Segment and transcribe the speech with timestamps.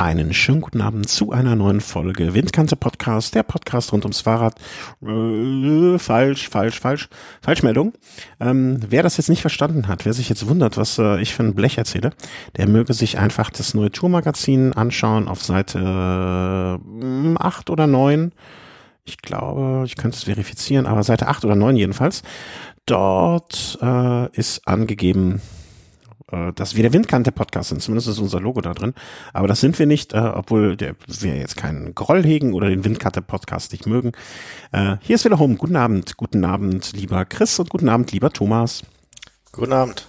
[0.00, 4.54] Einen schönen guten Abend zu einer neuen Folge Windkante Podcast, der Podcast rund ums Fahrrad.
[5.02, 7.10] Äh, falsch, falsch, falsch,
[7.42, 7.92] Falschmeldung.
[8.40, 11.42] Ähm, wer das jetzt nicht verstanden hat, wer sich jetzt wundert, was äh, ich für
[11.42, 12.14] ein Blech erzähle,
[12.56, 18.32] der möge sich einfach das neue Tourmagazin anschauen auf Seite äh, 8 oder 9.
[19.04, 22.22] Ich glaube, ich könnte es verifizieren, aber Seite 8 oder 9 jedenfalls.
[22.86, 25.42] Dort äh, ist angegeben,
[26.32, 27.82] äh, dass wir der Windkante-Podcast sind.
[27.82, 28.94] Zumindest ist unser Logo da drin.
[29.32, 32.84] Aber das sind wir nicht, äh, obwohl der, wir jetzt keinen Groll hegen oder den
[32.84, 34.12] Windkante-Podcast nicht mögen.
[34.72, 35.56] Äh, hier ist wieder Home.
[35.56, 38.82] Guten Abend, guten Abend, lieber Chris und guten Abend, lieber Thomas.
[39.52, 40.06] Guten Abend.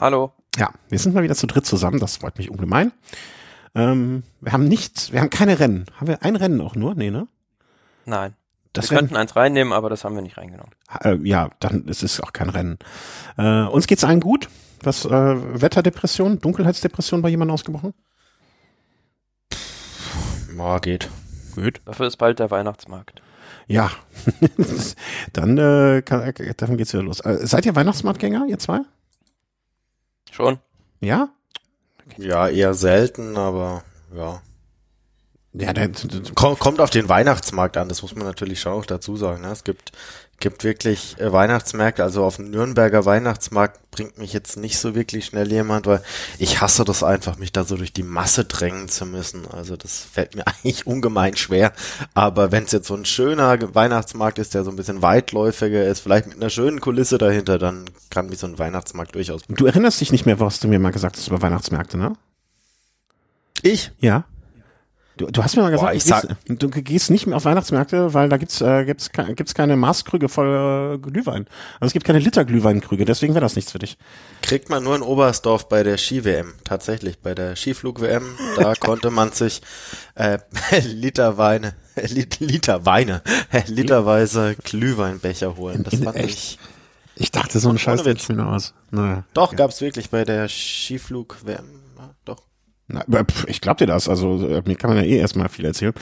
[0.00, 0.32] Hallo.
[0.56, 2.00] Ja, wir sind mal wieder zu dritt zusammen.
[2.00, 2.92] Das freut mich ungemein.
[3.74, 5.86] Ähm, wir haben nicht, wir haben keine Rennen.
[5.96, 6.94] Haben wir ein Rennen auch nur?
[6.94, 7.26] Nee, ne?
[8.04, 8.34] Nein.
[8.72, 10.72] Das wir könnten eins reinnehmen, aber das haben wir nicht reingenommen.
[11.00, 12.78] Äh, ja, dann ist es auch kein Rennen.
[13.38, 14.48] Äh, uns geht's allen gut.
[14.82, 17.94] Was, äh, Wetterdepression, Dunkelheitsdepression bei jemandem ausgebrochen?
[20.56, 21.10] Ja, geht.
[21.54, 21.80] Gut.
[21.84, 23.22] Dafür ist bald der Weihnachtsmarkt.
[23.66, 23.90] Ja,
[25.32, 27.20] dann, äh, kann, dann geht's wieder los.
[27.20, 28.80] Äh, seid ihr Weihnachtsmarktgänger, ihr zwei?
[30.30, 30.58] Schon.
[31.00, 31.28] Ja?
[32.06, 32.28] Okay.
[32.28, 34.42] Ja, eher selten, aber ja.
[35.56, 35.90] Ja, der,
[36.34, 39.42] kommt auf den Weihnachtsmarkt an, das muss man natürlich schon auch dazu sagen.
[39.42, 39.52] Ne?
[39.52, 39.92] Es gibt,
[40.38, 45.26] gibt wirklich äh, Weihnachtsmärkte, also auf dem Nürnberger Weihnachtsmarkt bringt mich jetzt nicht so wirklich
[45.26, 46.02] schnell jemand, weil
[46.38, 49.46] ich hasse das einfach, mich da so durch die Masse drängen zu müssen.
[49.50, 51.72] Also das fällt mir eigentlich ungemein schwer.
[52.12, 56.00] Aber wenn es jetzt so ein schöner Weihnachtsmarkt ist, der so ein bisschen weitläufiger ist,
[56.00, 59.42] vielleicht mit einer schönen Kulisse dahinter, dann kann mich so ein Weihnachtsmarkt durchaus.
[59.48, 62.14] Du erinnerst dich nicht mehr, was du mir mal gesagt hast über Weihnachtsmärkte, ne?
[63.62, 63.92] Ich?
[64.00, 64.24] Ja.
[65.16, 68.14] Du, du hast mir mal gesagt, Boah, ich sag, du gehst nicht mehr auf Weihnachtsmärkte,
[68.14, 71.46] weil da gibt's äh, gibt's, gibt's keine Maßkrüge voll äh, Glühwein.
[71.74, 73.96] Also es gibt keine Liter Glühweinkrüge, deswegen wäre das nichts für dich.
[74.42, 78.24] Kriegt man nur in Oberstdorf bei der Ski-WM, tatsächlich, bei der Skiflug-WM,
[78.56, 79.62] da konnte man sich
[80.16, 80.38] äh,
[80.84, 81.74] Liter Weine,
[82.40, 83.22] Liter Weine,
[83.68, 85.84] literweise Glühweinbecher holen.
[85.84, 86.58] Das fand ich.
[87.16, 88.74] Ich dachte, so ein Scheiß sieht mir aus.
[88.90, 89.22] Naja.
[89.34, 89.56] Doch, okay.
[89.56, 91.73] gab's wirklich bei der Skiflug-WM.
[93.46, 95.94] Ich glaube dir das, also äh, mir kann man ja eh erstmal viel erzählen.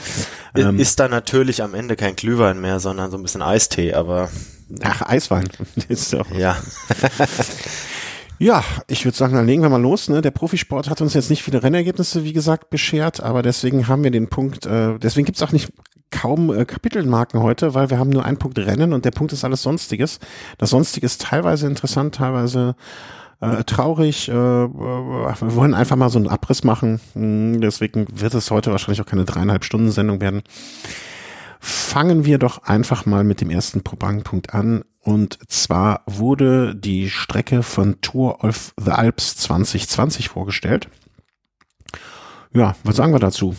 [0.53, 4.29] Ähm, ist da natürlich am Ende kein Glühwein mehr, sondern so ein bisschen Eistee, aber.
[4.81, 5.47] Ach, Eiswein.
[5.87, 6.57] ist auch ja.
[8.39, 10.09] ja, ich würde sagen, dann legen wir mal los.
[10.09, 10.21] Ne?
[10.21, 14.11] Der Profisport hat uns jetzt nicht viele Rennergebnisse, wie gesagt, beschert, aber deswegen haben wir
[14.11, 15.71] den Punkt, äh, deswegen gibt's auch nicht
[16.11, 19.43] kaum äh, Kapitelmarken heute, weil wir haben nur einen Punkt Rennen und der Punkt ist
[19.43, 20.19] alles Sonstiges.
[20.57, 22.75] Das Sonstige ist teilweise interessant, teilweise
[23.43, 24.29] äh, traurig.
[24.29, 26.99] Äh, wir wollen einfach mal so einen Abriss machen.
[27.13, 30.43] Hm, deswegen wird es heute wahrscheinlich auch keine dreieinhalb Stunden Sendung werden.
[31.59, 34.83] Fangen wir doch einfach mal mit dem ersten Probandpunkt an.
[34.99, 40.89] Und zwar wurde die Strecke von Tour of the Alps 2020 vorgestellt.
[42.53, 43.55] Ja, was sagen wir dazu?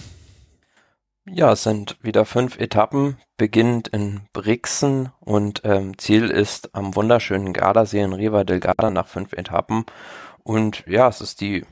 [1.26, 7.54] Ja, es sind wieder fünf Etappen, beginnend in Brixen und ähm, Ziel ist am wunderschönen
[7.54, 9.86] Gardasee in Riva del Garda nach fünf Etappen.
[10.42, 11.64] Und ja, es ist die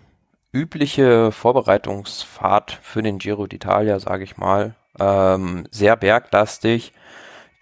[0.52, 4.74] übliche Vorbereitungsfahrt für den Giro d'Italia, sage ich mal.
[4.98, 6.94] Ähm, sehr berglastig.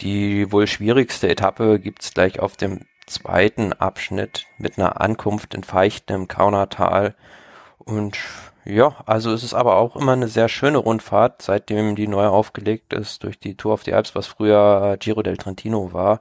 [0.00, 6.12] Die wohl schwierigste Etappe gibt's gleich auf dem zweiten Abschnitt mit einer Ankunft in Feichten
[6.14, 7.16] im Kaunertal.
[7.78, 8.16] Und
[8.64, 12.92] ja, also es ist aber auch immer eine sehr schöne Rundfahrt, seitdem die neu aufgelegt
[12.92, 16.20] ist durch die Tour of the Alps, was früher Giro del Trentino war.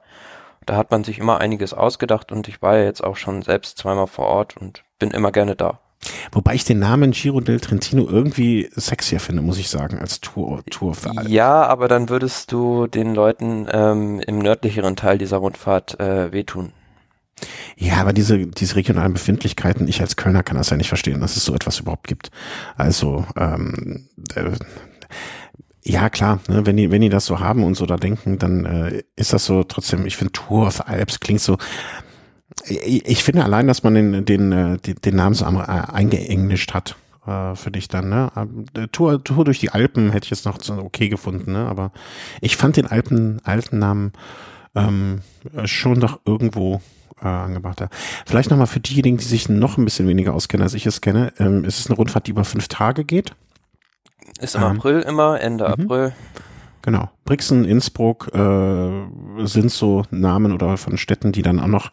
[0.66, 3.78] Da hat man sich immer einiges ausgedacht und ich war ja jetzt auch schon selbst
[3.78, 5.80] zweimal vor Ort und bin immer gerne da.
[6.32, 10.62] Wobei ich den Namen Giro del Trentino irgendwie sexier finde, muss ich sagen, als Tour,
[10.70, 11.30] Tour of the Alps.
[11.30, 16.72] Ja, aber dann würdest du den Leuten ähm, im nördlicheren Teil dieser Rundfahrt äh, wehtun.
[17.76, 21.36] Ja, aber diese, diese regionalen Befindlichkeiten, ich als Kölner kann das ja nicht verstehen, dass
[21.36, 22.30] es so etwas überhaupt gibt.
[22.76, 24.50] Also, ähm, äh,
[25.82, 28.64] ja, klar, ne, wenn die, wenn die das so haben und so da denken, dann
[28.66, 31.56] äh, ist das so trotzdem, ich finde Tour of Alps klingt so,
[32.66, 36.74] ich, ich finde allein, dass man den, den, äh, den, den Namen so äh, eingeenglischt
[36.74, 36.96] hat,
[37.26, 38.30] äh, für dich dann, ne?
[38.74, 41.66] Äh, Tour, Tour durch die Alpen hätte ich jetzt noch okay gefunden, ne?
[41.66, 41.92] Aber
[42.40, 44.12] ich fand den alten, alten Namen
[44.74, 45.20] ähm,
[45.64, 46.80] schon doch irgendwo
[47.22, 47.82] äh, angebracht.
[48.26, 51.32] Vielleicht nochmal für diejenigen, die sich noch ein bisschen weniger auskennen, als ich es kenne.
[51.38, 53.34] Ähm, ist es eine Rundfahrt, die über fünf Tage geht?
[54.40, 55.84] Ist im ähm, April immer, Ende mhm.
[55.84, 56.12] April.
[56.82, 57.10] Genau.
[57.24, 58.90] Brixen, Innsbruck äh,
[59.44, 61.92] sind so Namen oder von Städten, die dann auch noch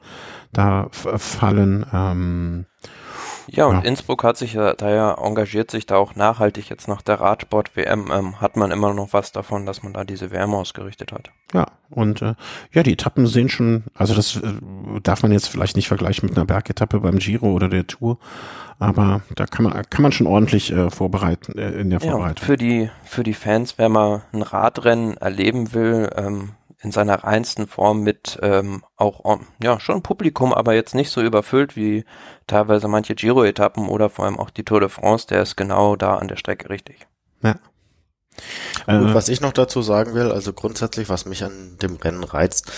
[0.54, 1.86] da fallen.
[1.92, 2.66] Ähm,
[3.50, 3.82] Ja, und ja.
[3.82, 8.12] Innsbruck hat sich ja, da ja engagiert sich da auch nachhaltig jetzt nach der Radsport-WM,
[8.12, 11.32] ähm, hat man immer noch was davon, dass man da diese WM ausgerichtet hat.
[11.54, 12.36] Ja, und äh,
[12.74, 14.54] ja, die Etappen sehen schon, also das äh,
[15.02, 18.18] darf man jetzt vielleicht nicht vergleichen mit einer Bergetappe beim Giro oder der Tour,
[18.80, 22.42] aber da kann man kann man schon ordentlich äh, vorbereiten äh, in der Vorbereitung.
[22.42, 26.50] Ja, für die für die Fans, wenn man ein Radrennen erleben will, ähm,
[26.80, 31.76] in seiner reinsten Form mit ähm, auch ja schon Publikum, aber jetzt nicht so überfüllt
[31.76, 32.06] wie
[32.46, 36.18] teilweise manche Giro-Etappen oder vor allem auch die Tour de France, der ist genau da
[36.18, 37.08] an der Strecke richtig.
[37.42, 37.56] Ja.
[38.86, 42.24] Gut, äh, was ich noch dazu sagen will, also grundsätzlich, was mich an dem Rennen
[42.24, 42.72] reizt,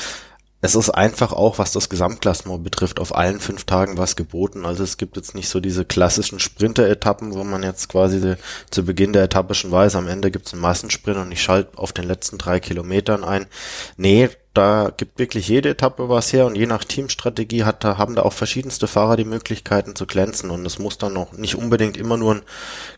[0.62, 4.66] es ist einfach auch, was das Gesamtklassement betrifft, auf allen fünf Tagen was geboten.
[4.66, 8.36] Also es gibt jetzt nicht so diese klassischen Sprinter-Etappen, wo man jetzt quasi de,
[8.70, 11.78] zu Beginn der Etappe schon weiß, am Ende gibt es einen Massensprint und ich schalte
[11.78, 13.48] auf den letzten drei Kilometern ein.
[13.96, 18.16] Nee, da gibt wirklich jede Etappe was her und je nach Teamstrategie hat, da haben
[18.16, 21.96] da auch verschiedenste Fahrer die Möglichkeiten zu glänzen und es muss dann noch nicht unbedingt
[21.96, 22.42] immer nur ein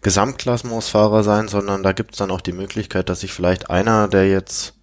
[0.02, 4.28] Gesamtklassementsfahrer sein, sondern da gibt es dann auch die Möglichkeit, dass sich vielleicht einer, der
[4.28, 4.74] jetzt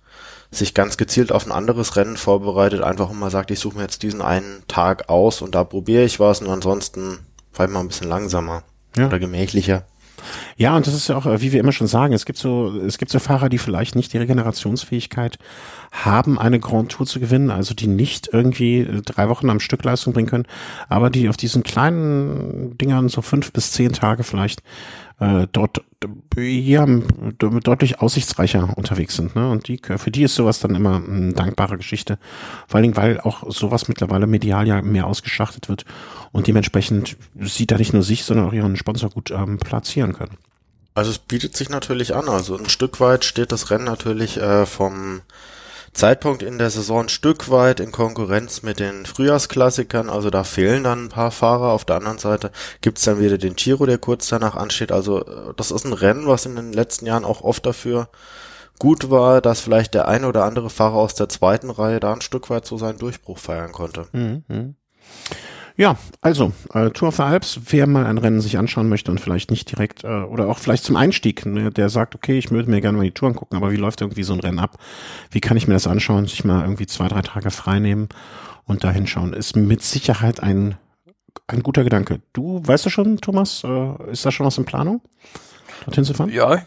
[0.50, 4.02] sich ganz gezielt auf ein anderes Rennen vorbereitet, einfach immer sagt, ich suche mir jetzt
[4.02, 7.18] diesen einen Tag aus und da probiere ich was und ansonsten
[7.52, 8.62] fahre ich mal ein bisschen langsamer
[8.96, 9.06] ja.
[9.06, 9.84] oder gemächlicher.
[10.56, 12.98] Ja, und das ist ja auch, wie wir immer schon sagen, es gibt so, es
[12.98, 15.38] gibt so Fahrer, die vielleicht nicht die Regenerationsfähigkeit
[15.92, 19.84] haben, eine Grand Tour zu gewinnen, also die nicht irgendwie äh, drei Wochen am Stück
[19.84, 20.46] Leistung bringen können,
[20.88, 24.62] aber die auf diesen kleinen Dingern so fünf bis zehn Tage vielleicht
[25.20, 25.82] äh, dort
[26.36, 26.86] ja,
[27.38, 29.34] deutlich aussichtsreicher unterwegs sind.
[29.34, 29.50] Ne?
[29.50, 32.18] Und die, für die ist sowas dann immer eine dankbare Geschichte.
[32.68, 35.84] Vor allen Dingen, weil auch sowas mittlerweile medial ja mehr ausgeschachtet wird
[36.30, 40.36] und dementsprechend sie da nicht nur sich, sondern auch ihren Sponsor gut ähm, platzieren können.
[40.94, 42.28] Also es bietet sich natürlich an.
[42.28, 45.22] Also ein Stück weit steht das Rennen natürlich äh, vom
[45.98, 50.84] Zeitpunkt in der Saison ein Stück weit in Konkurrenz mit den Frühjahrsklassikern, also da fehlen
[50.84, 51.72] dann ein paar Fahrer.
[51.72, 54.92] Auf der anderen Seite gibt's dann wieder den Giro, der kurz danach ansteht.
[54.92, 58.10] Also äh, das ist ein Rennen, was in den letzten Jahren auch oft dafür
[58.78, 62.20] gut war, dass vielleicht der eine oder andere Fahrer aus der zweiten Reihe da ein
[62.20, 64.06] Stück weit so seinen Durchbruch feiern konnte.
[64.12, 64.76] Mhm.
[65.78, 69.20] Ja, also äh, Tour of the Alps, wer mal ein Rennen sich anschauen möchte und
[69.20, 72.68] vielleicht nicht direkt äh, oder auch vielleicht zum Einstieg, ne, der sagt, okay, ich würde
[72.68, 74.76] mir gerne mal die Touren gucken, aber wie läuft irgendwie so ein Rennen ab?
[75.30, 76.26] Wie kann ich mir das anschauen?
[76.26, 78.08] Sich mal irgendwie zwei, drei Tage frei nehmen
[78.64, 80.76] und da hinschauen, ist mit Sicherheit ein
[81.46, 82.20] ein guter Gedanke.
[82.32, 85.00] Du weißt du schon, Thomas, äh, ist da schon was in Planung?
[85.84, 86.30] Dorthin zu fahren?
[86.30, 86.62] Ja,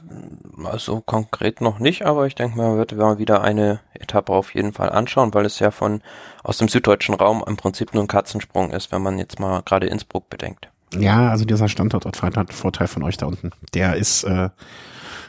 [0.63, 4.74] also konkret noch nicht, aber ich denke mal, wird mal wieder eine Etappe auf jeden
[4.74, 6.02] Fall anschauen, weil es ja von
[6.44, 9.88] aus dem süddeutschen Raum im Prinzip nur ein Katzensprung ist, wenn man jetzt mal gerade
[9.88, 10.69] Innsbruck bedenkt.
[10.98, 13.52] Ja, also dieser Standort hat Vorteil von euch da unten.
[13.74, 14.50] Der ist äh,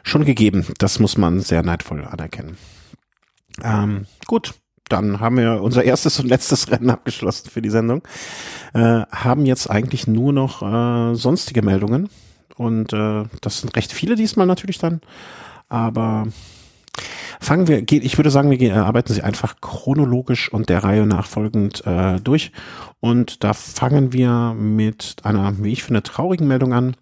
[0.02, 0.66] schon gegeben.
[0.78, 2.56] Das muss man sehr neidvoll anerkennen.
[3.62, 4.54] Ähm, gut,
[4.88, 8.02] dann haben wir unser erstes und letztes Rennen abgeschlossen für die Sendung.
[8.74, 12.08] Äh, haben jetzt eigentlich nur noch äh, sonstige Meldungen.
[12.56, 15.00] Und äh, das sind recht viele diesmal natürlich dann.
[15.68, 16.26] Aber
[17.40, 22.20] fangen wir, ich würde sagen, wir arbeiten sie einfach chronologisch und der Reihe nachfolgend äh,
[22.20, 22.52] durch.
[23.00, 26.96] Und da fangen wir mit einer, wie ich finde, traurigen Meldung an.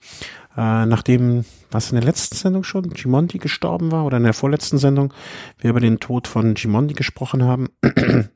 [0.56, 4.78] Äh, nachdem, was in der letzten Sendung schon, Gimondi gestorben war oder in der vorletzten
[4.78, 5.12] Sendung,
[5.58, 7.68] wir über den Tod von Gimondi gesprochen haben,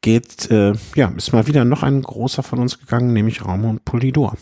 [0.00, 4.36] geht, äh, ja, ist mal wieder noch ein großer von uns gegangen, nämlich Raumund Polidor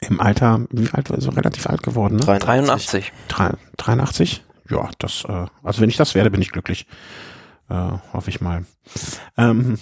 [0.00, 2.38] im Alter, wie alt war so relativ alt geworden, ne?
[2.38, 3.12] 83.
[3.76, 4.44] 83?
[4.70, 6.86] Ja, das, äh, also wenn ich das werde, bin ich glücklich.
[7.68, 8.64] Äh, hoffe ich mal.
[9.36, 9.78] Ähm,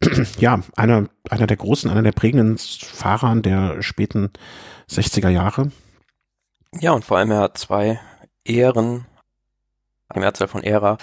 [0.38, 4.30] ja, einer, einer der großen, einer der prägenden Fahrer der späten
[4.90, 5.70] 60er Jahre.
[6.80, 8.00] Ja, und vor allem er hat zwei
[8.44, 9.06] Ehren,
[10.08, 10.98] eine Mehrzahl von Ära,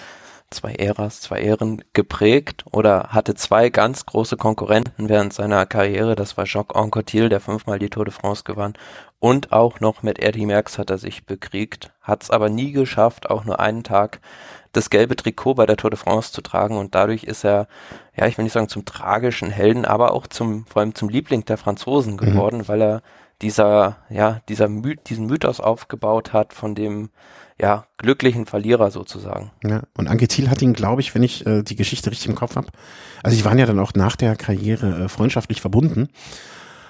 [0.50, 6.16] zwei Äras, zwei Ehren geprägt oder hatte zwei ganz große Konkurrenten während seiner Karriere.
[6.16, 8.74] Das war Jacques Anquetil, der fünfmal die Tour de France gewann.
[9.20, 13.30] Und auch noch mit Eddie Merckx hat er sich bekriegt, hat es aber nie geschafft,
[13.30, 14.20] auch nur einen Tag
[14.72, 17.66] das gelbe Trikot bei der Tour de France zu tragen und dadurch ist er,
[18.16, 21.44] ja, ich will nicht sagen zum tragischen Helden, aber auch zum, vor allem zum Liebling
[21.44, 22.18] der Franzosen mhm.
[22.18, 22.68] geworden, mhm.
[22.68, 23.02] weil er
[23.42, 27.10] dieser, ja, dieser My diesen Mythos aufgebaut hat, von dem
[27.60, 29.50] ja, glücklichen Verlierer sozusagen.
[29.64, 32.34] Ja, und Anke Thiel hat ihn, glaube ich, wenn ich äh, die Geschichte richtig im
[32.34, 32.68] Kopf habe,
[33.22, 36.08] also sie waren ja dann auch nach der Karriere äh, freundschaftlich verbunden,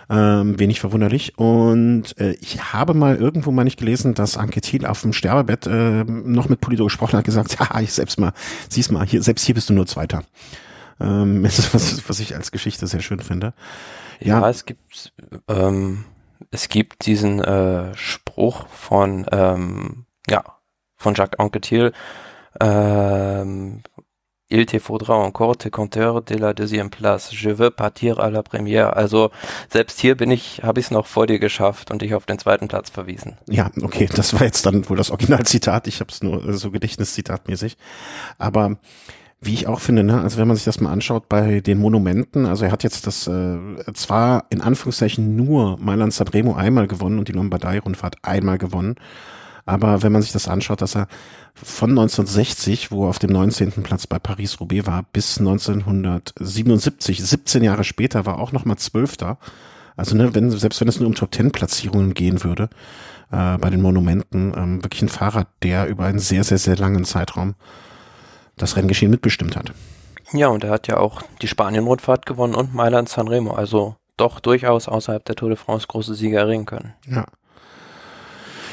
[0.09, 1.39] ähm, wenig verwunderlich.
[1.39, 5.67] Und äh, ich habe mal irgendwo mal nicht gelesen, dass Anke Thiel auf dem Sterbebett
[5.67, 8.33] äh, noch mit Polito gesprochen hat, gesagt, ja, ich selbst mal,
[8.69, 10.23] siehst mal, hier, selbst hier bist du nur Zweiter.
[11.00, 13.55] Ähm, was, was ich als Geschichte sehr schön finde.
[14.21, 15.12] Ja, ja es gibt
[15.49, 16.05] ähm,
[16.50, 20.45] es gibt diesen äh, Spruch von ähm, ja
[21.00, 21.92] von Jacques Anquetil,
[22.61, 23.83] ähm,
[24.52, 27.33] Il te faudra encore te compter de la deuxième place.
[27.33, 28.97] Je veux partir à la première.
[28.97, 29.30] Also
[29.69, 32.37] selbst hier bin ich, habe ich es noch vor dir geschafft und dich auf den
[32.37, 33.37] zweiten Platz verwiesen.
[33.49, 35.87] Ja, okay, das war jetzt dann wohl das Originalzitat.
[35.87, 37.76] Ich habe es nur so Gedächtniszitatmäßig.
[38.38, 38.76] Aber
[39.40, 42.45] wie ich auch finde, ne, also wenn man sich das mal anschaut bei den Monumenten,
[42.45, 43.57] also er hat jetzt das äh,
[43.95, 48.97] zwar in Anführungszeichen nur Mailand Sanremo einmal gewonnen und die Lombardei-Rundfahrt einmal gewonnen,
[49.67, 51.07] aber wenn man sich das anschaut, dass er
[51.55, 53.83] von 1960, wo er auf dem 19.
[53.83, 59.38] Platz bei Paris-Roubaix war, bis 1977, 17 Jahre später, war auch nochmal Zwölfter.
[59.97, 62.71] Also ne, wenn, selbst wenn es nur um Top-10-Platzierungen gehen würde,
[63.31, 67.05] äh, bei den Monumenten, ähm, wirklich ein Fahrer, der über einen sehr, sehr, sehr langen
[67.05, 67.55] Zeitraum
[68.57, 69.73] das Renngeschehen mitbestimmt hat.
[70.33, 74.87] Ja, und er hat ja auch die Spanien-Rundfahrt gewonnen und Mailand Sanremo, also doch durchaus
[74.87, 76.95] außerhalb der Tour de France große Sieger erringen können.
[77.07, 77.25] Ja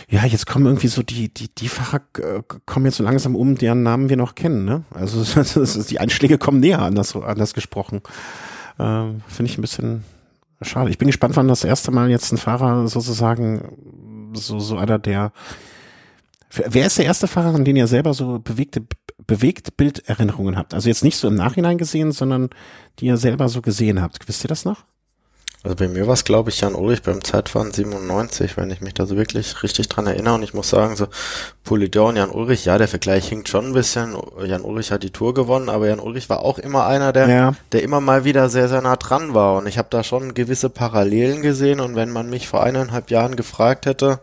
[0.10, 3.58] ja, jetzt kommen irgendwie so die, die, die Fahrer äh, kommen jetzt so langsam um,
[3.58, 4.84] deren Namen wir noch kennen, ne?
[4.92, 5.24] Also
[5.90, 8.02] die Einschläge kommen näher, anders, anders gesprochen.
[8.80, 10.04] Ähm, Finde ich ein bisschen
[10.62, 10.90] schade.
[10.90, 15.32] Ich bin gespannt, wann das erste Mal jetzt ein Fahrer sozusagen so, so einer der
[16.50, 18.82] Wer ist der erste Fahrer, an den ihr selber so bewegte,
[19.26, 20.74] bewegt Bilderinnerungen habt?
[20.74, 22.50] Also jetzt nicht so im Nachhinein gesehen, sondern
[23.00, 24.28] die ihr selber so gesehen habt.
[24.28, 24.86] Wisst ihr das noch?
[25.68, 28.94] Also bei mir war es, glaube ich, Jan Ulrich beim Zeitfahren 97, wenn ich mich
[28.94, 30.36] da so wirklich richtig dran erinnere.
[30.36, 31.08] Und ich muss sagen, so
[31.66, 34.16] Polidor und Jan Ulrich, ja, der Vergleich hinkt schon ein bisschen.
[34.46, 37.56] Jan Ulrich hat die Tour gewonnen, aber Jan Ulrich war auch immer einer, der, ja.
[37.74, 39.58] der immer mal wieder sehr, sehr nah dran war.
[39.58, 41.82] Und ich habe da schon gewisse Parallelen gesehen.
[41.82, 44.22] Und wenn man mich vor eineinhalb Jahren gefragt hätte,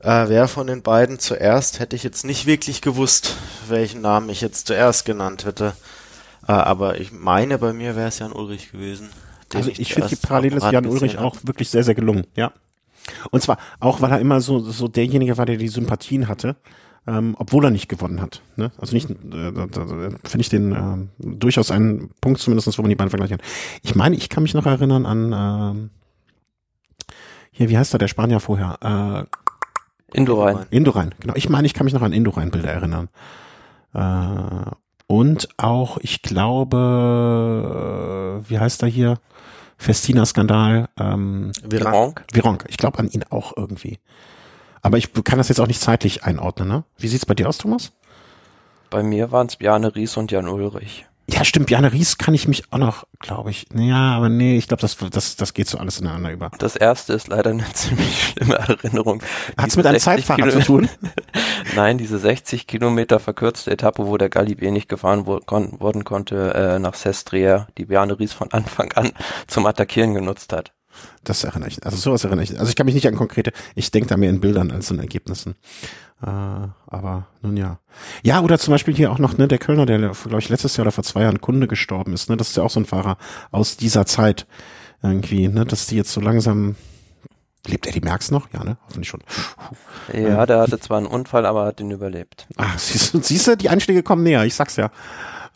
[0.00, 3.36] äh, wer von den beiden zuerst, hätte ich jetzt nicht wirklich gewusst,
[3.68, 5.74] welchen Namen ich jetzt zuerst genannt hätte.
[6.48, 9.10] Äh, aber ich meine, bei mir wäre es Jan Ulrich gewesen.
[9.56, 12.52] Also ich finde die Parallele ist Jan Ulrich auch wirklich sehr, sehr gelungen, ja.
[13.30, 16.56] Und zwar auch, weil er immer so, so derjenige war, der die Sympathien hatte,
[17.06, 18.42] ähm, obwohl er nicht gewonnen hat.
[18.56, 18.72] Ne?
[18.78, 19.86] Also nicht, äh, da, da,
[20.24, 23.46] finde ich den äh, durchaus einen Punkt zumindestens, wo man die beiden vergleichen kann.
[23.82, 25.88] Ich meine, ich kann mich noch erinnern an äh,
[27.52, 29.26] hier, wie heißt er, der Spanier vorher?
[30.12, 30.66] Äh, Indurain.
[30.70, 31.34] Indurain, genau.
[31.36, 33.08] Ich meine, ich kann mich noch an Indurain-Bilder erinnern.
[33.94, 34.70] Äh,
[35.06, 36.76] und auch, ich glaube,
[38.44, 39.18] äh, wie heißt er hier?
[39.78, 40.88] Festina-Skandal.
[40.98, 42.24] Ähm, Virank.
[42.32, 42.64] Virank.
[42.68, 43.98] Ich glaube an ihn auch irgendwie.
[44.82, 46.68] Aber ich kann das jetzt auch nicht zeitlich einordnen.
[46.68, 46.84] Ne?
[46.98, 47.92] Wie sieht's bei dir aus, Thomas?
[48.90, 51.06] Bei mir waren es Bjarne Ries und Jan Ulrich.
[51.28, 51.66] Ja, stimmt.
[51.66, 53.66] Bjarne Ries kann ich mich auch noch, glaube ich.
[53.74, 56.52] Ja, aber nee, ich glaube, das, das, das geht so alles ineinander über.
[56.58, 59.22] Das erste ist leider eine ziemlich schlimme Erinnerung.
[59.56, 60.88] Hat es mit einem Zeitfahrer zu tun?
[61.76, 66.54] Nein, diese 60 Kilometer verkürzte Etappe, wo der Galibier nicht gefahren wo, kon worden konnte,
[66.54, 69.12] äh, nach Sestriere, die Bjarne Ries von Anfang an
[69.46, 70.72] zum Attackieren genutzt hat.
[71.22, 71.84] Das erinnere ich.
[71.84, 72.58] Also sowas erinnere ich.
[72.58, 74.98] Also ich kann mich nicht an konkrete, ich denke da mehr in Bildern als in
[74.98, 75.54] Ergebnissen.
[76.22, 77.78] Äh, aber nun ja.
[78.22, 80.84] Ja, oder zum Beispiel hier auch noch, ne, der Kölner, der, glaube ich, letztes Jahr
[80.84, 82.38] oder vor zwei Jahren Kunde gestorben ist, ne?
[82.38, 83.18] Das ist ja auch so ein Fahrer
[83.50, 84.46] aus dieser Zeit
[85.02, 86.76] irgendwie, ne, dass die jetzt so langsam
[87.66, 88.48] Lebt Eddie Merckx noch?
[88.52, 88.76] Ja, ne?
[88.86, 89.22] Hoffentlich schon.
[90.12, 92.46] Ja, der hatte zwar einen Unfall, aber hat ihn überlebt.
[92.56, 94.86] Ach, siehst du, siehst du die Einschläge kommen näher, ich sag's ja.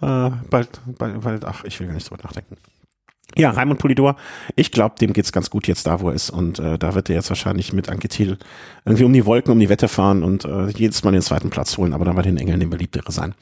[0.02, 2.56] Äh, bald, bald, bald, ach, ich will gar nicht drüber nachdenken.
[3.36, 4.16] Ja, Raimund Polidor,
[4.56, 6.30] ich glaube, dem geht's ganz gut jetzt da, wo er ist.
[6.30, 8.38] Und äh, da wird er jetzt wahrscheinlich mit Anke Thiel
[8.84, 11.78] irgendwie um die Wolken, um die Wette fahren und äh, jedes Mal den zweiten Platz
[11.78, 13.34] holen, aber dann bei den Engeln den beliebtere sein.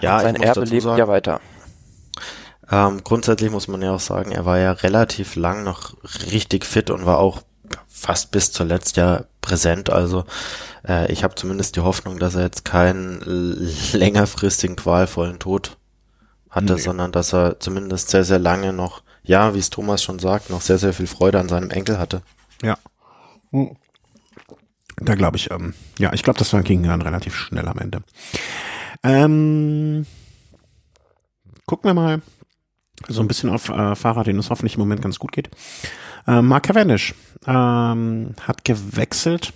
[0.00, 1.40] Ja, und sein Erbe lebt sagen, ja weiter.
[2.70, 5.94] Ähm, grundsätzlich muss man ja auch sagen, er war ja relativ lang noch
[6.32, 7.42] richtig fit und war auch
[8.02, 9.90] fast bis zuletzt ja präsent.
[9.90, 10.24] Also
[10.86, 13.20] äh, ich habe zumindest die Hoffnung, dass er jetzt keinen
[13.92, 15.76] längerfristigen qualvollen Tod
[16.50, 16.80] hatte, nee.
[16.80, 20.60] sondern dass er zumindest sehr, sehr lange noch ja, wie es Thomas schon sagt, noch
[20.60, 22.22] sehr, sehr viel Freude an seinem Enkel hatte.
[22.60, 22.76] Ja.
[23.50, 23.76] Hm.
[24.96, 28.02] Da glaube ich, ähm, ja, ich glaube, das ging dann relativ schnell am Ende.
[29.04, 30.06] Ähm,
[31.66, 32.20] gucken wir mal
[33.08, 35.50] so ein bisschen auf äh, Fahrer, denen es hoffentlich im Moment ganz gut geht.
[36.26, 37.14] Äh, Mark Cavendish
[37.46, 39.52] ähm, hat gewechselt,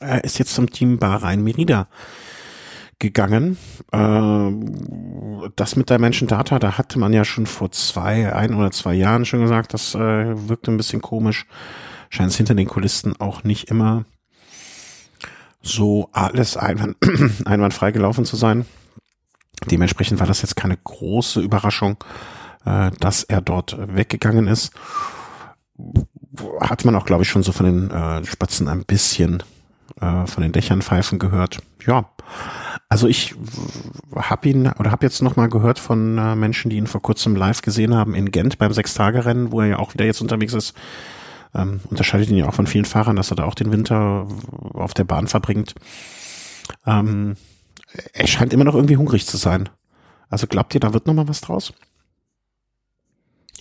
[0.00, 1.88] Er ist jetzt zum Team Bahrain Merida
[2.98, 3.56] gegangen.
[3.92, 8.70] Äh, das mit der Menschen Data, da hatte man ja schon vor zwei, ein oder
[8.70, 11.46] zwei Jahren schon gesagt, das äh, wirkte ein bisschen komisch.
[12.10, 14.04] Scheint es hinter den Kulissen auch nicht immer
[15.62, 16.96] so alles einwand,
[17.44, 18.64] einwandfrei gelaufen zu sein.
[19.70, 21.96] Dementsprechend war das jetzt keine große Überraschung,
[22.64, 24.72] äh, dass er dort weggegangen ist.
[26.60, 29.42] Hat man auch, glaube ich, schon so von den äh, Spatzen ein bisschen
[30.00, 31.58] äh, von den Dächern pfeifen gehört.
[31.86, 32.10] Ja,
[32.88, 33.34] also ich
[34.14, 37.36] habe ihn oder habe jetzt noch mal gehört von äh, Menschen, die ihn vor kurzem
[37.36, 40.74] live gesehen haben in Gent beim Sechstagerennen, wo er ja auch wieder jetzt unterwegs ist.
[41.54, 44.26] Ähm, unterscheidet ihn ja auch von vielen Fahrern, dass er da auch den Winter
[44.74, 45.74] auf der Bahn verbringt.
[46.86, 47.36] Ähm,
[48.12, 49.68] er scheint immer noch irgendwie hungrig zu sein.
[50.28, 51.72] Also glaubt ihr, da wird noch mal was draus?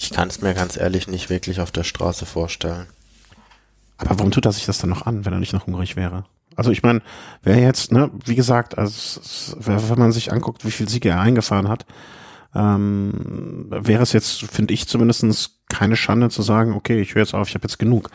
[0.02, 2.88] Ich kann es mir ganz ehrlich nicht wirklich auf der Straße vorstellen.
[3.98, 6.24] Aber warum tut er sich das dann noch an, wenn er nicht noch hungrig wäre?
[6.56, 7.02] Also ich meine,
[7.44, 9.20] wer jetzt, ne, wie gesagt, also
[9.60, 11.86] wenn man sich anguckt, wie viel Siege er eingefahren hat,
[12.56, 17.36] ähm, wäre es jetzt, finde ich zumindestens keine Schande zu sagen, okay, ich höre jetzt
[17.36, 18.10] auf, ich habe jetzt genug.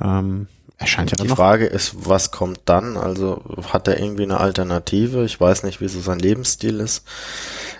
[0.00, 0.48] Ähm,
[0.78, 2.96] er scheint ja Die Frage ist, was kommt dann?
[2.96, 5.24] Also hat er irgendwie eine Alternative?
[5.24, 7.06] Ich weiß nicht, wie so sein Lebensstil ist.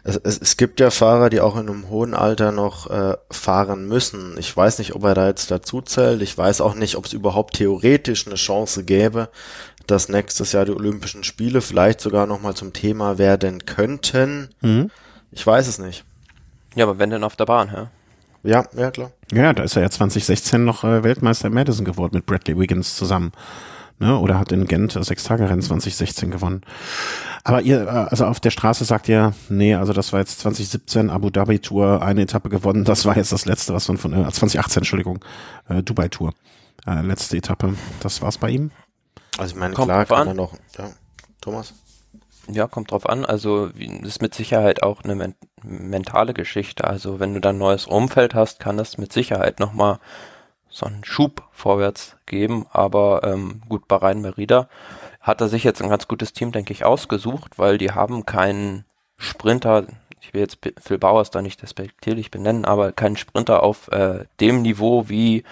[0.07, 3.89] Es, es, es gibt ja Fahrer, die auch in einem hohen Alter noch äh, fahren
[3.89, 4.37] müssen.
[4.39, 6.23] Ich weiß nicht, ob er da jetzt dazu zählt.
[6.23, 9.31] Ich weiß auch nicht, ob es überhaupt theoretisch eine Chance gäbe,
[9.89, 14.51] dass nächstes Jahr die Olympischen Spiele vielleicht sogar nochmal zum Thema werden könnten.
[14.61, 14.93] Mhm.
[15.33, 16.05] Ich weiß es nicht.
[16.77, 17.91] Ja, aber wenn denn auf der Bahn, ja?
[18.45, 19.11] Ja, ja, klar.
[19.33, 22.95] Ja, da ist er ja 2016 noch äh, Weltmeister in Madison geworden mit Bradley Wiggins
[22.95, 23.33] zusammen.
[23.99, 24.17] Ne?
[24.17, 26.63] Oder hat in Gent das Sechstagerennen 2016 gewonnen.
[27.47, 31.11] Aber ihr, äh, also auf der Straße sagt ihr, nee, also das war jetzt 2017
[31.11, 32.83] Abu Dhabi Tour, eine Etappe gewonnen.
[32.83, 35.25] Das war jetzt das letzte, was man von, äh, 2018, Entschuldigung,
[35.69, 36.35] äh, Dubai Tour.
[36.89, 37.75] Äh, letzte Etappe.
[38.01, 38.73] Das war's bei ihm.
[39.39, 40.91] Also ich meine, Kommt klar kann er noch, ja.
[41.41, 41.75] Thomas?
[42.49, 43.25] Ja, kommt drauf an.
[43.25, 46.83] Also das ist mit Sicherheit auch eine men mentale Geschichte.
[46.83, 50.01] Also wenn du dann ein neues Umfeld hast, kann das mit Sicherheit nochmal
[50.69, 52.67] so einen Schub vorwärts geben.
[52.73, 54.69] Aber ähm, gut, bei Rhein Merida
[55.27, 58.85] hat er sich jetzt ein ganz gutes Team, denke ich, ausgesucht, weil die haben keinen
[59.17, 59.87] Sprinter,
[60.21, 64.63] ich will jetzt Phil Bauers da nicht despektierlich benennen, aber keinen Sprinter auf äh, dem
[64.63, 65.43] Niveau wie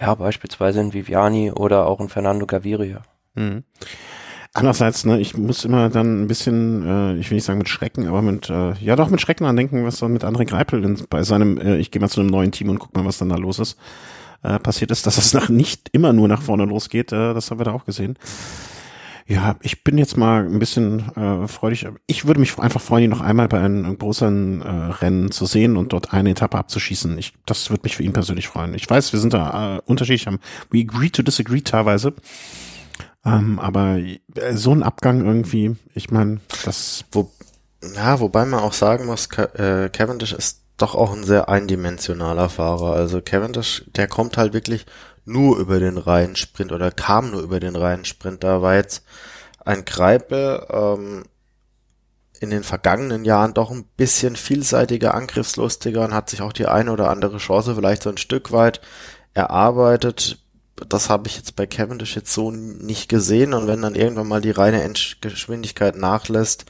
[0.00, 3.02] ja beispielsweise ein Viviani oder auch ein Fernando Gaviria.
[3.34, 3.64] Mhm.
[4.54, 8.08] Andererseits, ne, ich muss immer dann ein bisschen, äh, ich will nicht sagen mit Schrecken,
[8.08, 11.22] aber mit, äh, ja doch mit Schrecken andenken, was dann mit André Greipel in, bei
[11.22, 13.36] seinem, äh, ich gehe mal zu einem neuen Team und guck mal, was dann da
[13.36, 13.76] los ist,
[14.42, 17.60] äh, passiert ist, dass es nach nicht immer nur nach vorne losgeht, äh, das haben
[17.60, 18.16] wir da auch gesehen.
[19.30, 21.86] Ja, ich bin jetzt mal ein bisschen äh, freudig.
[22.06, 25.76] Ich würde mich einfach freuen, ihn noch einmal bei einem großen äh, Rennen zu sehen
[25.76, 27.18] und dort eine Etappe abzuschießen.
[27.18, 28.72] Ich, das würde mich für ihn persönlich freuen.
[28.72, 30.26] Ich weiß, wir sind da äh, unterschiedlich.
[30.26, 32.14] Haben, we agree to disagree teilweise.
[33.22, 34.16] Ähm, aber äh,
[34.54, 37.04] so ein Abgang irgendwie, ich meine, das.
[37.12, 37.30] Wo,
[37.96, 42.94] ja, wobei man auch sagen muss, äh, Cavendish ist doch auch ein sehr eindimensionaler Fahrer.
[42.94, 44.86] Also Cavendish, der kommt halt wirklich
[45.28, 48.42] nur über den Reihensprint oder kam nur über den Reihensprint.
[48.42, 49.04] Da war jetzt
[49.64, 51.24] ein Greipel ähm,
[52.40, 56.92] in den vergangenen Jahren doch ein bisschen vielseitiger, angriffslustiger und hat sich auch die eine
[56.92, 58.80] oder andere Chance vielleicht so ein Stück weit
[59.34, 60.38] erarbeitet
[60.88, 64.40] das habe ich jetzt bei Cavendish jetzt so nicht gesehen und wenn dann irgendwann mal
[64.40, 66.66] die reine Endgeschwindigkeit nachlässt,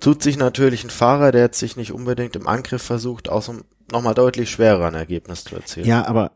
[0.00, 3.56] tut sich natürlich ein Fahrer, der jetzt sich nicht unbedingt im Angriff versucht, auch so
[3.90, 5.86] nochmal deutlich schwerer ein Ergebnis zu erzielen.
[5.86, 6.32] Ja, aber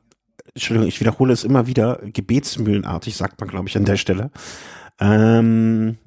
[0.55, 4.31] Entschuldigung, ich wiederhole es immer wieder, gebetsmühlenartig sagt man, glaube ich, an der Stelle.
[4.99, 5.99] Ähm,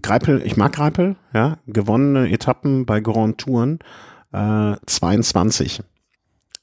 [0.00, 3.78] Greipel, ich mag Greipel, ja, gewonnene Etappen bei Grand Touren
[4.32, 5.82] äh, 22.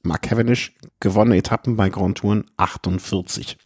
[0.04, 3.58] Mark Cavendish gewonnene Etappen bei Grand Touren 48.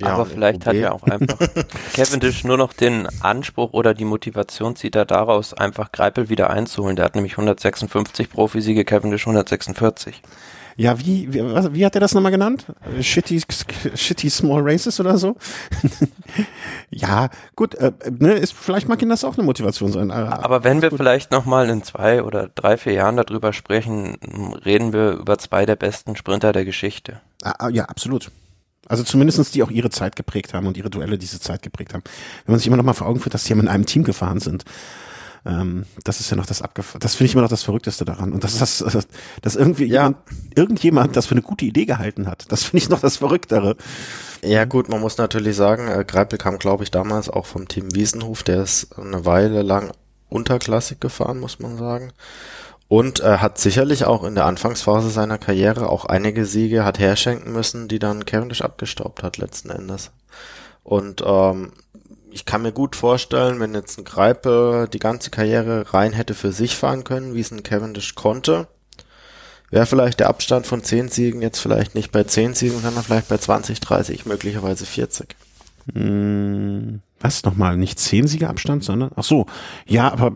[0.00, 1.38] Ja, aber vielleicht hat er auch einfach
[1.94, 6.96] Cavendish nur noch den Anspruch oder die Motivation zieht er daraus, einfach Greipel wieder einzuholen.
[6.96, 10.20] Der hat nämlich 156 Profisiege, Cavendish 146.
[10.78, 12.66] Ja, wie, wie, was, wie hat er das nochmal genannt?
[13.00, 13.40] Shitty,
[13.94, 15.36] shitty Small Races oder so?
[16.90, 20.10] ja, gut, äh, ne, ist, vielleicht mag ihn das auch eine Motivation sein.
[20.10, 20.98] Aber wenn wir gut.
[20.98, 24.18] vielleicht nochmal in zwei oder drei, vier Jahren darüber sprechen,
[24.66, 27.22] reden wir über zwei der besten Sprinter der Geschichte.
[27.42, 28.30] Ah, ah, ja, absolut.
[28.86, 32.02] Also zumindestens die auch ihre Zeit geprägt haben und ihre Duelle diese Zeit geprägt haben.
[32.44, 34.04] Wenn man sich immer noch mal vor Augen führt, dass die ja in einem Team
[34.04, 34.64] gefahren sind.
[35.46, 38.32] Ähm, das ist ja noch das abgef das finde ich immer noch das Verrückteste daran.
[38.32, 39.06] Und das ist das,
[39.42, 40.02] dass irgendwie ja.
[40.02, 40.16] jemand,
[40.54, 42.50] irgendjemand das für eine gute Idee gehalten hat.
[42.50, 43.76] Das finde ich noch das Verrücktere.
[44.42, 47.94] Ja gut, man muss natürlich sagen, äh, Greipel kam, glaube ich, damals auch vom Team
[47.94, 49.92] Wiesenhof, der ist eine Weile lang
[50.28, 52.12] unterklassig gefahren, muss man sagen.
[52.88, 57.52] Und er hat sicherlich auch in der Anfangsphase seiner Karriere auch einige Siege hat herschenken
[57.52, 60.12] müssen, die dann Cavendish abgestaubt hat letzten Endes.
[60.84, 61.72] Und ähm,
[62.36, 66.52] ich kann mir gut vorstellen, wenn jetzt ein Greipe die ganze Karriere rein hätte für
[66.52, 68.68] sich fahren können, wie es ein Cavendish konnte,
[69.70, 73.30] wäre vielleicht der Abstand von 10 Siegen jetzt vielleicht nicht bei 10 Siegen, sondern vielleicht
[73.30, 75.34] bei 20, 30, möglicherweise 40.
[75.94, 77.78] Hm, was nochmal?
[77.78, 79.46] Nicht 10 Siege Abstand, sondern, ach so,
[79.86, 80.32] ja, aber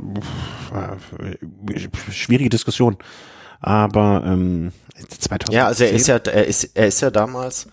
[0.72, 1.78] äh,
[2.10, 2.96] schwierige Diskussion.
[3.60, 4.72] Aber ähm,
[5.06, 5.54] 2010.
[5.54, 7.66] Ja, also er ist ja, er ist, er ist ja damals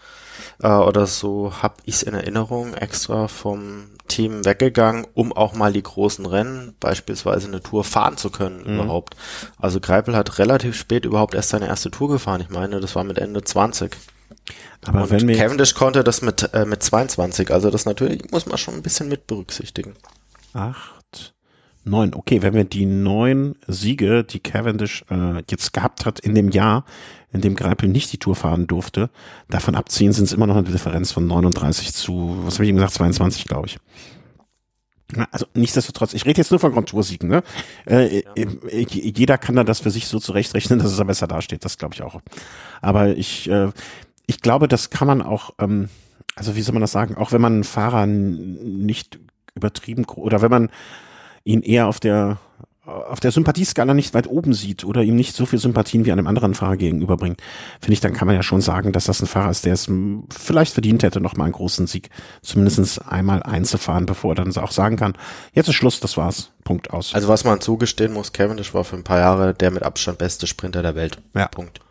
[0.62, 5.74] äh, oder so habe ich es in Erinnerung extra vom Team weggegangen, um auch mal
[5.74, 8.80] die großen Rennen, beispielsweise eine Tour fahren zu können mhm.
[8.80, 9.16] überhaupt.
[9.58, 12.42] Also Greipel hat relativ spät überhaupt erst seine erste Tour gefahren.
[12.42, 13.96] Ich meine, das war mit Ende 20.
[14.86, 18.46] Aber Und wenn wir Cavendish konnte das mit, äh, mit 22, also das natürlich muss
[18.46, 19.94] man schon ein bisschen mit berücksichtigen.
[20.54, 20.98] Acht,
[21.88, 22.14] Neun.
[22.14, 26.86] Okay, wenn wir die neun Siege, die Cavendish äh, jetzt gehabt hat in dem Jahr,
[27.32, 29.10] in dem Greipel nicht die Tour fahren durfte,
[29.50, 32.76] davon abziehen, sind es immer noch eine Differenz von 39 zu, was habe ich ihm
[32.76, 33.78] gesagt, 22, glaube ich.
[35.32, 37.30] Also nichtsdestotrotz, ich rede jetzt nur von Grand Tour-Siegen.
[37.30, 37.42] Ne?
[37.86, 38.34] Äh, ja.
[38.36, 41.64] äh, jeder kann da das für sich so zurechtrechnen, dass es da besser dasteht.
[41.64, 42.20] Das glaube ich auch.
[42.82, 43.70] Aber ich, äh,
[44.26, 45.90] ich glaube, das kann man auch, ähm,
[46.36, 49.20] also wie soll man das sagen, auch wenn man einen Fahrer nicht
[49.56, 50.70] übertrieben oder wenn man
[51.46, 52.38] ihn eher auf der
[52.88, 56.26] auf der Sympathieskala nicht weit oben sieht oder ihm nicht so viel Sympathien wie einem
[56.26, 57.42] anderen Fahrer gegenüberbringt,
[57.82, 59.90] finde ich, dann kann man ja schon sagen, dass das ein Fahrer ist, der es
[60.30, 62.10] vielleicht verdient hätte, noch mal einen großen Sieg
[62.42, 65.14] zumindest einmal einzufahren, bevor er dann auch sagen kann,
[65.54, 67.14] jetzt ist Schluss, das war's, Punkt aus.
[67.14, 70.48] Also was man zugestehen muss, Cavendish war für ein paar Jahre der mit Abstand beste
[70.48, 71.20] Sprinter der Welt.
[71.36, 71.48] Ja.
[71.48, 71.82] Punkt.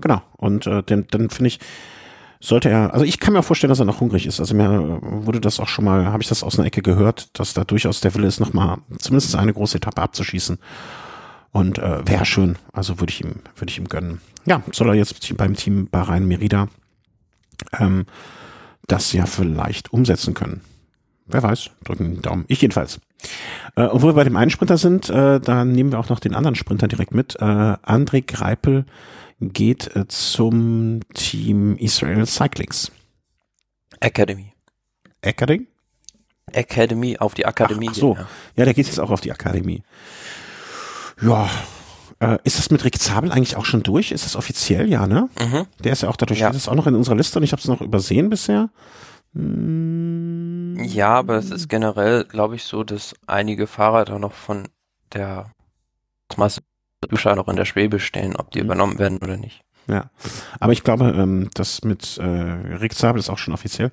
[0.00, 0.22] Genau.
[0.36, 1.60] Und äh, dann, dann finde ich,
[2.44, 4.38] sollte er, also ich kann mir vorstellen, dass er noch hungrig ist.
[4.38, 7.54] Also mir wurde das auch schon mal, habe ich das aus einer Ecke gehört, dass
[7.54, 10.58] da durchaus der Wille ist, nochmal zumindest eine große Etappe abzuschießen.
[11.52, 12.56] Und äh, wäre schön.
[12.72, 14.20] Also würde ich ihm, würde ich ihm gönnen.
[14.44, 16.68] Ja, soll er jetzt beim Team Bahrain Merida
[17.78, 18.06] ähm,
[18.86, 20.60] das ja vielleicht umsetzen können.
[21.26, 22.44] Wer weiß, drücken den Daumen.
[22.48, 23.00] Ich jedenfalls.
[23.76, 26.34] Äh, obwohl wir bei dem einen Sprinter sind, äh, da nehmen wir auch noch den
[26.34, 27.36] anderen Sprinter direkt mit.
[27.36, 28.84] Äh, André Greipel
[29.40, 32.90] geht äh, zum Team Israel Cyclings.
[34.00, 34.52] Academy.
[35.20, 35.66] Academy?
[36.52, 37.88] Academy, auf die Akademie.
[37.88, 38.28] Ach, ach so, ja.
[38.56, 39.82] ja, der geht jetzt auch auf die Akademie.
[41.20, 41.50] Ja,
[42.20, 44.12] äh, ist das mit Rick Zabel eigentlich auch schon durch?
[44.12, 44.88] Ist das offiziell?
[44.88, 45.28] Ja, ne?
[45.40, 45.66] Mhm.
[45.82, 46.48] Der ist ja auch dadurch, ja.
[46.48, 48.70] das ist auch noch in unserer Liste und ich habe es noch übersehen bisher.
[49.34, 50.76] Hm.
[50.84, 54.68] Ja, aber es ist generell, glaube ich, so, dass einige Fahrer da noch von
[55.12, 55.50] der
[56.36, 56.60] Masse
[57.08, 58.66] Zuschauer noch in der Schwebe stehen, ob die mhm.
[58.66, 59.62] übernommen werden oder nicht.
[59.86, 60.10] Ja,
[60.60, 63.92] aber ich glaube, ähm, das mit äh, Rick Zabel ist auch schon offiziell.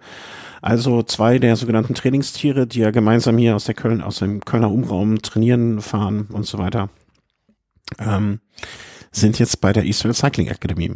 [0.61, 4.71] Also zwei der sogenannten Trainingstiere, die ja gemeinsam hier aus der Köln, aus dem Kölner
[4.71, 6.89] Umraum trainieren, fahren und so weiter,
[7.99, 8.39] ähm,
[9.11, 10.93] sind jetzt bei der Eastern Cycling Academy.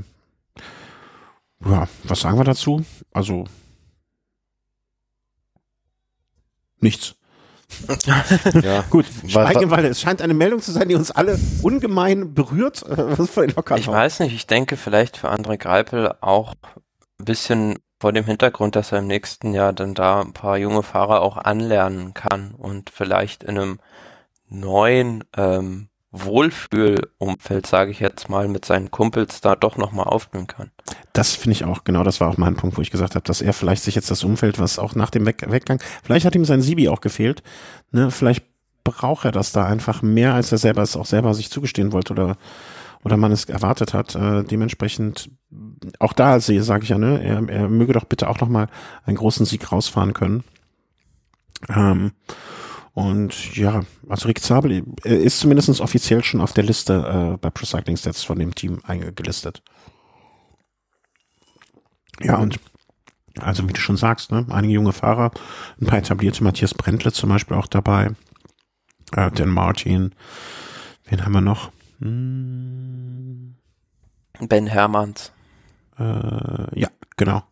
[1.65, 2.85] Ja, was sagen wir dazu?
[3.11, 3.45] Also
[6.79, 7.15] nichts
[8.61, 8.83] ja.
[8.89, 12.83] Gut, schweigen, es scheint eine Meldung zu sein, die uns alle ungemein berührt.
[12.87, 16.53] Was locker ich weiß nicht, ich denke vielleicht für André Greipel auch
[17.19, 20.83] ein bisschen vor dem Hintergrund, dass er im nächsten Jahr dann da ein paar junge
[20.83, 23.79] Fahrer auch anlernen kann und vielleicht in einem
[24.49, 25.89] neuen ähm,
[26.23, 30.71] Wohlfühlumfeld, sage ich jetzt mal, mit seinen Kumpels da doch nochmal aufblühen kann.
[31.13, 33.41] Das finde ich auch, genau, das war auch mein Punkt, wo ich gesagt habe, dass
[33.41, 36.45] er vielleicht sich jetzt das Umfeld, was auch nach dem Weg Weggang, vielleicht hat ihm
[36.45, 37.43] sein Sibi auch gefehlt,
[37.91, 38.45] ne, vielleicht
[38.83, 42.13] braucht er das da einfach mehr, als er selber es auch selber sich zugestehen wollte
[42.13, 42.37] oder
[43.03, 44.15] oder man es erwartet hat.
[44.15, 45.29] Äh, dementsprechend
[45.99, 48.67] auch da sehe, sage ich ja, ne, er, er möge doch bitte auch nochmal
[49.05, 50.43] einen großen Sieg rausfahren können.
[51.69, 52.11] Ähm,
[52.95, 57.65] und ja, also Rick Zabel ist zumindest offiziell schon auf der Liste äh, bei Pro
[57.65, 59.61] Cycling Stats von dem Team eingelistet.
[62.21, 62.57] Ja, und
[63.37, 65.31] also wie du schon sagst, ne, einige junge Fahrer,
[65.81, 68.11] ein paar etablierte, Matthias Brentle zum Beispiel auch dabei,
[69.11, 70.15] äh, Dan Martin,
[71.03, 71.71] wen haben wir noch?
[71.99, 73.57] Hm.
[74.39, 75.33] Ben Hermanns.
[75.99, 77.43] Äh, ja, genau.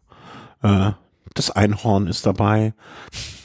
[0.62, 0.92] Äh,
[1.34, 2.74] das Einhorn ist dabei.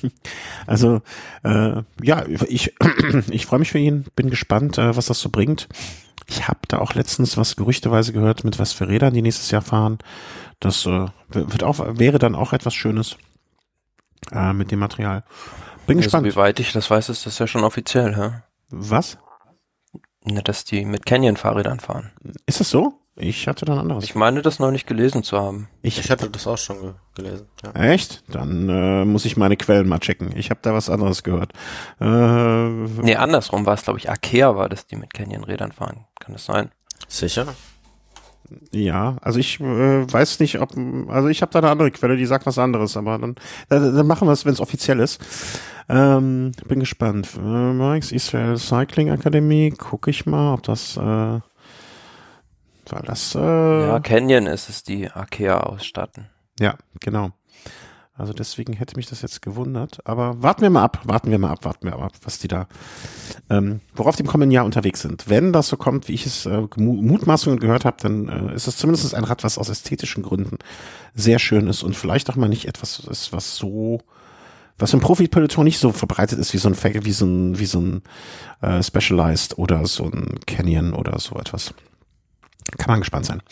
[0.67, 1.03] also
[1.43, 2.75] äh, ja, ich,
[3.31, 5.69] ich freue mich für ihn, bin gespannt, äh, was das so bringt.
[6.27, 9.63] Ich habe da auch letztens was gerüchteweise gehört, mit was für Rädern die nächstes Jahr
[9.63, 9.99] fahren.
[10.61, 13.17] Das äh, wird auch, wäre dann auch etwas Schönes
[14.33, 15.25] äh, mit dem Material.
[15.87, 16.27] Bin also, gespannt.
[16.27, 18.43] Wie weit ich das weiß, ist das ja schon offiziell, hä?
[18.69, 19.19] Was?
[20.23, 22.13] Dass die mit Canyon-Fahrrädern fahren.
[22.45, 22.98] Ist das so?
[23.21, 24.05] Ich hatte dann anderes.
[24.05, 25.69] Ich meine, das noch nicht gelesen zu haben.
[25.83, 27.49] Ich, ich hatte das auch schon ge gelesen.
[27.65, 27.73] Ja.
[27.83, 28.23] Echt?
[28.29, 30.37] Dann äh, muss ich meine Quellen mal checken.
[30.37, 31.53] Ich habe da was anderes gehört.
[32.01, 36.05] Äh, nee, andersrum war es, glaube ich, Akea war das, die mit Canyon-Rädern fahren.
[36.21, 36.71] Kann das sein?
[37.09, 37.47] Sicher?
[38.71, 40.71] Ja, also ich äh, weiß nicht, ob,
[41.09, 43.35] also ich habe da eine andere Quelle, die sagt was anderes, aber dann,
[43.69, 45.21] dann, dann machen wir es, wenn es offiziell ist.
[45.89, 47.29] Ähm, bin gespannt.
[47.37, 51.41] Äh, Mike's Israel Cycling Academy, gucke ich mal, ob das äh,
[52.93, 53.35] war das?
[53.35, 56.27] Äh, ja, Canyon ist es, die Akea ausstatten.
[56.61, 57.33] Ja, genau.
[58.19, 60.01] Also deswegen hätte mich das jetzt gewundert.
[60.05, 62.49] Aber warten wir mal ab, warten wir mal ab, warten wir mal ab, was die
[62.49, 62.67] da,
[63.49, 65.29] ähm, worauf die im kommenden Jahr unterwegs sind.
[65.29, 68.77] Wenn das so kommt, wie ich es äh, Mutmaßungen gehört habe, dann äh, ist es
[68.77, 70.59] zumindest ein Rad, was aus ästhetischen Gründen
[71.15, 74.01] sehr schön ist und vielleicht auch mal nicht etwas ist, was so,
[74.79, 77.81] was im Profi-Peloton nicht so verbreitet ist wie so ein, wie so ein, wie so
[77.81, 78.03] ein
[78.63, 81.73] äh, Specialized oder so ein Canyon oder so etwas.
[82.77, 83.43] Kann man gespannt sein.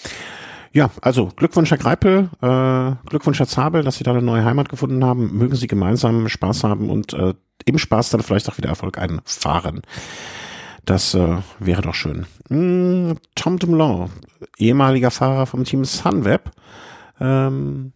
[0.72, 4.68] Ja, also Glückwunsch Herr Greipel, äh, Glückwunsch Herr Zabel, dass Sie da eine neue Heimat
[4.68, 5.38] gefunden haben.
[5.38, 7.32] Mögen Sie gemeinsam Spaß haben und äh,
[7.64, 9.80] im Spaß dann vielleicht auch wieder Erfolg einfahren.
[10.84, 12.26] Das äh, wäre doch schön.
[12.48, 14.10] Mm, Tom Dumoulin,
[14.58, 16.50] ehemaliger Fahrer vom Team Sunweb,
[17.20, 17.92] ähm,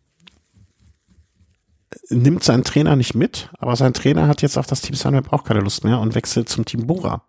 [2.09, 5.45] nimmt seinen Trainer nicht mit, aber sein Trainer hat jetzt auf das Team Sunweb auch
[5.45, 7.23] keine Lust mehr und wechselt zum Team Bora.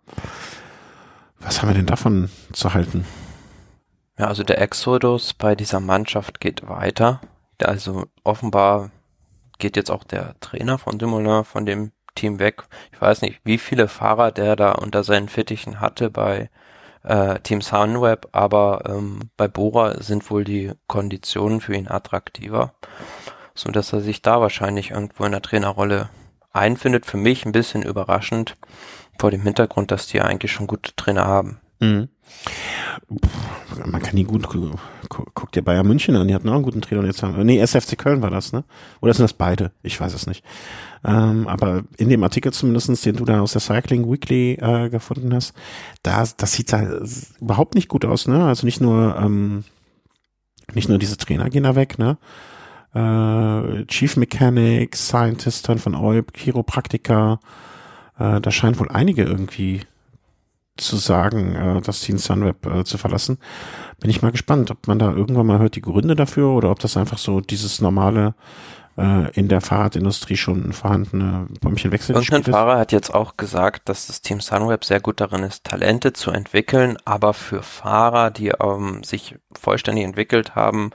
[1.40, 3.04] Was haben wir denn davon zu halten?
[4.18, 7.20] Ja, also der Exodus bei dieser Mannschaft geht weiter.
[7.62, 8.90] Also offenbar
[9.58, 12.64] geht jetzt auch der Trainer von Dumoulin von dem Team weg.
[12.92, 16.50] Ich weiß nicht, wie viele Fahrer der da unter seinen Fittichen hatte bei
[17.04, 22.74] äh, Team Sunweb, aber ähm, bei Bora sind wohl die Konditionen für ihn attraktiver,
[23.54, 26.10] so dass er sich da wahrscheinlich irgendwo in der Trainerrolle
[26.52, 27.06] einfindet.
[27.06, 28.56] Für mich ein bisschen überraschend
[29.18, 31.61] vor dem Hintergrund, dass die eigentlich schon gute Trainer haben.
[31.82, 32.08] Mhm.
[33.86, 34.46] Man kann die gut,
[35.08, 37.58] guck dir Bayern München an, die hatten auch einen guten Trainer und jetzt haben, nee,
[37.58, 38.64] SFC Köln war das, ne?
[39.00, 39.72] Oder sind das beide?
[39.82, 40.44] Ich weiß es nicht.
[41.04, 45.34] Ähm, aber in dem Artikel zumindestens, den du da aus der Cycling Weekly äh, gefunden
[45.34, 45.54] hast,
[46.04, 47.00] da, das sieht da
[47.40, 48.44] überhaupt nicht gut aus, ne?
[48.44, 49.64] Also nicht nur, ähm,
[50.74, 52.16] nicht nur diese Trainer gehen da weg, ne?
[52.94, 57.40] Äh, Chief Mechanic, Scientist von Eub, Chiropraktiker,
[58.18, 59.80] äh, da scheint wohl einige irgendwie
[60.76, 63.38] zu sagen, äh, das Team Sunweb äh, zu verlassen.
[64.00, 66.78] Bin ich mal gespannt, ob man da irgendwann mal hört die Gründe dafür oder ob
[66.78, 68.34] das einfach so dieses normale
[68.96, 72.30] äh, in der Fahrradindustrie schon vorhandene Bäumchenwechsel ist.
[72.30, 76.12] Irgendein Fahrer hat jetzt auch gesagt, dass das Team Sunweb sehr gut darin ist, Talente
[76.12, 80.90] zu entwickeln, aber für Fahrer, die ähm, sich vollständig entwickelt haben,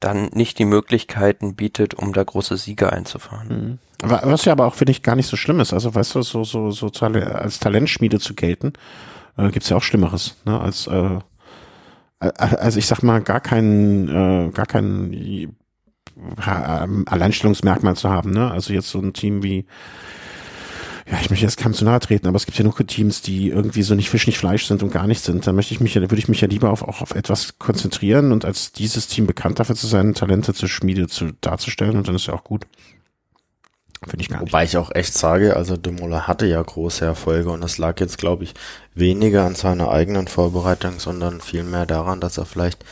[0.00, 3.48] dann nicht die Möglichkeiten bietet, um da große Sieger einzufahren.
[3.48, 3.78] Mhm.
[4.00, 5.72] Was ja aber auch, finde ich, gar nicht so schlimm ist.
[5.72, 8.74] Also, weißt du, so, so, so als Talentschmiede zu gelten,
[9.38, 11.18] äh, gibt's ja auch Schlimmeres, ne, als, äh,
[12.18, 15.48] also ich sag mal, gar kein, äh, gar kein äh,
[17.06, 18.50] Alleinstellungsmerkmal zu haben, ne?
[18.50, 19.66] Also jetzt so ein Team wie,
[21.10, 23.48] ja, ich möchte jetzt keinem zu nahe treten, aber es gibt ja nur Teams, die
[23.48, 25.46] irgendwie so nicht Fisch, nicht Fleisch sind und gar nicht sind.
[25.46, 28.32] Dann möchte ich mich ja, würde ich mich ja lieber auf, auch auf etwas konzentrieren
[28.32, 32.16] und als dieses Team bekannt dafür zu sein, Talente zur Schmiede zu, darzustellen und dann
[32.16, 32.66] ist ja auch gut.
[34.06, 34.52] Finde ich gar nicht.
[34.52, 38.16] Wobei ich auch echt sage, also Dumoulin hatte ja große Erfolge und das lag jetzt,
[38.16, 38.54] glaube ich,
[38.94, 42.84] weniger an seiner eigenen Vorbereitung, sondern vielmehr daran, dass er vielleicht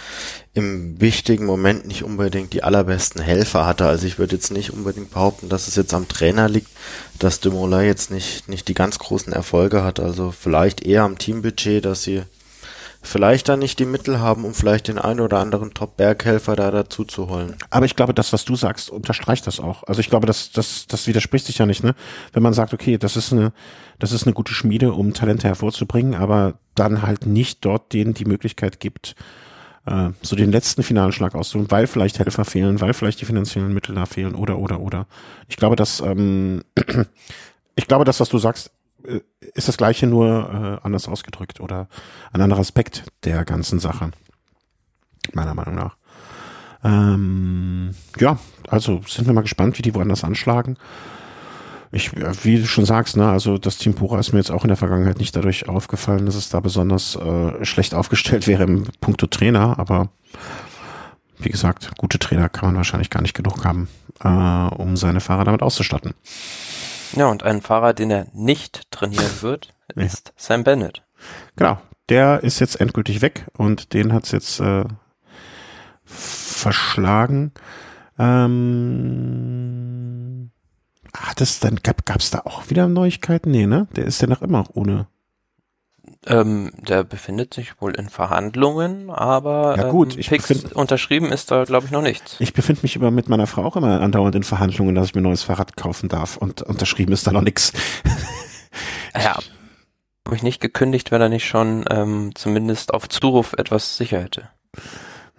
[0.53, 3.87] im wichtigen Moment nicht unbedingt die allerbesten Helfer hatte.
[3.87, 6.71] Also ich würde jetzt nicht unbedingt behaupten, dass es jetzt am Trainer liegt,
[7.19, 10.01] dass Dumoulin jetzt nicht, nicht die ganz großen Erfolge hat.
[10.01, 12.23] Also vielleicht eher am Teambudget, dass sie
[13.03, 17.05] vielleicht dann nicht die Mittel haben, um vielleicht den einen oder anderen Top-Berghelfer da dazu
[17.05, 17.57] zu holen.
[17.71, 19.85] Aber ich glaube, das, was du sagst, unterstreicht das auch.
[19.85, 21.95] Also ich glaube, das, das, das widerspricht sich ja nicht, ne?
[22.33, 23.53] Wenn man sagt, okay, das ist eine,
[23.99, 28.25] das ist eine gute Schmiede, um Talente hervorzubringen, aber dann halt nicht dort denen die
[28.25, 29.15] Möglichkeit gibt,
[29.87, 33.73] äh, so den letzten finalen Schlag auszuholen, weil vielleicht Helfer fehlen, weil vielleicht die finanziellen
[33.73, 35.07] Mittel da fehlen oder, oder, oder.
[35.49, 36.63] Ich glaube, dass, ähm,
[37.77, 38.73] ich glaube, das, was du sagst,
[39.55, 41.89] ist das gleiche nur äh, anders ausgedrückt oder
[42.33, 44.11] ein anderer Aspekt der ganzen Sache.
[45.33, 45.97] Meiner Meinung nach.
[46.85, 48.39] Ähm, ja,
[48.69, 50.77] also sind wir mal gespannt, wie die woanders anschlagen.
[51.93, 52.13] Ich,
[52.45, 54.77] wie du schon sagst, ne, also das Team Pura ist mir jetzt auch in der
[54.77, 59.79] Vergangenheit nicht dadurch aufgefallen, dass es da besonders äh, schlecht aufgestellt wäre im Punkto Trainer,
[59.79, 60.11] aber
[61.39, 63.89] wie gesagt, gute Trainer kann man wahrscheinlich gar nicht genug haben,
[64.23, 64.29] äh,
[64.75, 66.15] um seine Fahrer damit auszustatten.
[67.15, 70.33] Ja, und ein Fahrer, den er nicht trainieren wird, ist ja.
[70.37, 71.03] Sam Bennett.
[71.57, 74.85] Genau, der ist jetzt endgültig weg und den hat's jetzt äh,
[76.05, 77.53] verschlagen.
[78.19, 78.97] Ähm,
[81.15, 83.51] hat es dann, gab es da auch wieder Neuigkeiten?
[83.51, 83.89] Nee, ne?
[83.97, 85.07] Der ist ja noch immer ohne
[86.27, 91.51] ähm, der befindet sich wohl in Verhandlungen, aber ja, gut, ähm, ich fix unterschrieben ist
[91.51, 92.37] da, glaube ich, noch nichts.
[92.39, 95.21] Ich befinde mich immer mit meiner Frau auch immer andauernd in Verhandlungen, dass ich mir
[95.21, 97.73] ein neues Fahrrad kaufen darf und unterschrieben ist da noch nichts.
[99.15, 99.39] Ja,
[100.27, 104.51] habe ich nicht gekündigt, wenn er nicht schon ähm, zumindest auf Zuruf etwas sicher hätte.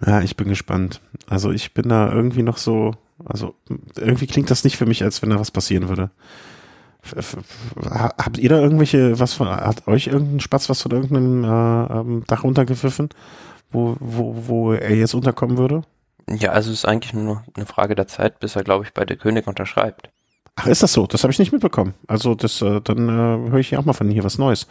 [0.04, 1.00] Ja, ich bin gespannt.
[1.28, 3.54] Also ich bin da irgendwie noch so, also
[3.96, 6.10] irgendwie klingt das nicht für mich, als wenn da was passieren würde.
[7.90, 12.24] Habt ihr da irgendwelche, was von, hat euch irgendein Spatz was von irgendeinem äh, ähm,
[12.26, 13.08] Dach runtergepfiffen,
[13.70, 15.82] wo, wo, wo er jetzt unterkommen würde?
[16.28, 19.04] Ja, also es ist eigentlich nur eine Frage der Zeit, bis er, glaube ich, bei
[19.04, 20.10] der König unterschreibt.
[20.56, 21.06] Ach, ist das so?
[21.06, 21.94] Das habe ich nicht mitbekommen.
[22.08, 24.66] Also das, äh, dann äh, höre ich ja auch mal von hier was Neues.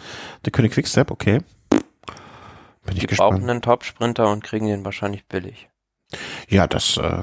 [0.46, 1.40] Der König Quickstep, okay.
[1.70, 3.32] Bin ich Die gespannt.
[3.38, 5.70] brauchen einen Top-Sprinter und kriegen den wahrscheinlich billig.
[6.50, 7.22] Ja, das, äh,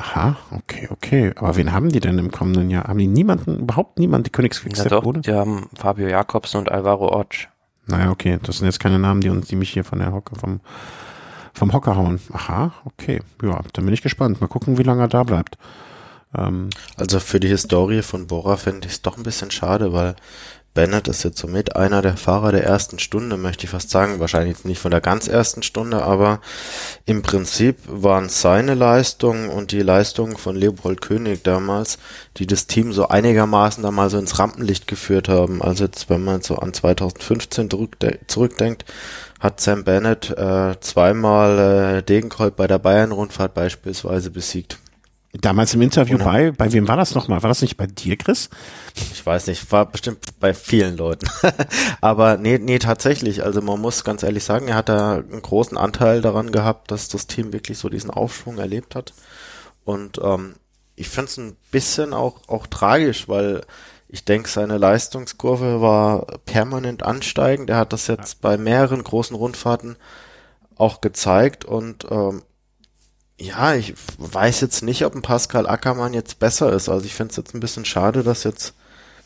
[0.00, 1.32] Aha, okay, okay.
[1.36, 2.84] Aber wen haben die denn im kommenden Jahr?
[2.84, 7.08] Haben die niemanden, überhaupt niemanden, die Königsquickstep ja, doch, Die haben Fabio Jakobsen und Alvaro
[7.08, 7.48] Ortsch.
[7.86, 8.38] Naja, okay.
[8.44, 10.60] Das sind jetzt keine Namen, die uns, die mich hier von der Hocke vom
[11.52, 12.20] vom Hocker hauen.
[12.32, 13.20] Aha, okay.
[13.42, 14.40] Ja, dann bin ich gespannt.
[14.40, 15.58] Mal gucken, wie lange er da bleibt.
[16.36, 20.14] Ähm, also für die Historie von Bora finde ich es doch ein bisschen schade, weil
[20.78, 24.20] Bennett ist jetzt somit einer der Fahrer der ersten Stunde, möchte ich fast sagen.
[24.20, 26.40] Wahrscheinlich nicht von der ganz ersten Stunde, aber
[27.04, 31.98] im Prinzip waren seine Leistungen und die Leistungen von Leopold König damals,
[32.36, 35.62] die das Team so einigermaßen da mal so ins Rampenlicht geführt haben.
[35.62, 37.70] Also jetzt, wenn man so an 2015
[38.28, 38.84] zurückdenkt,
[39.40, 44.78] hat Sam Bennett äh, zweimal äh, Degenkolb bei der Bayern-Rundfahrt beispielsweise besiegt.
[45.32, 46.24] Damals im Interview Oder?
[46.24, 47.42] bei, bei wem war das nochmal?
[47.42, 48.48] War das nicht bei dir, Chris?
[49.12, 51.26] Ich weiß nicht, war bestimmt bei vielen Leuten.
[52.00, 53.44] Aber nee, nee, tatsächlich.
[53.44, 57.08] Also man muss ganz ehrlich sagen, er hat da einen großen Anteil daran gehabt, dass
[57.08, 59.12] das Team wirklich so diesen Aufschwung erlebt hat.
[59.84, 60.54] Und ähm,
[60.96, 63.60] ich finde es ein bisschen auch, auch tragisch, weil
[64.08, 67.68] ich denke, seine Leistungskurve war permanent ansteigend.
[67.68, 69.96] Er hat das jetzt bei mehreren großen Rundfahrten
[70.76, 72.42] auch gezeigt und ähm,
[73.38, 76.88] ja, ich weiß jetzt nicht, ob ein Pascal Ackermann jetzt besser ist.
[76.88, 78.74] Also ich finde es jetzt ein bisschen schade, dass jetzt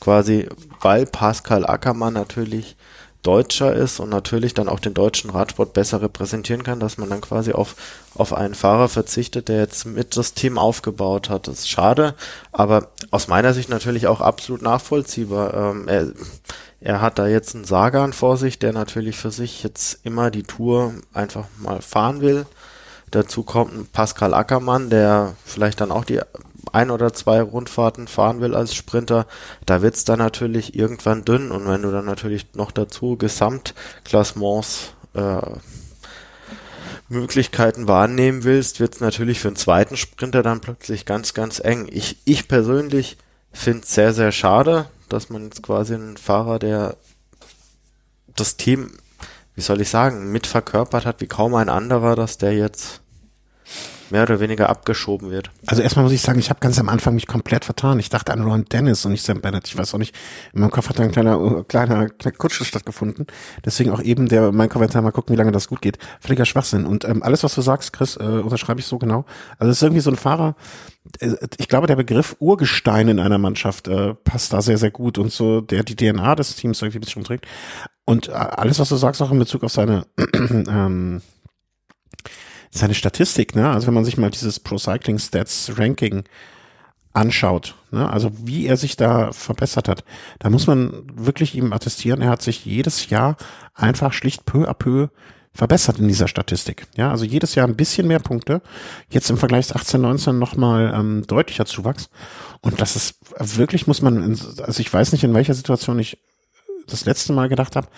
[0.00, 0.48] quasi,
[0.80, 2.76] weil Pascal Ackermann natürlich
[3.22, 7.20] Deutscher ist und natürlich dann auch den deutschen Radsport besser repräsentieren kann, dass man dann
[7.20, 7.76] quasi auf,
[8.16, 11.46] auf einen Fahrer verzichtet, der jetzt mit das Team aufgebaut hat.
[11.46, 12.16] Das ist schade,
[12.50, 15.54] aber aus meiner Sicht natürlich auch absolut nachvollziehbar.
[15.54, 16.08] Ähm, er,
[16.80, 20.42] er hat da jetzt einen Sagan vor sich, der natürlich für sich jetzt immer die
[20.42, 22.44] Tour einfach mal fahren will
[23.12, 26.20] Dazu kommt Pascal Ackermann, der vielleicht dann auch die
[26.72, 29.26] ein oder zwei Rundfahrten fahren will als Sprinter.
[29.66, 35.40] Da wird's dann natürlich irgendwann dünn und wenn du dann natürlich noch dazu Gesamtklassements äh,
[37.10, 41.88] Möglichkeiten wahrnehmen willst, wird's natürlich für einen zweiten Sprinter dann plötzlich ganz, ganz eng.
[41.90, 43.18] Ich, ich persönlich
[43.52, 46.96] finde es sehr, sehr schade, dass man jetzt quasi einen Fahrer, der
[48.34, 48.92] das Team,
[49.54, 53.01] wie soll ich sagen, mit verkörpert hat wie kaum ein anderer, dass der jetzt
[54.12, 55.50] mehr oder weniger abgeschoben wird.
[55.66, 57.98] Also erstmal muss ich sagen, ich habe ganz am Anfang mich komplett vertan.
[57.98, 59.66] Ich dachte an Ron Dennis und nicht Sam Bennett.
[59.66, 60.14] Ich weiß auch nicht,
[60.52, 63.26] in meinem Kopf hat ein kleiner, kleiner, kleiner Kutsche stattgefunden.
[63.64, 65.98] Deswegen auch eben der, mein Kommentar, mal gucken, wie lange das gut geht.
[66.20, 66.86] Völliger Schwachsinn.
[66.86, 69.24] Und ähm, alles, was du sagst, Chris, äh, unterschreibe ich so genau.
[69.58, 70.54] Also es ist irgendwie so ein Fahrer,
[71.20, 75.18] äh, ich glaube, der Begriff Urgestein in einer Mannschaft äh, passt da sehr, sehr gut
[75.18, 77.46] und so, der die DNA des Teams irgendwie ein bisschen trägt.
[78.04, 81.22] Und äh, alles, was du sagst, auch in Bezug auf seine ähm,
[82.72, 83.70] seine Statistik, ne?
[83.70, 86.24] Also wenn man sich mal dieses Pro Cycling Stats Ranking
[87.12, 88.10] anschaut, ne?
[88.10, 90.02] also wie er sich da verbessert hat,
[90.38, 93.36] da muss man wirklich ihm attestieren, er hat sich jedes Jahr
[93.74, 95.08] einfach schlicht peu à peu
[95.54, 96.86] verbessert in dieser Statistik.
[96.96, 98.62] Ja, also jedes Jahr ein bisschen mehr Punkte.
[99.10, 102.08] Jetzt im Vergleich zu 18, 19 nochmal ähm, deutlicher Zuwachs.
[102.62, 106.18] Und das ist wirklich, muss man, also ich weiß nicht, in welcher Situation ich
[106.86, 107.88] das letzte Mal gedacht habe,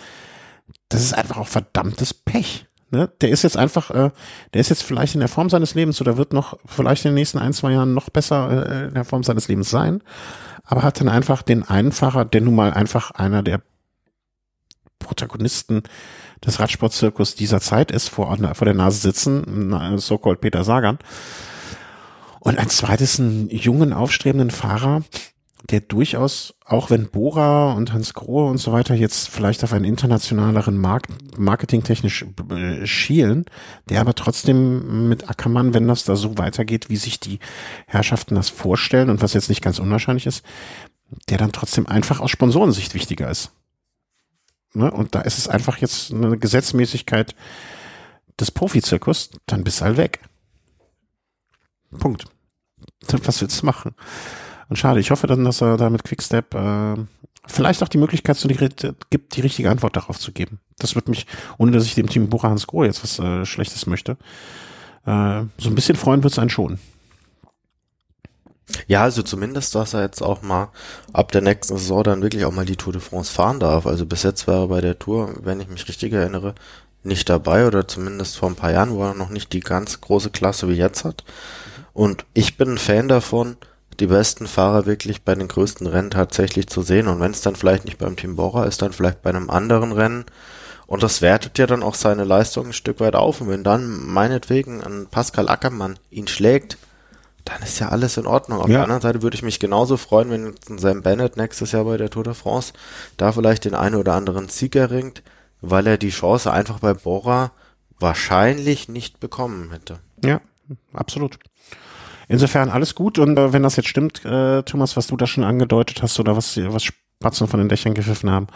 [0.88, 2.66] das ist einfach auch verdammtes Pech.
[2.94, 3.10] Ne?
[3.20, 4.10] Der ist jetzt einfach, äh,
[4.52, 7.16] der ist jetzt vielleicht in der Form seines Lebens oder wird noch vielleicht in den
[7.16, 10.00] nächsten ein, zwei Jahren noch besser äh, in der Form seines Lebens sein,
[10.62, 13.62] aber hat dann einfach den einen Fahrer, der nun mal einfach einer der
[15.00, 15.82] Protagonisten
[16.46, 20.98] des Radsportzirkus dieser Zeit ist, vor, vor der Nase sitzen, so-called Peter Sagan.
[22.38, 25.02] Und ein zweites einen jungen, aufstrebenden Fahrer,
[25.70, 29.86] der durchaus, auch wenn Bora und Hans Grohe und so weiter jetzt vielleicht auf einen
[29.86, 33.46] internationaleren Markt, marketingtechnisch äh, schielen,
[33.88, 37.38] der aber trotzdem mit Ackermann, wenn das da so weitergeht, wie sich die
[37.86, 40.44] Herrschaften das vorstellen und was jetzt nicht ganz unwahrscheinlich ist,
[41.30, 43.50] der dann trotzdem einfach aus Sponsorensicht wichtiger ist.
[44.74, 44.90] Ne?
[44.90, 47.34] Und da ist es einfach jetzt eine Gesetzmäßigkeit
[48.38, 50.20] des Profizirkus, dann bist du halt weg.
[51.98, 52.26] Punkt.
[53.06, 53.94] Was willst du machen?
[54.68, 56.94] Und schade, ich hoffe dann, dass er da mit Quickstep äh,
[57.46, 60.60] vielleicht auch die Möglichkeit zu, gibt, die richtige Antwort darauf zu geben.
[60.78, 61.26] Das wird mich,
[61.58, 64.12] ohne dass ich dem Team Bora Hans Grohe jetzt was äh, Schlechtes möchte,
[65.06, 66.78] äh, so ein bisschen freuen wird es einen schon.
[68.86, 70.70] Ja, also zumindest, dass er jetzt auch mal
[71.12, 73.86] ab der nächsten Saison dann wirklich auch mal die Tour de France fahren darf.
[73.86, 76.54] Also bis jetzt war er bei der Tour, wenn ich mich richtig erinnere,
[77.02, 80.30] nicht dabei oder zumindest vor ein paar Jahren, wo er noch nicht die ganz große
[80.30, 81.24] Klasse wie jetzt hat.
[81.92, 83.56] Und ich bin ein Fan davon,
[84.00, 87.08] die besten Fahrer wirklich bei den größten Rennen tatsächlich zu sehen.
[87.08, 89.92] Und wenn es dann vielleicht nicht beim Team Bora ist, dann vielleicht bei einem anderen
[89.92, 90.24] Rennen.
[90.86, 93.40] Und das wertet ja dann auch seine Leistung ein Stück weit auf.
[93.40, 96.76] Und wenn dann meinetwegen ein Pascal Ackermann ihn schlägt,
[97.44, 98.58] dann ist ja alles in Ordnung.
[98.60, 98.74] Auf ja.
[98.74, 102.10] der anderen Seite würde ich mich genauso freuen, wenn Sam Bennett nächstes Jahr bei der
[102.10, 102.72] Tour de France
[103.16, 105.22] da vielleicht den einen oder anderen Sieg erringt,
[105.60, 107.52] weil er die Chance einfach bei Bora
[107.98, 110.00] wahrscheinlich nicht bekommen hätte.
[110.22, 110.40] Ja,
[110.92, 111.38] absolut.
[112.28, 115.44] Insofern alles gut und äh, wenn das jetzt stimmt, äh, Thomas, was du da schon
[115.44, 118.46] angedeutet hast oder was, was Spatzen von den Dächern gepfiffen haben,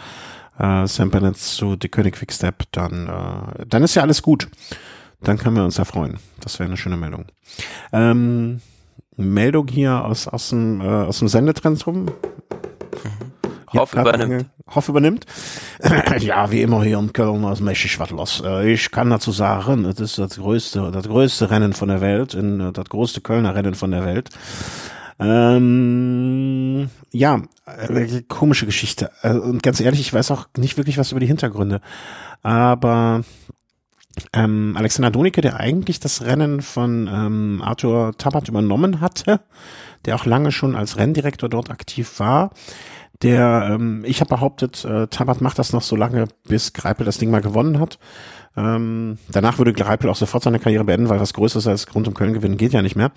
[0.57, 4.49] äh, Sam Bennett zu The König Quickstep, dann, äh, dann ist ja alles gut.
[5.21, 6.17] dann können wir uns ja freuen.
[6.39, 7.25] Das wäre eine schöne Meldung.
[7.91, 8.61] Ähm,
[9.17, 12.07] Meldung hier aus, aus, dem, äh, aus dem Sendezentrum.
[13.73, 14.45] Hoff übernimmt.
[14.73, 15.25] Hoff übernimmt.
[16.19, 18.43] ja, wie immer hier in Köln ist mächtig was los.
[18.45, 22.33] Äh, ich kann dazu sagen, das ist das größte, das größte Rennen von der Welt,
[22.33, 24.29] in, äh, das größte Kölner Rennen von der Welt.
[25.19, 29.11] Ähm, ja, äh, komische Geschichte.
[29.23, 31.81] Und ganz ehrlich, ich weiß auch nicht wirklich was über die Hintergründe.
[32.41, 33.23] Aber
[34.33, 39.41] ähm, Alexander Donicke, der eigentlich das Rennen von ähm, Arthur Tabat übernommen hatte,
[40.05, 42.51] der auch lange schon als Renndirektor dort aktiv war,
[43.21, 47.17] der, ähm, ich habe behauptet, äh, Tabat macht das noch so lange, bis Greipel das
[47.17, 47.99] Ding mal gewonnen hat.
[48.57, 52.13] Ähm, danach würde Greipel auch sofort seine Karriere beenden, weil was Größeres als rund um
[52.13, 53.11] Köln gewinnen geht ja nicht mehr.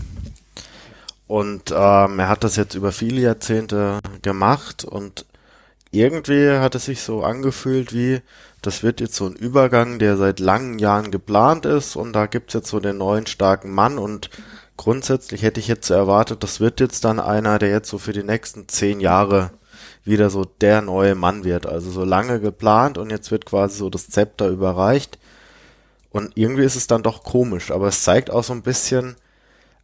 [1.27, 5.25] Und ähm, er hat das jetzt über viele Jahrzehnte gemacht und
[5.91, 8.21] irgendwie hat es sich so angefühlt wie,
[8.61, 12.53] das wird jetzt so ein Übergang, der seit langen Jahren geplant ist und da gibt's
[12.53, 14.29] jetzt so den neuen starken Mann und
[14.77, 18.23] grundsätzlich hätte ich jetzt erwartet, das wird jetzt dann einer, der jetzt so für die
[18.23, 19.51] nächsten zehn Jahre
[20.03, 21.65] wieder so der neue Mann wird.
[21.65, 25.19] Also so lange geplant und jetzt wird quasi so das Zepter überreicht.
[26.11, 29.15] Und irgendwie ist es dann doch komisch, aber es zeigt auch so ein bisschen,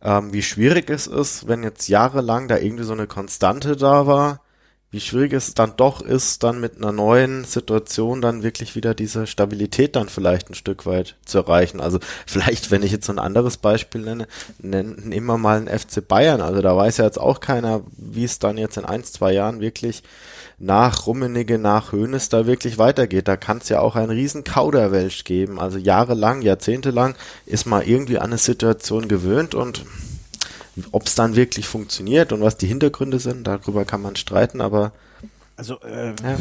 [0.02, 4.42] ähm, wie schwierig es ist, wenn jetzt jahrelang da irgendwie so eine Konstante da war,
[4.96, 9.28] wie schwierig es dann doch ist, dann mit einer neuen Situation dann wirklich wieder diese
[9.28, 11.82] Stabilität dann vielleicht ein Stück weit zu erreichen.
[11.82, 14.26] Also vielleicht, wenn ich jetzt so ein anderes Beispiel nenne,
[14.58, 16.40] nennen wir mal einen FC Bayern.
[16.40, 19.60] Also da weiß ja jetzt auch keiner, wie es dann jetzt in ein, zwei Jahren
[19.60, 20.02] wirklich
[20.60, 23.28] nach Rummenigge, nach Höhnes da wirklich weitergeht.
[23.28, 25.60] Da kann es ja auch einen riesen Kauderwelsch geben.
[25.60, 27.16] Also jahrelang, jahrzehntelang
[27.46, 29.84] ist man irgendwie an eine Situation gewöhnt und
[30.92, 34.94] ob es dann wirklich funktioniert und was die Hintergründe sind, darüber kann man streiten, aber
[35.56, 36.38] also äh, ja.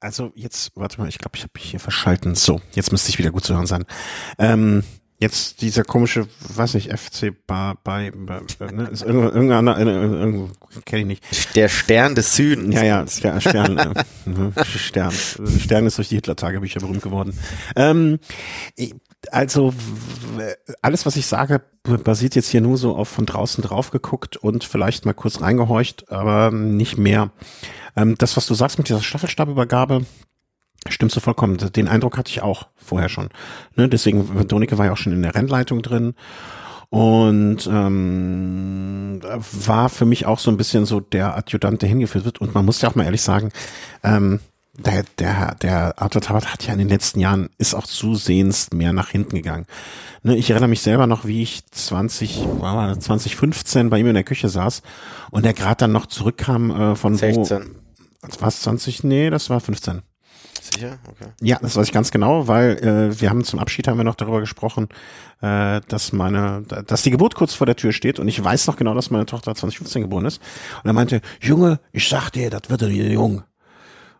[0.00, 2.34] also jetzt warte mal, ich glaube, ich habe mich hier verschalten.
[2.34, 3.84] So, jetzt müsste ich wieder gut zu hören sein.
[4.38, 4.84] Ähm,
[5.20, 10.48] Jetzt dieser komische, weiß nicht, FC Bar bei, ne, ist irgendein irgendeiner,
[10.84, 11.56] kenne ich nicht.
[11.56, 12.74] Der Stern des Südens.
[12.74, 15.12] Ja, ja, Stern, Stern, äh, ne, Stern.
[15.12, 17.38] Stern ist durch die Hitler-Tagebücher berühmt geworden.
[17.76, 18.18] Ähm,
[19.32, 19.72] also
[20.82, 24.64] alles, was ich sage, basiert jetzt hier nur so auf von draußen drauf geguckt und
[24.64, 27.30] vielleicht mal kurz reingehorcht, aber nicht mehr.
[27.96, 30.04] Ähm, das, was du sagst mit dieser Staffelstabübergabe,
[30.88, 31.56] Stimmt so vollkommen.
[31.56, 33.30] Den Eindruck hatte ich auch vorher schon.
[33.74, 33.88] Ne?
[33.88, 36.14] Deswegen, Donike war ja auch schon in der Rennleitung drin.
[36.90, 42.40] Und ähm, war für mich auch so ein bisschen so der Adjutant, der hingeführt wird.
[42.40, 43.50] Und man muss ja auch mal ehrlich sagen,
[44.02, 44.40] ähm,
[44.76, 48.92] der, der, der Arthur Tabat hat ja in den letzten Jahren, ist auch zusehends mehr
[48.92, 49.66] nach hinten gegangen.
[50.22, 52.44] Ne, ich erinnere mich selber noch, wie ich 20,
[52.98, 54.82] 2015 bei ihm in der Küche saß
[55.30, 57.70] und er gerade dann noch zurückkam äh, von 16.
[58.22, 58.40] wo.
[58.40, 59.04] War es 20?
[59.04, 60.02] Nee, das war 15.
[60.60, 60.98] Sicher?
[61.06, 61.30] Okay.
[61.42, 64.14] Ja, das weiß ich ganz genau, weil äh, wir haben zum Abschied haben wir noch
[64.14, 64.88] darüber gesprochen,
[65.42, 68.76] äh, dass meine, dass die Geburt kurz vor der Tür steht und ich weiß noch
[68.76, 70.40] genau, dass meine Tochter 2015 geboren ist.
[70.82, 73.42] Und er meinte, Junge, ich sag dir, das wird wieder jung.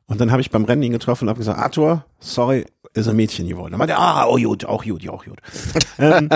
[0.07, 3.17] Und dann habe ich beim Rennen ihn getroffen und habe gesagt, Arthur, sorry, ist ein
[3.17, 3.73] Mädchen geworden.
[3.73, 5.39] Dann meinte er, ah, oh gut, auch gut, ja, auch gut.
[5.99, 6.29] ähm,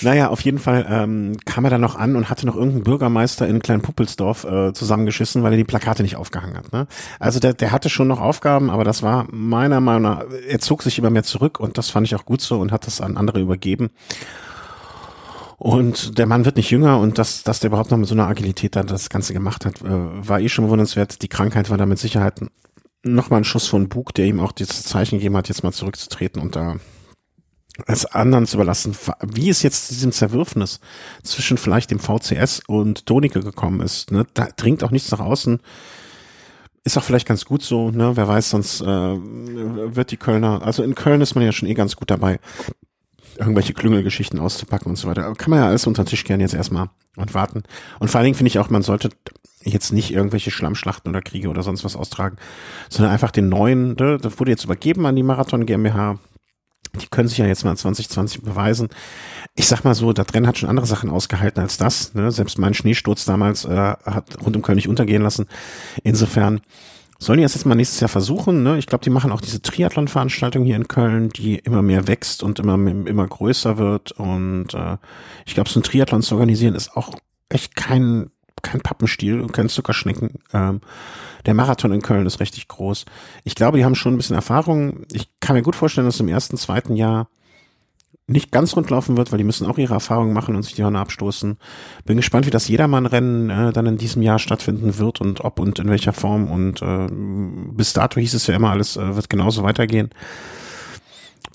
[0.00, 3.46] naja, auf jeden Fall ähm, kam er dann noch an und hatte noch irgendeinen Bürgermeister
[3.46, 6.72] in Kleinpuppelsdorf äh, zusammengeschissen, weil er die Plakate nicht aufgehangen hat.
[6.72, 6.86] Ne?
[7.20, 10.82] Also der, der hatte schon noch Aufgaben, aber das war meiner Meinung nach, er zog
[10.82, 13.16] sich immer mehr zurück und das fand ich auch gut so und hat das an
[13.16, 13.90] andere übergeben.
[15.58, 18.26] Und der Mann wird nicht jünger und dass, dass der überhaupt noch mit so einer
[18.26, 21.22] Agilität dann das Ganze gemacht hat, äh, war eh schon bewundernswert.
[21.22, 22.40] Die Krankheit war da mit Sicherheit
[23.02, 26.40] nochmal ein Schuss von Bug, der ihm auch dieses Zeichen gegeben hat, jetzt mal zurückzutreten
[26.40, 26.76] und da
[27.86, 28.94] es anderen zu überlassen,
[29.26, 30.80] wie es jetzt zu diesem Zerwürfnis
[31.22, 34.10] zwischen vielleicht dem VCS und Tonicke gekommen ist.
[34.10, 34.26] Ne?
[34.34, 35.60] Da dringt auch nichts nach außen.
[36.84, 38.16] Ist auch vielleicht ganz gut so, ne?
[38.16, 41.74] Wer weiß, sonst äh, wird die Kölner, also in Köln ist man ja schon eh
[41.74, 42.40] ganz gut dabei,
[43.38, 45.32] irgendwelche Klüngelgeschichten auszupacken und so weiter.
[45.34, 47.62] Kann man ja alles unter den Tisch gerne jetzt erstmal und warten.
[47.98, 49.10] Und vor allen Dingen finde ich auch, man sollte
[49.64, 52.36] jetzt nicht irgendwelche Schlammschlachten oder Kriege oder sonst was austragen,
[52.88, 56.18] sondern einfach den neuen, ne, das wurde jetzt übergeben an die Marathon GmbH.
[57.00, 58.88] Die können sich ja jetzt mal 2020 beweisen.
[59.54, 62.12] Ich sag mal so, das Rennen hat schon andere Sachen ausgehalten als das.
[62.12, 62.30] Ne?
[62.30, 65.46] Selbst mein Schneesturz damals äh, hat rund um nicht untergehen lassen.
[66.02, 66.60] Insofern
[67.22, 68.62] sollen die das jetzt mal nächstes Jahr versuchen.
[68.62, 68.78] Ne?
[68.78, 72.58] Ich glaube, die machen auch diese Triathlon-Veranstaltung hier in Köln, die immer mehr wächst und
[72.58, 74.12] immer, immer größer wird.
[74.12, 74.96] Und äh,
[75.46, 77.14] ich glaube, so ein Triathlon zu organisieren ist auch
[77.48, 78.30] echt kein
[78.62, 80.38] kein Pappenstiel und kein Zuckerschnecken.
[80.52, 80.80] Ähm,
[81.46, 83.04] der Marathon in Köln ist richtig groß.
[83.42, 85.04] Ich glaube, die haben schon ein bisschen Erfahrung.
[85.12, 87.28] Ich kann mir gut vorstellen, dass im ersten, zweiten Jahr
[88.32, 90.82] nicht ganz rund laufen wird, weil die müssen auch ihre Erfahrungen machen und sich die
[90.82, 91.56] Hörner abstoßen.
[92.04, 95.78] Bin gespannt, wie das Jedermann-Rennen äh, dann in diesem Jahr stattfinden wird und ob und
[95.78, 96.50] in welcher Form.
[96.50, 97.08] Und äh,
[97.74, 100.10] bis dato hieß es ja immer, alles äh, wird genauso weitergehen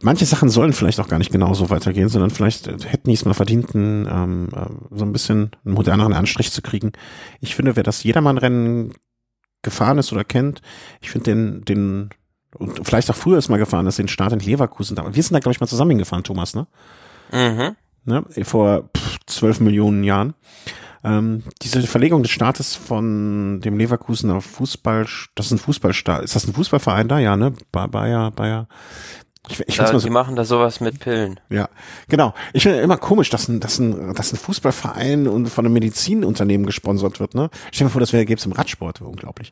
[0.01, 3.33] manche Sachen sollen vielleicht auch gar nicht genauso weitergehen, sondern vielleicht hätten die es mal
[3.33, 4.49] verdient, ähm,
[4.91, 6.91] so ein bisschen einen moderneren Anstrich zu kriegen.
[7.39, 8.93] Ich finde, wer das Jedermann-Rennen
[9.63, 10.61] gefahren ist oder kennt,
[11.01, 12.09] ich finde den, den,
[12.55, 14.97] und vielleicht auch früher ist mal gefahren ist, den Start in Leverkusen.
[14.97, 16.67] Wir sind da, glaube ich, mal zusammen hingefahren, Thomas, ne?
[17.31, 17.75] Mhm.
[18.05, 18.23] Ne?
[18.43, 18.89] Vor
[19.25, 20.33] zwölf Millionen Jahren.
[21.03, 26.47] Ähm, diese Verlegung des Staates von dem Leverkusener Fußball, das ist ein Fußballstaat, ist das
[26.47, 27.19] ein Fußballverein da?
[27.19, 27.53] Ja, ne?
[27.71, 28.67] Bayer, Bayer,
[29.49, 31.39] ich, ich ja, so, die machen da sowas mit Pillen.
[31.49, 31.69] Ja,
[32.07, 32.33] genau.
[32.53, 36.65] Ich finde immer komisch, dass ein, dass ein, dass ein Fußballverein und von einem Medizinunternehmen
[36.65, 37.35] gesponsert wird.
[37.35, 37.49] Ne?
[37.71, 39.51] Stell dir mal vor, das wäre gäbe es im Radsport, unglaublich.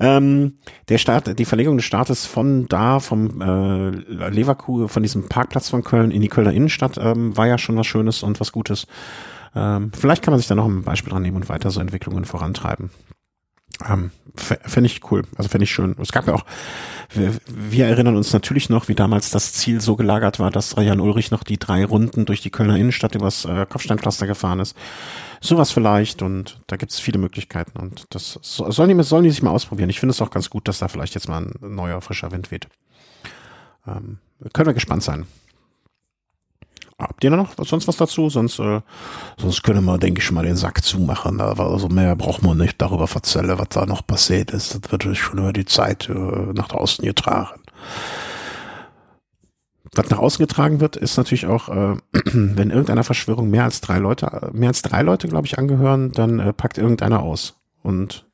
[0.00, 0.58] Ähm,
[0.88, 3.90] der Start, die Verlegung des Staates von da, vom äh,
[4.28, 7.86] Leverkusen, von diesem Parkplatz von Köln in die Kölner Innenstadt, ähm, war ja schon was
[7.86, 8.86] Schönes und was Gutes.
[9.54, 12.24] Ähm, vielleicht kann man sich da noch ein Beispiel dran nehmen und weiter so Entwicklungen
[12.24, 12.90] vorantreiben.
[13.88, 15.94] Ähm, Fände ich cool, also fände ich schön.
[16.00, 16.46] Es gab ja auch,
[17.10, 21.00] wir, wir, erinnern uns natürlich noch, wie damals das Ziel so gelagert war, dass Jan
[21.00, 24.74] Ulrich noch die drei Runden durch die Kölner Innenstadt übers äh, Kopfsteinpflaster gefahren ist.
[25.42, 29.42] Sowas vielleicht und da gibt es viele Möglichkeiten und das sollen die, sollen die sich
[29.42, 29.90] mal ausprobieren.
[29.90, 32.50] Ich finde es auch ganz gut, dass da vielleicht jetzt mal ein neuer, frischer Wind
[32.50, 32.68] weht.
[33.86, 34.16] Ähm,
[34.54, 35.26] können wir gespannt sein.
[37.02, 38.28] Habt ihr noch sonst was dazu?
[38.30, 38.80] Sonst, äh,
[39.36, 41.40] sonst können wir, denke ich mal, den Sack zumachen.
[41.40, 44.78] Also mehr braucht man nicht darüber erzählen, was da noch passiert ist.
[44.84, 47.60] Das wird schon über die Zeit äh, nach draußen getragen.
[49.94, 51.96] Was nach außen getragen wird, ist natürlich auch, äh,
[52.32, 56.38] wenn irgendeiner Verschwörung mehr als drei Leute, mehr als drei Leute, glaube ich, angehören, dann
[56.38, 57.60] äh, packt irgendeiner aus.
[57.82, 58.26] Und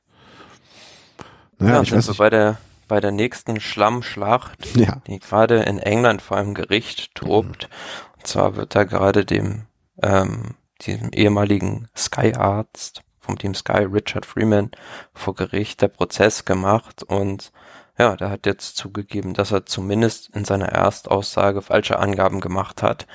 [1.58, 2.18] naja, ja, ich weiß nicht.
[2.18, 5.02] bei der bei der nächsten Schlammschlacht, ja.
[5.06, 7.68] die gerade in England vor einem Gericht tobt.
[7.68, 9.66] Mhm zwar wird da gerade dem,
[10.02, 14.70] ähm, diesem ehemaligen Sky-Arzt vom Team Sky, Richard Freeman,
[15.12, 17.52] vor Gericht der Prozess gemacht und
[17.98, 23.06] ja, der hat jetzt zugegeben, dass er zumindest in seiner Erstaussage falsche Angaben gemacht hat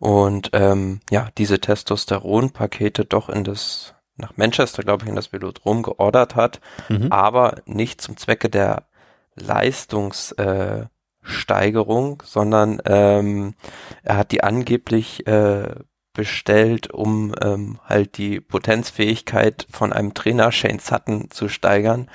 [0.00, 5.82] und ähm, ja, diese Testosteronpakete doch in das nach Manchester, glaube ich, in das Velodrom
[5.82, 7.10] geordert hat, mhm.
[7.10, 8.84] aber nicht zum Zwecke der
[9.34, 10.86] Leistungs äh,
[11.22, 13.54] Steigerung, sondern ähm,
[14.02, 15.74] er hat die angeblich äh,
[16.12, 22.08] bestellt, um ähm, halt die Potenzfähigkeit von einem Trainer Shane Sutton zu steigern.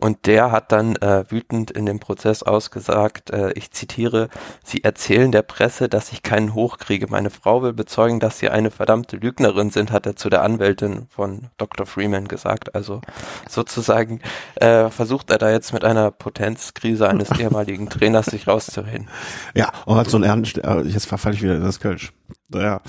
[0.00, 4.28] Und der hat dann äh, wütend in dem Prozess ausgesagt, äh, ich zitiere,
[4.62, 7.08] Sie erzählen der Presse, dass ich keinen hochkriege.
[7.08, 11.08] Meine Frau will bezeugen, dass Sie eine verdammte Lügnerin sind, hat er zu der Anwältin
[11.08, 11.84] von Dr.
[11.84, 12.76] Freeman gesagt.
[12.76, 13.00] Also
[13.48, 14.20] sozusagen
[14.56, 19.08] äh, versucht er da jetzt mit einer Potenzkrise eines ehemaligen Trainers sich rauszureden.
[19.54, 22.12] Ja, und hat so ein Ernst, äh, jetzt verfalle ich wieder in das Kölsch.
[22.54, 22.80] Ja,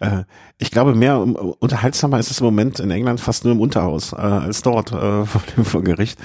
[0.00, 0.24] äh,
[0.58, 4.16] ich glaube, mehr unterhaltsamer ist es im Moment in England fast nur im Unterhaus äh,
[4.16, 6.18] als dort äh, vor dem vor Gericht.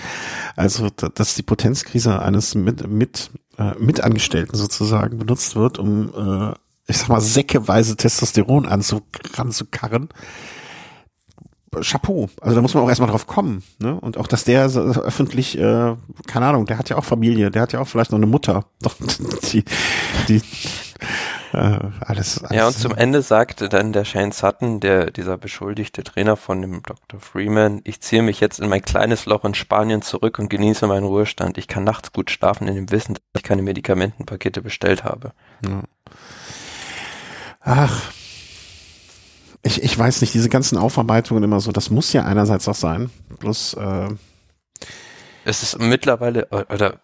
[0.55, 6.53] Also, dass die Potenzkrise eines mit, mit äh, Mitangestellten sozusagen benutzt wird, um, äh,
[6.87, 10.09] ich sag mal, säckeweise Testosteron anzukarren.
[11.81, 12.29] Chapeau.
[12.41, 13.63] Also da muss man auch erstmal drauf kommen.
[13.79, 13.99] Ne?
[13.99, 17.61] Und auch, dass der so öffentlich, äh, keine Ahnung, der hat ja auch Familie, der
[17.61, 18.65] hat ja auch vielleicht noch eine Mutter.
[18.81, 18.95] Doch,
[19.51, 19.63] die,
[20.27, 20.41] die,
[21.51, 22.49] alles, alles.
[22.51, 26.83] Ja, und zum Ende sagte dann der Shane Sutton, der, dieser beschuldigte Trainer von dem
[26.83, 27.19] Dr.
[27.19, 31.05] Freeman, ich ziehe mich jetzt in mein kleines Loch in Spanien zurück und genieße meinen
[31.05, 31.57] Ruhestand.
[31.57, 35.31] Ich kann nachts gut schlafen in dem Wissen, dass ich keine Medikamentenpakete bestellt habe.
[35.65, 35.83] Ja.
[37.61, 38.11] Ach,
[39.63, 43.09] ich, ich weiß nicht, diese ganzen Aufarbeitungen immer so, das muss ja einerseits auch sein.
[43.39, 44.09] Bloß äh,
[45.43, 46.99] es ist mittlerweile, oder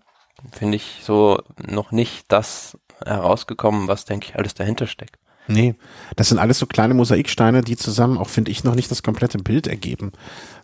[0.51, 5.17] finde ich so noch nicht das herausgekommen, was, denke ich, alles dahinter steckt.
[5.47, 5.75] Nee,
[6.15, 9.37] das sind alles so kleine Mosaiksteine, die zusammen auch, finde ich, noch nicht das komplette
[9.37, 10.13] Bild ergeben.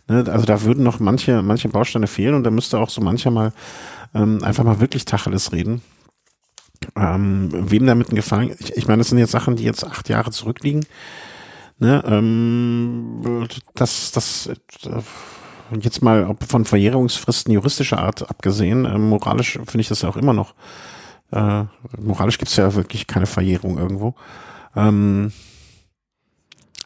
[0.08, 0.24] Ne?
[0.26, 3.52] Also da würden noch manche, manche Bausteine fehlen und da müsste auch so mancher mal
[4.14, 5.82] ähm, einfach mal wirklich Tacheles reden.
[6.96, 10.08] Ähm, wem damit ein Gefallen, ich, ich meine, das sind jetzt Sachen, die jetzt acht
[10.08, 10.86] Jahre zurückliegen.
[11.78, 12.02] Ne?
[12.06, 19.88] Ähm, das, das, äh, jetzt mal von Verjährungsfristen juristischer Art abgesehen, äh, moralisch finde ich
[19.88, 20.54] das ja auch immer noch
[21.32, 21.64] äh,
[21.98, 24.14] moralisch gibt es ja wirklich keine Verjährung irgendwo.
[24.74, 25.32] Ähm,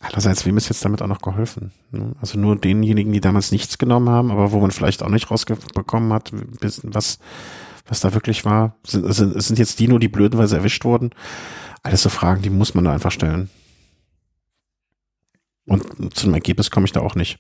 [0.04, 1.72] Andererseits, wem ist jetzt damit auch noch geholfen?
[1.90, 2.14] Ne?
[2.20, 6.12] Also nur denjenigen, die damals nichts genommen haben, aber wo man vielleicht auch nicht rausbekommen
[6.12, 6.30] hat,
[6.82, 7.18] was,
[7.86, 8.76] was da wirklich war.
[8.86, 11.10] Sind, sind, sind jetzt die nur die Blöden, weil sie erwischt wurden?
[11.82, 13.48] Alles so Fragen, die muss man da einfach stellen.
[15.66, 17.38] Und zu einem Ergebnis komme ich da auch nicht.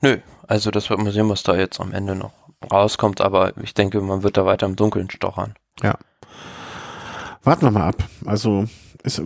[0.00, 0.18] Nö,
[0.48, 2.32] also das wird man sehen, was da jetzt am Ende noch
[2.70, 5.54] rauskommt, aber ich denke, man wird da weiter im Dunkeln stochern.
[5.82, 5.96] Ja.
[7.42, 8.02] Warten wir mal ab.
[8.24, 8.66] Also
[9.06, 9.20] es,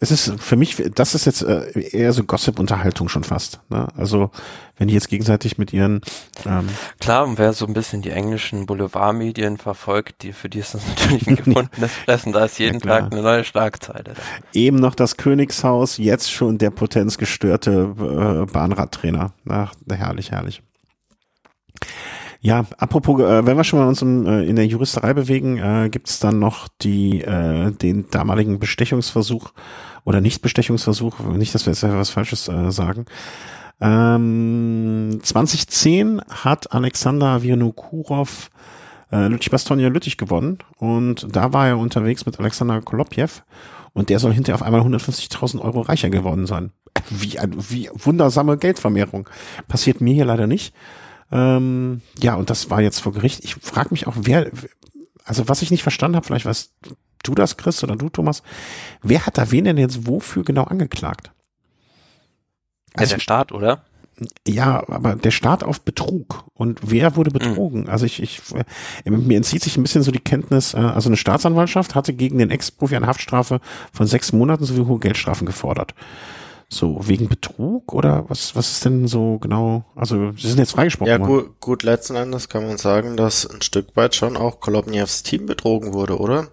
[0.00, 3.60] es ist für mich, das ist jetzt äh, eher so Gossip-Unterhaltung schon fast.
[3.68, 3.86] Ne?
[3.96, 4.32] Also
[4.76, 6.00] wenn die jetzt gegenseitig mit ihren
[6.44, 10.74] ähm Klar, und wer so ein bisschen die englischen Boulevardmedien verfolgt, die für die ist
[10.74, 14.14] das natürlich ein gefundenes Fressen, da ist jeden ja, Tag eine neue Schlagzeile.
[14.52, 19.32] Eben noch das Königshaus, jetzt schon der potenzgestörte äh, Bahnradtrainer.
[19.48, 20.62] Ach, herrlich, herrlich.
[22.40, 25.88] Ja, apropos, äh, wenn wir schon mal uns im, äh, in der Juristerei bewegen, äh,
[25.88, 29.52] gibt es dann noch die äh, den damaligen Bestechungsversuch
[30.04, 33.06] oder Nicht-Bestechungsversuch, nicht, dass wir jetzt was Falsches äh, sagen.
[33.80, 38.50] Ähm, 2010 hat Alexander Vinokurov
[39.12, 43.28] äh, Lüttich Bastogne Lüttich gewonnen und da war er unterwegs mit Alexander Kolopjew
[43.92, 46.72] und der soll hinterher auf einmal 150.000 Euro reicher geworden sein.
[47.10, 47.38] Wie,
[47.70, 49.28] wie wundersame Geldvermehrung.
[49.68, 50.74] Passiert mir hier leider nicht.
[51.32, 53.44] Ähm, ja, und das war jetzt vor Gericht.
[53.44, 54.50] Ich frage mich auch, wer,
[55.24, 56.72] also was ich nicht verstanden habe, vielleicht weißt
[57.22, 58.42] du das, Chris, oder du, Thomas,
[59.02, 61.32] wer hat da wen denn jetzt wofür genau angeklagt?
[62.94, 63.84] Also der Staat, oder?
[64.48, 66.44] Ja, aber der Staat auf Betrug.
[66.54, 67.82] Und wer wurde betrogen?
[67.82, 67.88] Mhm.
[67.90, 68.40] Also ich, ich,
[69.04, 72.38] äh, mir entzieht sich ein bisschen so die Kenntnis, äh, also eine Staatsanwaltschaft hatte gegen
[72.38, 73.60] den Ex-Profi eine Haftstrafe
[73.92, 75.94] von sechs Monaten sowie hohe Geldstrafen gefordert.
[76.68, 79.84] So, wegen Betrug oder was, was ist denn so genau?
[79.94, 81.10] Also, Sie sind jetzt freigesprochen.
[81.10, 85.22] Ja, gut, gut, letzten Endes kann man sagen, dass ein Stück weit schon auch Kolobnievs
[85.22, 86.48] Team betrogen wurde, oder?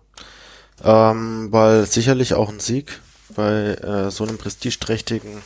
[0.84, 3.00] Ähm, weil sicherlich auch ein Sieg
[3.36, 5.42] bei äh, so einem prestigeträchtigen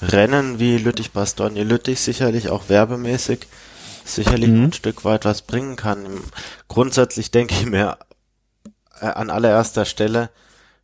[0.00, 3.46] Rennen wie Lüttich-Bastogne Lüttich sicherlich auch werbemäßig
[4.04, 4.64] sicherlich mhm.
[4.64, 6.06] ein Stück weit was bringen kann.
[6.68, 7.98] Grundsätzlich denke ich mir
[9.00, 10.30] äh, an allererster Stelle,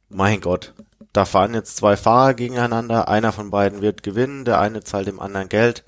[0.09, 0.73] mein Gott,
[1.19, 5.19] da fahren jetzt zwei Fahrer gegeneinander, einer von beiden wird gewinnen, der eine zahlt dem
[5.19, 5.83] anderen Geld.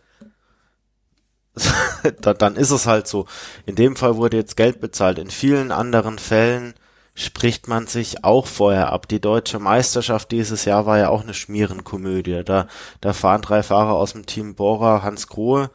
[2.20, 3.26] dann ist es halt so.
[3.64, 5.20] In dem Fall wurde jetzt Geld bezahlt.
[5.20, 6.74] In vielen anderen Fällen
[7.14, 9.06] spricht man sich auch vorher ab.
[9.06, 12.42] Die deutsche Meisterschaft dieses Jahr war ja auch eine Schmierenkomödie.
[12.44, 12.66] Da,
[13.00, 15.70] da fahren drei Fahrer aus dem Team Bora, Hans Grohe,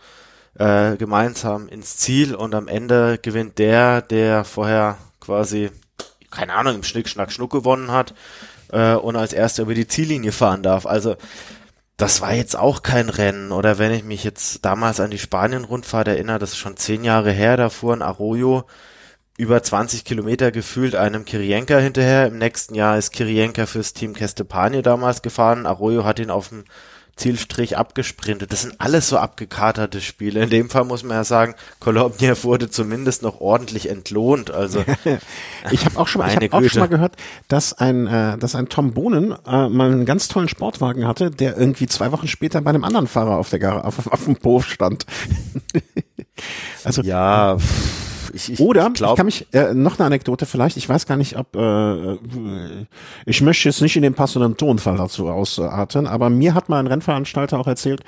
[0.55, 5.71] äh, gemeinsam ins Ziel und am Ende gewinnt der, der vorher quasi,
[6.29, 8.13] keine Ahnung, im Schnick, Schnack, Schnuck gewonnen hat
[8.71, 10.85] äh, und als erster über die Ziellinie fahren darf.
[10.85, 11.15] Also
[11.97, 13.51] das war jetzt auch kein Rennen.
[13.51, 17.31] Oder wenn ich mich jetzt damals an die Spanien-Rundfahrt erinnere, das ist schon zehn Jahre
[17.31, 18.65] her, da fuhr ein Arroyo
[19.37, 22.27] über 20 Kilometer gefühlt einem Kirienka hinterher.
[22.27, 25.65] Im nächsten Jahr ist Kirienka fürs Team Kestepanie damals gefahren.
[25.65, 26.63] Arroyo hat ihn auf dem
[27.15, 28.51] Zielstrich abgesprintet.
[28.51, 30.43] Das sind alles so abgekaterte Spiele.
[30.43, 34.51] In dem Fall muss man ja sagen, Kolobniev wurde zumindest noch ordentlich entlohnt.
[34.51, 34.83] Also
[35.71, 37.15] ich habe auch schon, ich hab auch schon mal gehört,
[37.47, 41.57] dass ein, äh, dass ein Tom Bohnen äh, mal einen ganz tollen Sportwagen hatte, der
[41.57, 44.67] irgendwie zwei Wochen später bei einem anderen Fahrer auf der Gar auf, auf dem Hof
[44.67, 45.05] stand.
[46.83, 47.57] also ja.
[47.57, 48.04] Pff
[48.35, 51.05] ich, ich, Oder, ich, glaub, ich kann mich, äh, noch eine Anekdote vielleicht, ich weiß
[51.05, 52.17] gar nicht, ob, äh,
[53.25, 56.87] ich möchte jetzt nicht in den passenden Tonfall dazu ausarten, aber mir hat mal ein
[56.87, 58.01] Rennveranstalter auch erzählt,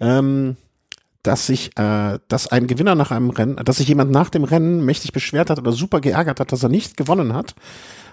[0.00, 0.56] ähm,
[1.22, 4.84] dass sich, äh, dass ein Gewinner nach einem Rennen, dass sich jemand nach dem Rennen
[4.84, 7.54] mächtig beschwert hat oder super geärgert hat, dass er nicht gewonnen hat,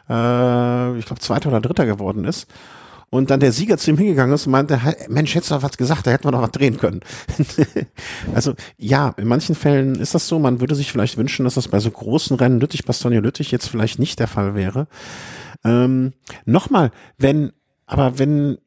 [0.09, 2.47] äh, ich glaube zweiter oder dritter geworden ist
[3.12, 5.78] und dann der Sieger zu ihm hingegangen ist und meinte, Mensch, hättest du doch was
[5.78, 7.01] gesagt, da hätten wir doch was drehen können.
[8.34, 10.39] also ja, in manchen Fällen ist das so.
[10.39, 13.68] Man würde sich vielleicht wünschen, dass das bei so großen Rennen Lüttich, Bastogne, Lüttich jetzt
[13.68, 14.88] vielleicht nicht der Fall wäre.
[15.66, 16.14] Ähm,
[16.45, 17.51] Nochmal, wenn,
[17.86, 18.59] aber wenn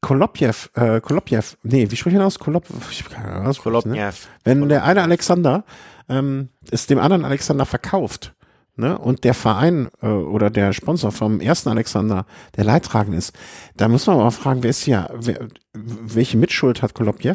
[0.00, 2.38] Kolopjew, äh, Kolopjew, nee, wie spricht man aus?
[2.38, 3.92] Kolop, ich kann keine Ahnung, Kolopjew.
[3.92, 4.10] Ne?
[4.42, 5.64] Wenn der eine Alexander
[6.08, 8.34] ähm, es dem anderen Alexander verkauft,
[8.76, 13.32] ne, und der Verein äh, oder der Sponsor vom ersten Alexander der Leidtragende ist,
[13.76, 17.34] da muss man aber auch fragen, wer ist hier, wer, welche Mitschuld hat Kolopjew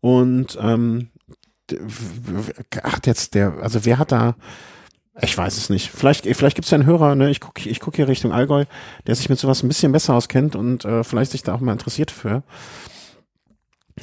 [0.00, 1.08] und ähm,
[2.82, 4.36] hat jetzt der, also wer hat da
[5.22, 5.90] ich weiß es nicht.
[5.90, 7.30] Vielleicht, vielleicht gibt es ja einen Hörer, ne?
[7.30, 8.66] ich gucke ich guck hier Richtung Allgäu,
[9.06, 11.72] der sich mit sowas ein bisschen besser auskennt und äh, vielleicht sich da auch mal
[11.72, 12.42] interessiert für.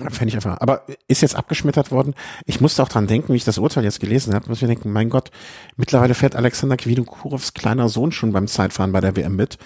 [0.09, 0.59] Fände ich einfach.
[0.59, 2.15] Aber ist jetzt abgeschmettert worden.
[2.45, 4.91] Ich musste auch dran denken, wie ich das Urteil jetzt gelesen habe, muss ich denken,
[4.91, 5.29] mein Gott,
[5.75, 9.59] mittlerweile fährt Alexander Kwidukurovs kleiner Sohn schon beim Zeitfahren bei der WM mit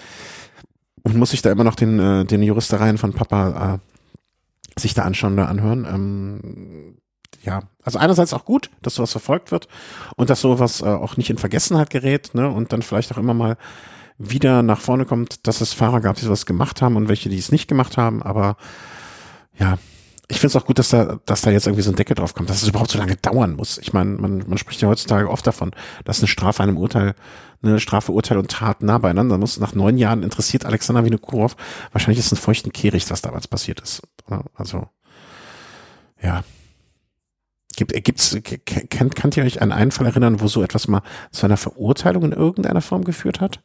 [1.03, 5.03] und muss sich da immer noch den, äh, den Juristereien von Papa äh, sich da
[5.03, 5.85] anschauen oder anhören.
[5.89, 6.97] Ähm,
[7.43, 9.69] ja, also einerseits auch gut, dass sowas verfolgt wird
[10.17, 13.33] und dass sowas äh, auch nicht in Vergessenheit gerät, ne, und dann vielleicht auch immer
[13.33, 13.57] mal
[14.17, 17.37] wieder nach vorne kommt, dass es Fahrer gab, die sowas gemacht haben und welche, die
[17.37, 18.57] es nicht gemacht haben, aber
[19.57, 19.77] ja,
[20.29, 22.33] ich finde es auch gut, dass da, dass da jetzt irgendwie so ein Deckel drauf
[22.33, 23.77] kommt, dass es überhaupt so lange dauern muss.
[23.77, 25.71] Ich meine, man, man spricht ja heutzutage oft davon,
[26.03, 27.15] dass eine Strafe einem Urteil,
[27.63, 29.59] eine Strafe, Urteil und Tat nah beieinander muss.
[29.59, 31.55] Nach neun Jahren interessiert Alexander Vinokurov,
[31.93, 34.01] wahrscheinlich ist es ein feuchten Kehricht, was damals passiert ist.
[34.55, 34.89] Also,
[36.21, 36.43] ja,
[37.77, 41.45] Gibt, gibt's, kennt, könnt ihr euch an einen Fall erinnern, wo so etwas mal zu
[41.45, 43.61] einer Verurteilung in irgendeiner Form geführt hat?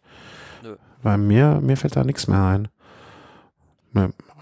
[0.62, 0.76] Nö.
[1.02, 2.68] Weil mir, mir fällt da nichts mehr ein.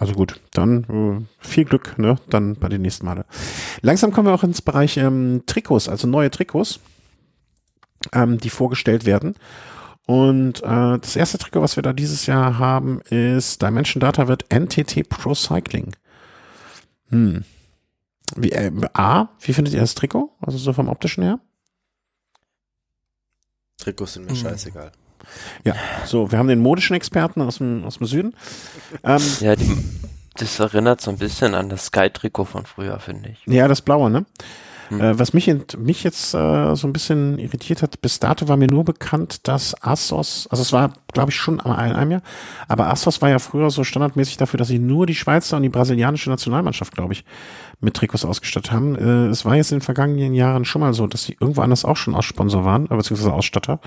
[0.00, 2.16] Also gut, dann äh, viel Glück, ne?
[2.30, 3.26] Dann bei den nächsten Male.
[3.82, 6.80] Langsam kommen wir auch ins Bereich ähm, Trikots, also neue Trikots,
[8.14, 9.34] ähm, die vorgestellt werden.
[10.06, 14.50] Und äh, das erste Trikot, was wir da dieses Jahr haben, ist Dimension Data wird
[14.50, 15.94] NTT Pro Cycling.
[17.10, 17.44] Hm.
[18.36, 20.34] Wie, äh, A, wie findet ihr das Trikot?
[20.40, 21.40] Also so vom optischen her?
[23.76, 24.36] Trikots sind mir hm.
[24.36, 24.92] scheißegal.
[25.64, 25.74] Ja,
[26.04, 28.34] so, wir haben den modischen Experten aus dem, aus dem Süden.
[29.04, 29.76] Ähm, ja, die,
[30.36, 33.38] das erinnert so ein bisschen an das Sky-Trikot von früher, finde ich.
[33.46, 34.26] Ja, das blaue, ne?
[34.90, 35.00] Hm.
[35.00, 38.66] Äh, was mich, mich jetzt äh, so ein bisschen irritiert hat, bis dato war mir
[38.66, 42.22] nur bekannt, dass Assos, also es war, glaube ich, schon ein, einem Jahr,
[42.68, 45.68] aber Assos war ja früher so standardmäßig dafür, dass sie nur die Schweizer und die
[45.68, 47.24] brasilianische Nationalmannschaft, glaube ich,
[47.80, 48.96] mit Trikots ausgestattet haben.
[48.96, 51.84] Äh, es war jetzt in den vergangenen Jahren schon mal so, dass sie irgendwo anders
[51.84, 53.80] auch schon Aussponsor waren, äh, beziehungsweise Ausstatter.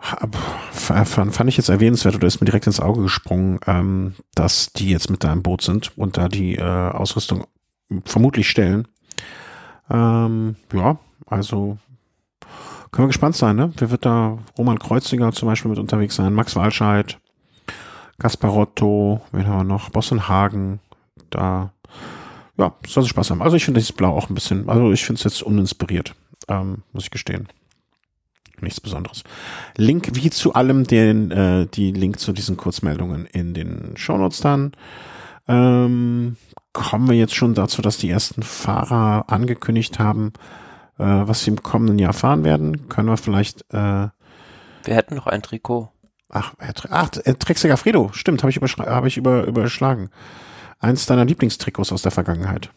[0.00, 5.10] Fand ich jetzt erwähnenswert oder ist mir direkt ins Auge gesprungen, ähm, dass die jetzt
[5.10, 7.46] mit da im Boot sind und da die äh, Ausrüstung
[8.04, 8.88] vermutlich stellen.
[9.90, 11.78] Ähm, ja, also
[12.92, 13.72] können wir gespannt sein, ne?
[13.76, 16.32] Wer wird da Roman Kreuziger zum Beispiel mit unterwegs sein?
[16.32, 17.18] Max Walscheid,
[18.18, 19.90] Gasparotto, wen haben wir noch?
[19.90, 20.80] Bossenhagen,
[21.30, 21.72] da,
[22.56, 23.42] ja, soll es Spaß haben.
[23.42, 26.14] Also ich finde dieses Blau auch ein bisschen, also ich finde es jetzt uninspiriert,
[26.48, 27.48] ähm, muss ich gestehen.
[28.62, 29.24] Nichts Besonderes.
[29.76, 34.72] Link wie zu allem, den, äh, die Link zu diesen Kurzmeldungen in den Shownotes dann.
[35.48, 36.36] Ähm,
[36.72, 40.32] kommen wir jetzt schon dazu, dass die ersten Fahrer angekündigt haben,
[40.98, 42.88] äh, was sie im kommenden Jahr fahren werden.
[42.88, 43.62] Können wir vielleicht.
[43.72, 44.08] Äh,
[44.84, 45.90] wir hätten noch ein Trikot.
[46.28, 46.54] Ach,
[46.90, 50.10] ach äh, Trexeger Fredo, stimmt, habe ich, hab ich über, überschlagen.
[50.78, 52.70] Eins deiner Lieblingstrikots aus der Vergangenheit.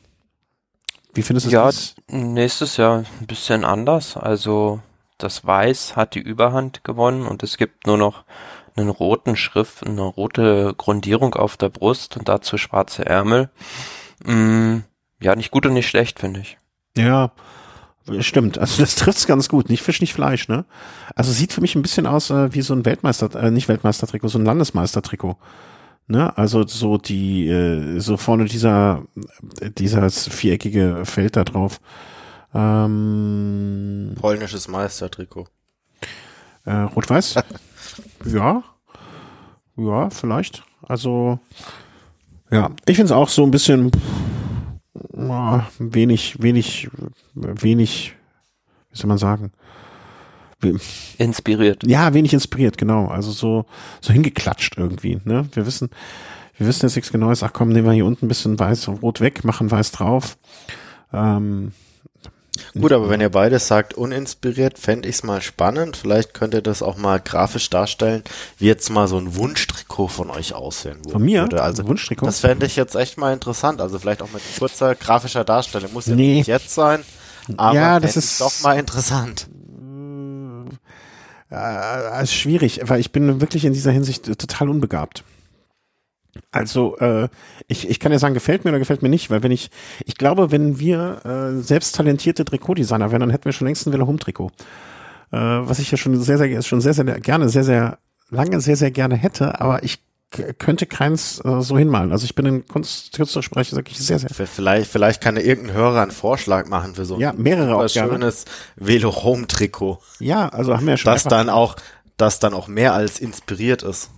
[1.13, 1.95] Wie findest du ja, das?
[2.09, 4.17] Ja, nächstes Jahr ein bisschen anders.
[4.17, 4.81] Also
[5.17, 8.23] das Weiß hat die Überhand gewonnen und es gibt nur noch
[8.75, 13.49] einen roten Schrift, eine rote Grundierung auf der Brust und dazu schwarze Ärmel.
[14.25, 14.79] Mm,
[15.21, 16.57] ja, nicht gut und nicht schlecht, finde ich.
[16.97, 17.31] Ja,
[18.19, 18.57] stimmt.
[18.57, 19.69] Also das trifft's ganz gut.
[19.69, 20.65] Nicht Fisch, nicht Fleisch, ne?
[21.15, 24.29] Also sieht für mich ein bisschen aus äh, wie so ein Weltmeister, äh, nicht Weltmeistertrikot,
[24.29, 25.37] so ein Landesmeistertrikot.
[26.07, 26.37] Ne?
[26.37, 29.03] Also so die, äh, so vorne dieser,
[29.77, 31.79] dieser viereckige Feld da drauf.
[32.53, 35.47] Ähm, Polnisches Meistertrikot.
[36.65, 37.35] Äh, Rot-Weiß?
[38.25, 38.63] ja.
[39.75, 40.63] Ja, vielleicht.
[40.83, 41.39] Also,
[42.51, 43.91] ja, ich finde es auch so ein bisschen
[45.13, 46.89] uh, wenig, wenig,
[47.33, 48.15] wenig,
[48.91, 49.51] wie soll man sagen?
[51.17, 51.85] Inspiriert.
[51.85, 53.07] Ja, wenig inspiriert, genau.
[53.07, 53.65] Also so,
[53.99, 55.19] so hingeklatscht irgendwie.
[55.25, 55.47] Ne?
[55.53, 55.89] Wir wissen,
[56.57, 57.43] wir wissen jetzt nichts Genaues.
[57.43, 60.37] Ach komm, nehmen wir hier unten ein bisschen weiß und rot weg, machen weiß drauf.
[61.11, 61.73] Ähm,
[62.79, 65.97] Gut, aber wenn ihr beides sagt, uninspiriert, fände ich es mal spannend.
[65.97, 68.23] Vielleicht könnt ihr das auch mal grafisch darstellen,
[68.57, 71.11] wie jetzt mal so ein Wunschtrikot von euch aussehen würde.
[71.11, 71.49] Von mir?
[71.53, 72.25] Also, Wunschtrikot?
[72.25, 73.81] Das fände ich jetzt echt mal interessant.
[73.81, 75.93] Also vielleicht auch mit kurzer grafischer Darstellung.
[75.93, 76.35] Muss ja nee.
[76.35, 77.03] nicht jetzt sein,
[77.57, 79.47] aber ja, das ist doch mal interessant.
[81.51, 85.23] Äh, ist schwierig, weil ich bin wirklich in dieser Hinsicht total unbegabt.
[86.53, 87.27] Also äh,
[87.67, 89.71] ich, ich kann ja sagen, gefällt mir oder gefällt mir nicht, weil wenn ich,
[90.05, 93.91] ich glaube, wenn wir äh, selbst talentierte Trikotdesigner wären, dann hätten wir schon längst ein
[93.91, 94.51] Villa Home Trikot.
[95.31, 97.97] Äh, was ich ja schon sehr, sehr, schon sehr, sehr gerne, sehr, sehr
[98.29, 99.99] lange, sehr, sehr gerne hätte, aber ich
[100.57, 102.11] könnte keins äh, so hinmalen.
[102.11, 104.29] Also ich bin in Kunst, künstlerisch Bereich wirklich sehr, sehr.
[104.29, 108.45] Vielleicht, vielleicht kann irgendein Hörer einen Vorschlag machen für so ein ja, mehrere auch schönes
[108.75, 109.99] Velo Home Trikot.
[110.19, 111.13] Ja, also haben wir ja schon.
[111.13, 111.75] Das dann auch,
[112.17, 114.11] das dann auch mehr als inspiriert ist.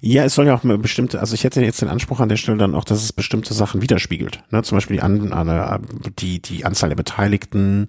[0.00, 2.58] Ja, es soll ja auch bestimmte, also ich hätte jetzt den Anspruch an der Stelle
[2.58, 4.42] dann auch, dass es bestimmte Sachen widerspiegelt.
[4.50, 4.62] Ne?
[4.62, 5.80] Zum Beispiel die, an,
[6.18, 7.86] die, die Anzahl der Beteiligten,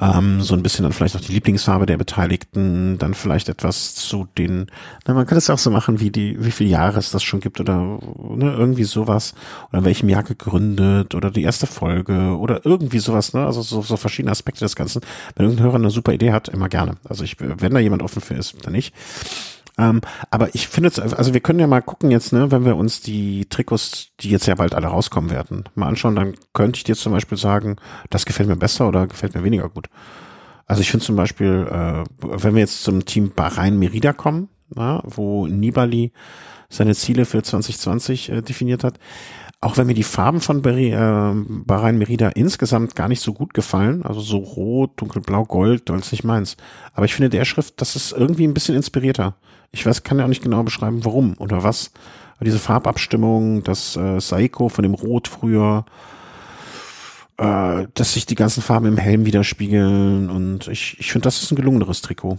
[0.00, 4.26] ähm, so ein bisschen dann vielleicht auch die Lieblingsfarbe der Beteiligten, dann vielleicht etwas zu
[4.38, 4.66] den,
[5.06, 7.40] na, man kann es auch so machen, wie die, wie viele Jahre es das schon
[7.40, 9.34] gibt oder ne, irgendwie sowas
[9.68, 13.82] oder in welchem Jahr gegründet oder die erste Folge oder irgendwie sowas, ne, also so,
[13.82, 15.02] so verschiedene Aspekte des Ganzen.
[15.36, 16.96] Wenn irgendein Hörer eine super Idee hat, immer gerne.
[17.08, 18.94] Also ich, wenn da jemand offen für ist, dann nicht.
[19.80, 22.76] Ähm, aber ich finde es, also wir können ja mal gucken jetzt, ne, wenn wir
[22.76, 26.84] uns die Trikots, die jetzt ja bald alle rauskommen werden, mal anschauen, dann könnte ich
[26.84, 27.76] dir zum Beispiel sagen,
[28.10, 29.88] das gefällt mir besser oder gefällt mir weniger gut.
[30.66, 35.02] Also ich finde zum Beispiel, äh, wenn wir jetzt zum Team Bahrain Merida kommen, na,
[35.04, 36.12] wo Nibali
[36.68, 38.98] seine Ziele für 2020 äh, definiert hat,
[39.62, 43.54] auch wenn mir die Farben von Beri, äh, Bahrain Merida insgesamt gar nicht so gut
[43.54, 46.56] gefallen, also so rot, dunkelblau, gold, das ist nicht meins.
[46.92, 49.36] Aber ich finde der Schrift, das ist irgendwie ein bisschen inspirierter.
[49.72, 51.92] Ich weiß, kann ja auch nicht genau beschreiben, warum oder was.
[52.36, 55.84] Aber diese Farbabstimmung, das äh, Saiko von dem Rot früher,
[57.36, 61.50] äh, dass sich die ganzen Farben im Helm widerspiegeln und ich, ich finde, das ist
[61.50, 62.38] ein gelungeneres Trikot.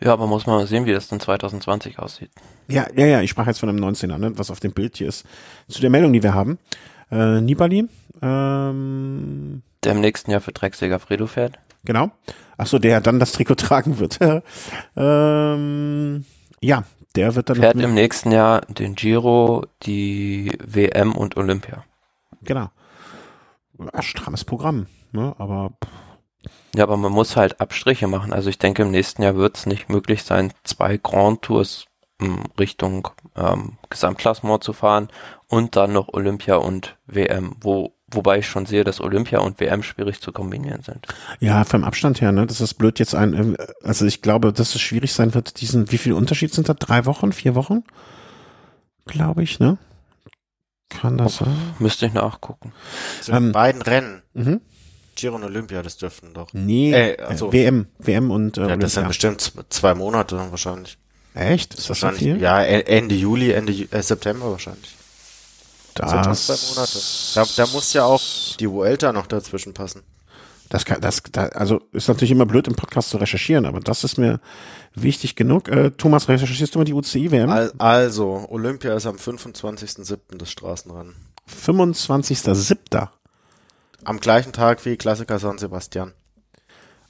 [0.00, 2.30] Ja, aber muss man mal sehen, wie das dann 2020 aussieht.
[2.68, 5.08] Ja, ja, ja, ich sprach jetzt von einem 19er, ne, was auf dem Bild hier
[5.08, 5.24] ist.
[5.68, 6.58] Zu der Meldung, die wir haben.
[7.10, 7.88] Äh, Nibali,
[8.20, 11.58] ähm, der im nächsten Jahr für Drecksäger Fredo fährt.
[11.84, 12.10] Genau.
[12.56, 14.18] Ach so, der dann das Trikot tragen wird.
[14.96, 16.24] ähm,
[16.60, 16.84] ja,
[17.14, 17.56] der wird dann.
[17.56, 21.84] Fährt im nächsten Jahr den Giro, die WM und Olympia.
[22.42, 22.70] Genau.
[23.92, 25.34] Ein strammes Programm, ne?
[25.38, 25.72] Aber.
[26.74, 28.32] Ja, aber man muss halt Abstriche machen.
[28.32, 31.86] Also ich denke, im nächsten Jahr wird es nicht möglich sein, zwei Grand Tours
[32.20, 35.08] hm, Richtung ähm, Gesamtklassement zu fahren
[35.48, 39.82] und dann noch Olympia und WM, wo Wobei ich schon sehe, dass Olympia und WM
[39.82, 41.06] schwierig zu kombinieren sind.
[41.40, 42.46] Ja, vom Abstand her, ne?
[42.46, 45.90] Das ist blöd jetzt ein, äh, also ich glaube, dass es schwierig sein wird, diesen,
[45.90, 46.74] wie viel Unterschied sind da?
[46.74, 47.82] Drei Wochen, vier Wochen?
[49.06, 49.78] Glaube ich, ne?
[50.88, 51.56] Kann das sein?
[51.80, 52.72] Müsste ich nachgucken.
[53.20, 54.22] So ähm, beiden Rennen.
[54.34, 54.60] Mhm.
[55.16, 56.52] Giro und Olympia, das dürften doch.
[56.52, 60.96] Nee, äh, also, WM, WM und äh, Ja, das sind bestimmt zwei Monate wahrscheinlich.
[61.34, 61.74] Echt?
[61.74, 62.40] Ist das wahrscheinlich, so viel?
[62.40, 64.94] Ja, e-, Ende Juli, Ende äh, September wahrscheinlich.
[65.96, 66.98] Das, das zwei Monate.
[67.56, 68.22] Da, da muss ja auch
[68.58, 70.02] die Vuelta noch dazwischen passen.
[70.68, 74.02] Das kann, das, da, also ist natürlich immer blöd im Podcast zu recherchieren, aber das
[74.02, 74.40] ist mir
[74.94, 75.68] wichtig genug.
[75.68, 77.70] Äh, Thomas, recherchierst du mal die UCI-WM?
[77.78, 80.36] also, Olympia ist am 25.07.
[80.36, 81.14] das Straßenrennen.
[81.48, 83.08] 25.07.
[84.04, 86.12] Am gleichen Tag wie Klassiker San Sebastian.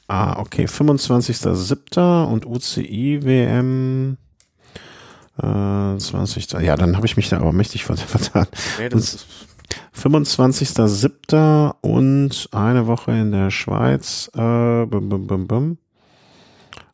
[0.09, 0.67] Ah, okay.
[0.67, 2.25] 25.07.
[2.25, 4.19] und UCI-WM
[5.39, 6.53] äh, 20.
[6.61, 8.47] Ja, dann habe ich mich da aber mächtig vertan.
[8.79, 11.75] Nee, 25.07.
[11.81, 14.31] und eine Woche in der Schweiz.
[14.35, 15.79] Äh, bum, bum, bum, bum.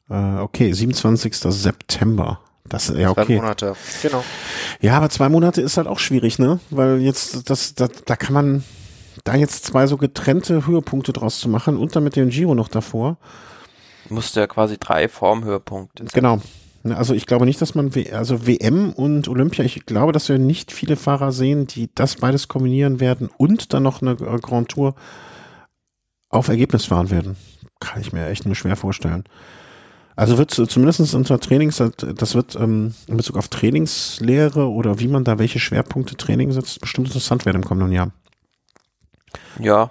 [0.08, 1.36] Äh, okay, 27.
[1.36, 2.40] September.
[2.68, 3.26] Das ja okay.
[3.26, 4.24] Zwei Monate, genau.
[4.80, 6.60] Ja, aber zwei Monate ist halt auch schwierig, ne?
[6.70, 8.64] Weil jetzt das, das da kann man
[9.24, 12.68] da jetzt zwei so getrennte Höhepunkte draus zu machen und dann mit dem Giro noch
[12.68, 13.18] davor.
[14.08, 16.04] Musste ja quasi drei Formhöhepunkte.
[16.12, 16.40] Genau.
[16.84, 20.38] Ne, also ich glaube nicht, dass man, also WM und Olympia, ich glaube, dass wir
[20.38, 24.70] nicht viele Fahrer sehen, die das beides kombinieren werden und dann noch eine äh, Grand
[24.70, 24.94] Tour
[26.28, 27.36] auf Ergebnis fahren werden.
[27.78, 29.24] Kann ich mir echt nur schwer vorstellen.
[30.16, 35.24] Also wird zumindest unter Trainings, das wird ähm, in Bezug auf Trainingslehre oder wie man
[35.24, 38.10] da welche Schwerpunkte Training setzt, bestimmt interessant werden im kommenden Jahr.
[39.58, 39.90] Ja.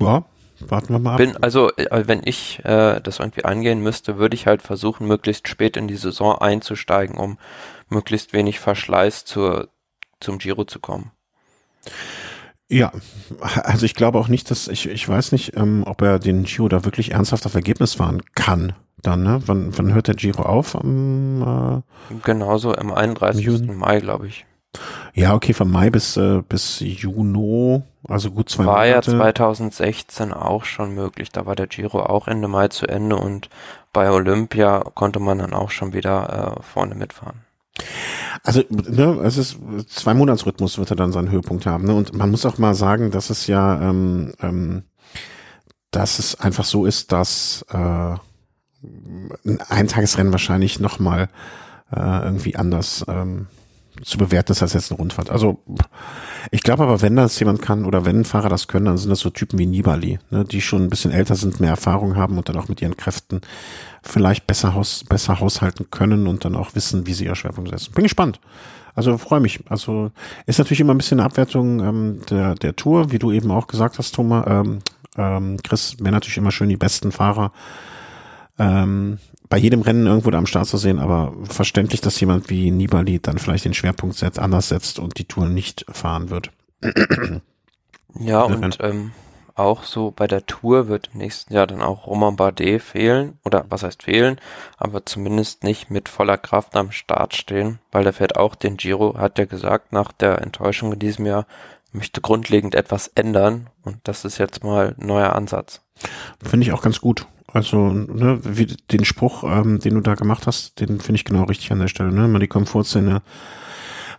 [0.00, 0.24] Ja,
[0.60, 1.18] warten wir mal ab.
[1.18, 5.48] Bin, also, äh, wenn ich äh, das irgendwie angehen müsste, würde ich halt versuchen, möglichst
[5.48, 7.38] spät in die Saison einzusteigen, um
[7.88, 9.68] möglichst wenig Verschleiß zur,
[10.20, 11.12] zum Giro zu kommen.
[12.70, 12.92] Ja,
[13.40, 16.68] also ich glaube auch nicht, dass ich, ich weiß nicht, ähm, ob er den Giro
[16.68, 18.74] da wirklich ernsthaft auf Ergebnis fahren kann.
[19.00, 19.40] Dann, ne?
[19.46, 20.74] Wann, wann hört der Giro auf?
[20.74, 23.44] Am, äh, Genauso im 31.
[23.44, 23.72] Juni.
[23.72, 24.44] Mai, glaube ich.
[25.14, 29.18] Ja, okay, von Mai bis, äh, bis Juni, also gut zwei war Monate.
[29.18, 31.30] War ja 2016 auch schon möglich.
[31.30, 33.48] Da war der Giro auch Ende Mai zu Ende und
[33.92, 37.40] bei Olympia konnte man dann auch schon wieder äh, vorne mitfahren.
[38.44, 39.58] Also, ne, es ist
[39.88, 41.94] zwei Monatsrhythmus wird er dann seinen Höhepunkt haben, ne?
[41.94, 44.84] Und man muss auch mal sagen, dass es ja, ähm, ähm,
[45.90, 51.28] dass es einfach so ist, dass äh, ein Eintagesrennen wahrscheinlich nochmal
[51.92, 53.46] äh, irgendwie anders ähm,
[54.02, 55.30] zu bewerten ist als jetzt eine Rundfahrt.
[55.30, 55.62] Also
[56.50, 59.20] ich glaube aber, wenn das jemand kann oder wenn Fahrer das können, dann sind das
[59.20, 62.48] so Typen wie Nibali, ne, die schon ein bisschen älter sind, mehr Erfahrung haben und
[62.48, 63.40] dann auch mit ihren Kräften
[64.02, 67.92] vielleicht besser, haus, besser haushalten können und dann auch wissen, wie sie ihr Schwerpunkt setzen.
[67.92, 68.40] Bin gespannt.
[68.94, 69.60] Also freue mich.
[69.68, 70.10] Also
[70.46, 73.66] ist natürlich immer ein bisschen eine Abwertung ähm, der, der Tour, wie du eben auch
[73.66, 74.44] gesagt hast, Thomas.
[74.48, 74.78] Ähm,
[75.16, 77.52] ähm, Chris wäre natürlich immer schön die besten Fahrer
[78.58, 79.18] ähm,
[79.48, 83.20] bei jedem Rennen irgendwo da am Start zu sehen, aber verständlich, dass jemand wie Nibali
[83.20, 86.50] dann vielleicht den Schwerpunkt setzt, anders setzt und die Tour nicht fahren wird.
[88.18, 89.12] ja, und ähm,
[89.54, 93.64] auch so bei der Tour wird im nächsten Jahr dann auch Roman Bardet fehlen, oder
[93.68, 94.40] was heißt fehlen,
[94.76, 99.18] aber zumindest nicht mit voller Kraft am Start stehen, weil der fährt auch den Giro,
[99.18, 101.46] hat er gesagt, nach der Enttäuschung in diesem Jahr,
[101.90, 105.80] möchte grundlegend etwas ändern und das ist jetzt mal ein neuer Ansatz.
[106.42, 107.26] Finde ich auch ganz gut.
[107.50, 111.44] Also, ne, wie, den Spruch, ähm, den du da gemacht hast, den finde ich genau
[111.44, 112.12] richtig an der Stelle.
[112.12, 112.28] Ne?
[112.28, 113.22] Mal die Komfortzone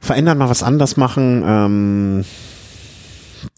[0.01, 1.43] verändern, mal was anders machen.
[1.45, 2.25] Ähm,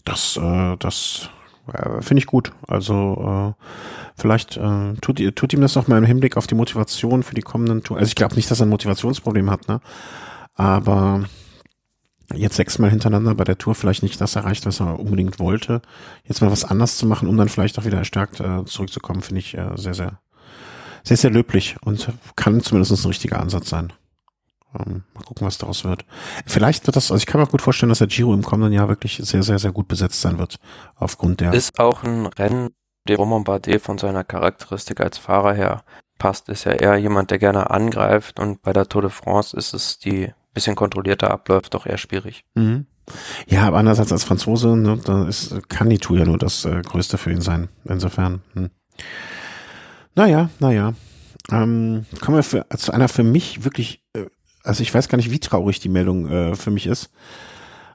[0.04, 1.30] das, äh, das
[1.72, 2.52] äh, finde ich gut.
[2.66, 3.64] Also äh,
[4.16, 7.42] vielleicht äh, tut, tut ihm das noch mal im Hinblick auf die Motivation für die
[7.42, 7.98] kommenden Tour.
[7.98, 9.80] Also ich glaube nicht, dass er ein Motivationsproblem hat, ne?
[10.54, 11.24] Aber
[12.34, 15.82] jetzt sechsmal hintereinander bei der Tour vielleicht nicht das erreicht, was er unbedingt wollte.
[16.24, 19.40] Jetzt mal was anders zu machen, um dann vielleicht auch wieder erstärkt äh, zurückzukommen, finde
[19.40, 20.20] ich äh, sehr, sehr,
[21.04, 23.92] sehr, sehr löblich und kann zumindest ein richtiger Ansatz sein.
[24.78, 26.04] Ähm, mal gucken, was daraus wird.
[26.46, 28.88] Vielleicht wird das, also ich kann mir gut vorstellen, dass der Giro im kommenden Jahr
[28.88, 30.56] wirklich sehr, sehr, sehr gut besetzt sein wird,
[30.96, 31.52] aufgrund der.
[31.52, 32.70] Ist auch ein Rennen,
[33.08, 35.84] der Roman Bardet von seiner Charakteristik als Fahrer her
[36.18, 39.74] passt, ist ja eher jemand, der gerne angreift und bei der Tour de France ist
[39.74, 42.44] es die bisschen kontrollierter abläuft, doch eher schwierig.
[42.54, 42.86] Mhm.
[43.46, 46.82] Ja, aber andererseits als Franzose, ne, da ist, kann die Tour ja nur das äh,
[46.82, 47.68] Größte für ihn sein.
[47.84, 48.42] Insofern.
[48.54, 48.70] Hm.
[50.14, 50.94] Naja, naja.
[51.50, 54.26] Ähm, kommen wir für, zu einer für mich wirklich, äh,
[54.62, 57.10] also ich weiß gar nicht, wie traurig die Meldung äh, für mich ist.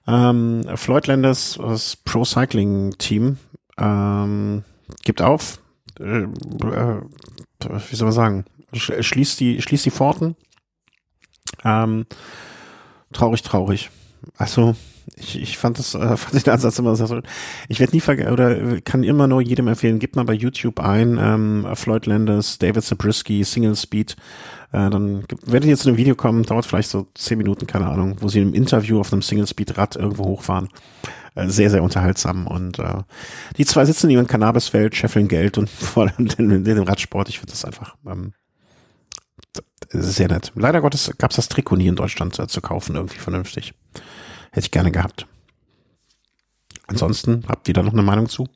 [0.07, 3.37] Ähm, Floyd Landers, das Pro Cycling Team,
[3.77, 4.63] ähm,
[5.03, 5.59] gibt auf.
[5.99, 7.01] Äh, äh,
[7.89, 8.45] wie soll man sagen?
[8.73, 10.35] Schließt die, schließt die Pforten.
[11.63, 12.05] Ähm,
[13.13, 13.89] traurig, traurig.
[14.37, 14.75] Also
[15.15, 17.21] ich, ich fand das, äh, fand den Ansatz immer sehr so.
[17.69, 21.17] Ich werde nie vergessen oder kann immer nur jedem empfehlen, gib mal bei YouTube ein,
[21.19, 24.15] ähm, Floyd Landers, David Zabriskie, Single Speed.
[24.71, 27.87] Äh, dann werdet ihr jetzt zu einem Video kommen, dauert vielleicht so zehn Minuten, keine
[27.87, 30.69] Ahnung, wo sie im Interview auf einem Single Speed Rad irgendwo hochfahren.
[31.35, 32.47] Äh, sehr, sehr unterhaltsam.
[32.47, 33.03] Und äh,
[33.57, 37.29] die zwei sitzen in ihrem Cannabisfeld, scheffeln Geld und vor allem den, den Radsport.
[37.29, 38.33] Ich finde das einfach ähm,
[39.89, 40.51] sehr nett.
[40.55, 43.73] Leider Gottes gab es das Trikot nie in Deutschland äh, zu kaufen, irgendwie vernünftig.
[44.51, 45.27] Hätte ich gerne gehabt.
[46.87, 48.47] Ansonsten, habt ihr da noch eine Meinung zu?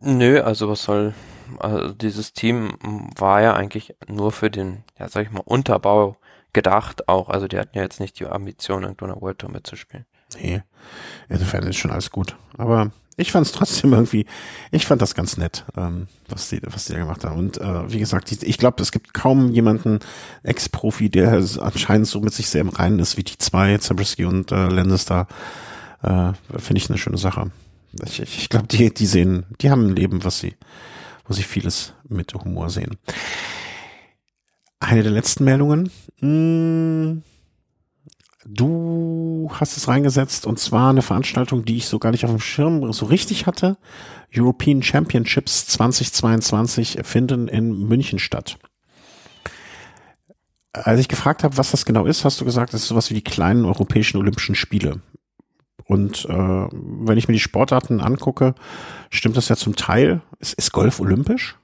[0.00, 1.14] Nö, also was soll,
[1.58, 2.76] also dieses Team
[3.16, 6.18] war ja eigentlich nur für den, ja sag ich mal, Unterbau
[6.52, 7.30] gedacht auch.
[7.30, 10.04] Also die hatten ja jetzt nicht die Ambition, irgendwo eine World Tour mitzuspielen.
[10.36, 10.62] Nee,
[11.28, 12.36] insofern ist schon alles gut.
[12.58, 14.26] Aber ich fand es trotzdem irgendwie,
[14.70, 17.38] ich fand das ganz nett, ähm, was die, was die da gemacht haben.
[17.38, 20.00] Und äh, wie gesagt, ich, ich glaube, es gibt kaum jemanden
[20.42, 24.52] Ex-Profi, der anscheinend so mit sich sehr im Reinen ist wie die zwei, Zabriskie und
[24.52, 25.26] äh, Landis da.
[26.02, 27.50] Äh, Finde ich eine schöne Sache.
[28.04, 30.54] Ich, ich, ich glaube, die, die sehen, die haben ein Leben, was sie,
[31.26, 32.96] wo sie vieles mit Humor sehen.
[34.80, 35.90] Eine der letzten Meldungen.
[36.20, 37.22] Mh, hm,
[38.46, 42.40] Du hast es reingesetzt und zwar eine Veranstaltung, die ich so gar nicht auf dem
[42.40, 43.78] Schirm so richtig hatte.
[44.36, 48.58] European Championships 2022 finden in München statt.
[50.72, 53.14] Als ich gefragt habe, was das genau ist, hast du gesagt, es ist sowas wie
[53.14, 55.00] die kleinen europäischen Olympischen Spiele.
[55.86, 58.54] Und äh, wenn ich mir die Sportarten angucke,
[59.10, 60.22] stimmt das ja zum Teil.
[60.38, 61.56] Ist, ist Golf olympisch?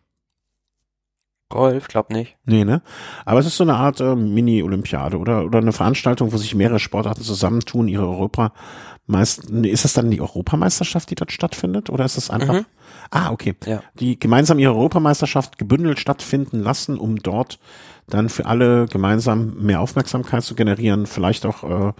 [1.50, 2.36] Golf, glaub nicht.
[2.46, 2.80] Nee, ne?
[3.26, 6.78] Aber es ist so eine Art äh, Mini-Olympiade oder, oder eine Veranstaltung, wo sich mehrere
[6.78, 11.90] Sportarten zusammentun, ihre Europameister, nee, ist das dann die Europameisterschaft, die dort stattfindet?
[11.90, 12.54] Oder ist das einfach?
[12.54, 12.66] Mhm.
[13.10, 13.56] Ah, okay.
[13.66, 13.82] Ja.
[13.98, 17.58] Die gemeinsam ihre Europameisterschaft gebündelt stattfinden lassen, um dort
[18.08, 21.92] dann für alle gemeinsam mehr Aufmerksamkeit zu generieren, vielleicht auch, äh,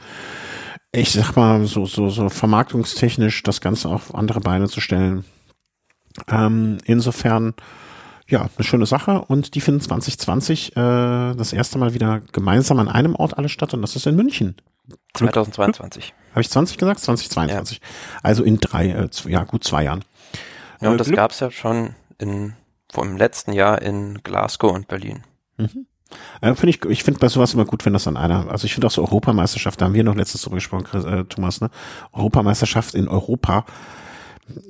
[0.92, 5.24] ich sag mal, so, so, so vermarktungstechnisch das Ganze auf andere Beine zu stellen.
[6.28, 7.54] Ähm, insofern,
[8.30, 12.88] ja, eine schöne Sache und die finden 2020 äh, das erste Mal wieder gemeinsam an
[12.88, 14.56] einem Ort alle statt und das ist in München.
[15.14, 16.14] 2022.
[16.30, 17.00] Habe ich 20 gesagt?
[17.00, 17.78] 2022.
[17.78, 17.88] Ja.
[18.22, 20.04] Also in drei, äh, ja gut zwei Jahren.
[20.80, 22.54] Ja, und äh, das gab es ja schon in
[22.92, 25.22] vom letzten Jahr in Glasgow und Berlin.
[25.56, 25.86] Mhm.
[26.40, 28.74] Äh, finde ich, ich finde bei sowas immer gut, wenn das an einer, also ich
[28.74, 31.70] finde auch so Europameisterschaft, da haben wir noch letztes drüber gesprochen, äh, Thomas, ne?
[32.12, 33.64] Europameisterschaft in Europa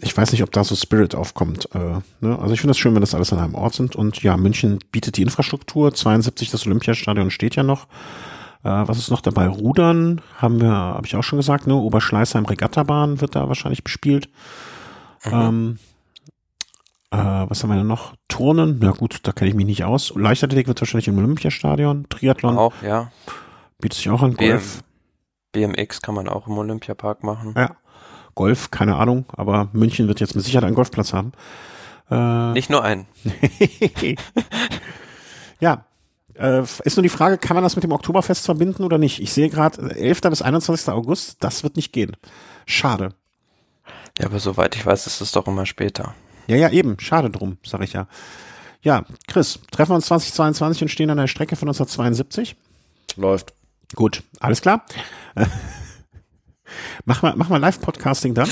[0.01, 1.69] ich weiß nicht, ob da so Spirit aufkommt.
[1.75, 2.39] Äh, ne?
[2.39, 3.97] Also ich finde es schön, wenn das alles an einem Ort sind.
[3.97, 5.95] Und ja, München bietet die Infrastruktur.
[5.95, 7.87] 72, das Olympiastadion steht ja noch.
[8.63, 9.49] Äh, was ist noch dabei?
[9.49, 11.75] Rudern haben wir, habe ich auch schon gesagt, ne?
[11.75, 14.29] Oberschleißheim Regattabahn wird da wahrscheinlich bespielt.
[15.25, 15.33] Mhm.
[15.33, 15.79] Ähm,
[17.11, 18.15] äh, was haben wir denn noch?
[18.29, 20.13] Turnen, ja gut, da kenne ich mich nicht aus.
[20.15, 22.07] Leichtathletik wird wahrscheinlich im Olympiastadion.
[22.09, 22.57] Triathlon.
[22.57, 23.11] Auch, ja.
[23.81, 24.83] Bietet sich auch an Golf.
[25.53, 27.55] BMX kann man auch im Olympiapark machen.
[27.57, 27.77] Ja.
[28.35, 31.33] Golf, keine Ahnung, aber München wird jetzt mit Sicherheit einen Golfplatz haben.
[32.11, 33.07] Äh, Nicht nur einen.
[35.61, 35.85] ja.
[36.35, 39.21] Äh, ist nur die Frage, kann man das mit dem Oktoberfest verbinden oder nicht?
[39.21, 40.21] Ich sehe gerade 11.
[40.23, 40.89] bis 21.
[40.89, 42.17] August, das wird nicht gehen.
[42.67, 43.11] Schade.
[44.19, 46.15] Ja, aber soweit ich weiß, ist es doch immer später.
[46.47, 46.99] Ja, ja, eben.
[46.99, 48.07] Schade drum, sag ich ja.
[48.83, 52.57] Ja, Chris, treffen wir uns 2022 und stehen an der Strecke von 1972?
[53.17, 53.53] Läuft.
[53.95, 54.85] Gut, alles klar.
[57.05, 58.49] Mach mal, mach mal Live-Podcasting dann.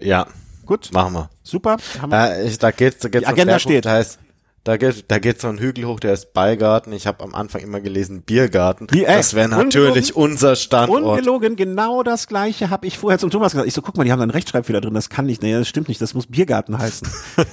[0.00, 0.26] Ja.
[0.66, 0.90] Gut.
[0.92, 1.30] Machen wir.
[1.42, 1.76] Super.
[2.10, 3.86] Äh, ich, da geht's, da geht's Die Agenda steht.
[3.86, 4.18] Heißt,
[4.64, 6.92] da geht, da geht so ein Hügel hoch, der ist Beigarten.
[6.92, 8.86] Ich habe am Anfang immer gelesen Biergarten.
[8.90, 11.02] Wie, ey, das wäre natürlich unser Standort.
[11.02, 13.68] Ungelogen, genau das gleiche habe ich vorher zum Thomas gesagt.
[13.68, 15.42] Ich so, guck mal, die haben da einen Rechtschreibfehler drin, das kann nicht.
[15.42, 17.06] Nee, das stimmt nicht, das muss Biergarten heißen.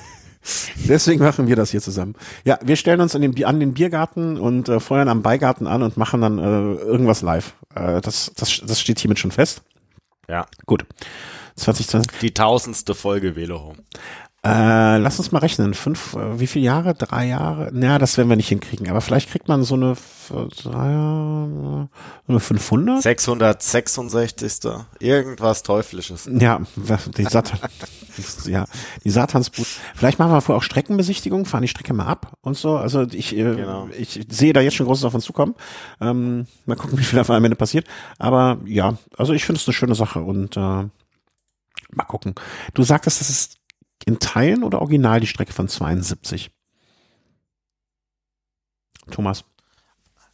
[0.88, 2.16] Deswegen machen wir das hier zusammen.
[2.44, 5.84] Ja, wir stellen uns an den, an den Biergarten und äh, feuern am Beigarten an
[5.84, 7.54] und machen dann äh, irgendwas live.
[7.76, 9.62] Äh, das, das, das steht hiermit schon fest.
[10.28, 10.46] Ja.
[10.66, 10.86] Gut.
[11.56, 12.20] 2020.
[12.20, 13.78] Die tausendste Folge Velohome.
[14.44, 15.76] Äh, lass uns mal rechnen.
[15.76, 16.96] Fünf, äh, wie viele Jahre?
[16.96, 17.70] Drei Jahre?
[17.74, 18.90] Naja, das werden wir nicht hinkriegen.
[18.90, 19.96] Aber vielleicht kriegt man so eine,
[20.28, 20.72] so
[22.28, 23.04] eine 500?
[23.04, 24.72] 666.
[25.00, 26.28] Irgendwas Teuflisches.
[26.32, 26.60] Ja,
[27.18, 27.60] die Satan,
[28.46, 28.66] ja,
[29.04, 29.68] die Satansbrut.
[29.94, 32.78] Vielleicht machen wir vorher auch Streckenbesichtigung, fahren die Strecke mal ab und so.
[32.78, 33.90] Also ich, äh, genau.
[33.96, 35.54] ich sehe da jetzt schon Großes auf uns zukommen.
[36.00, 37.86] Ähm, mal gucken, wie viel da am Ende passiert.
[38.18, 42.34] Aber ja, also ich finde es eine schöne Sache und äh, mal gucken.
[42.74, 43.61] Du sagtest, das ist
[44.06, 46.52] in Teilen oder original die Strecke von 72?
[49.10, 49.44] Thomas.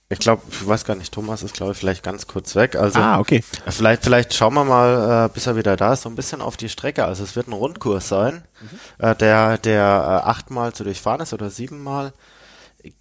[0.10, 2.78] Ich glaube, ich weiß gar nicht, Thomas ist, glaube ich, vielleicht ganz kurz weg.
[2.78, 3.44] Also ah, okay.
[3.68, 6.56] Vielleicht, vielleicht schauen wir mal, äh, bis er wieder da ist, so ein bisschen auf
[6.56, 7.04] die Strecke.
[7.04, 9.06] Also es wird ein Rundkurs sein, mhm.
[9.06, 12.14] äh, der, der äh, achtmal zu durchfahren ist oder siebenmal.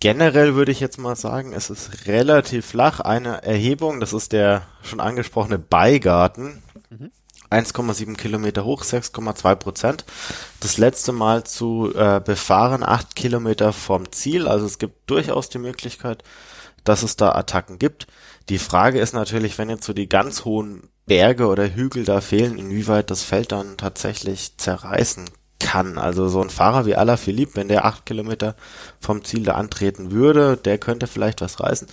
[0.01, 2.99] Generell würde ich jetzt mal sagen, es ist relativ flach.
[2.99, 6.61] Eine Erhebung, das ist der schon angesprochene Beigarten.
[6.91, 7.13] Mhm.
[7.51, 10.05] 1,7 Kilometer hoch, 6,2 Prozent.
[10.61, 14.49] Das letzte Mal zu äh, befahren, 8 Kilometer vom Ziel.
[14.49, 16.23] Also es gibt durchaus die Möglichkeit,
[16.85, 18.07] dass es da Attacken gibt.
[18.49, 22.59] Die Frage ist natürlich, wenn jetzt so die ganz hohen Berge oder Hügel da fehlen,
[22.59, 25.25] inwieweit das Feld dann tatsächlich zerreißen
[25.59, 25.99] kann.
[25.99, 28.57] Also so ein Fahrer wie Alaphilippe, wenn der 8 Kilometer
[29.01, 31.89] vom Ziel da antreten würde, der könnte vielleicht was reißen.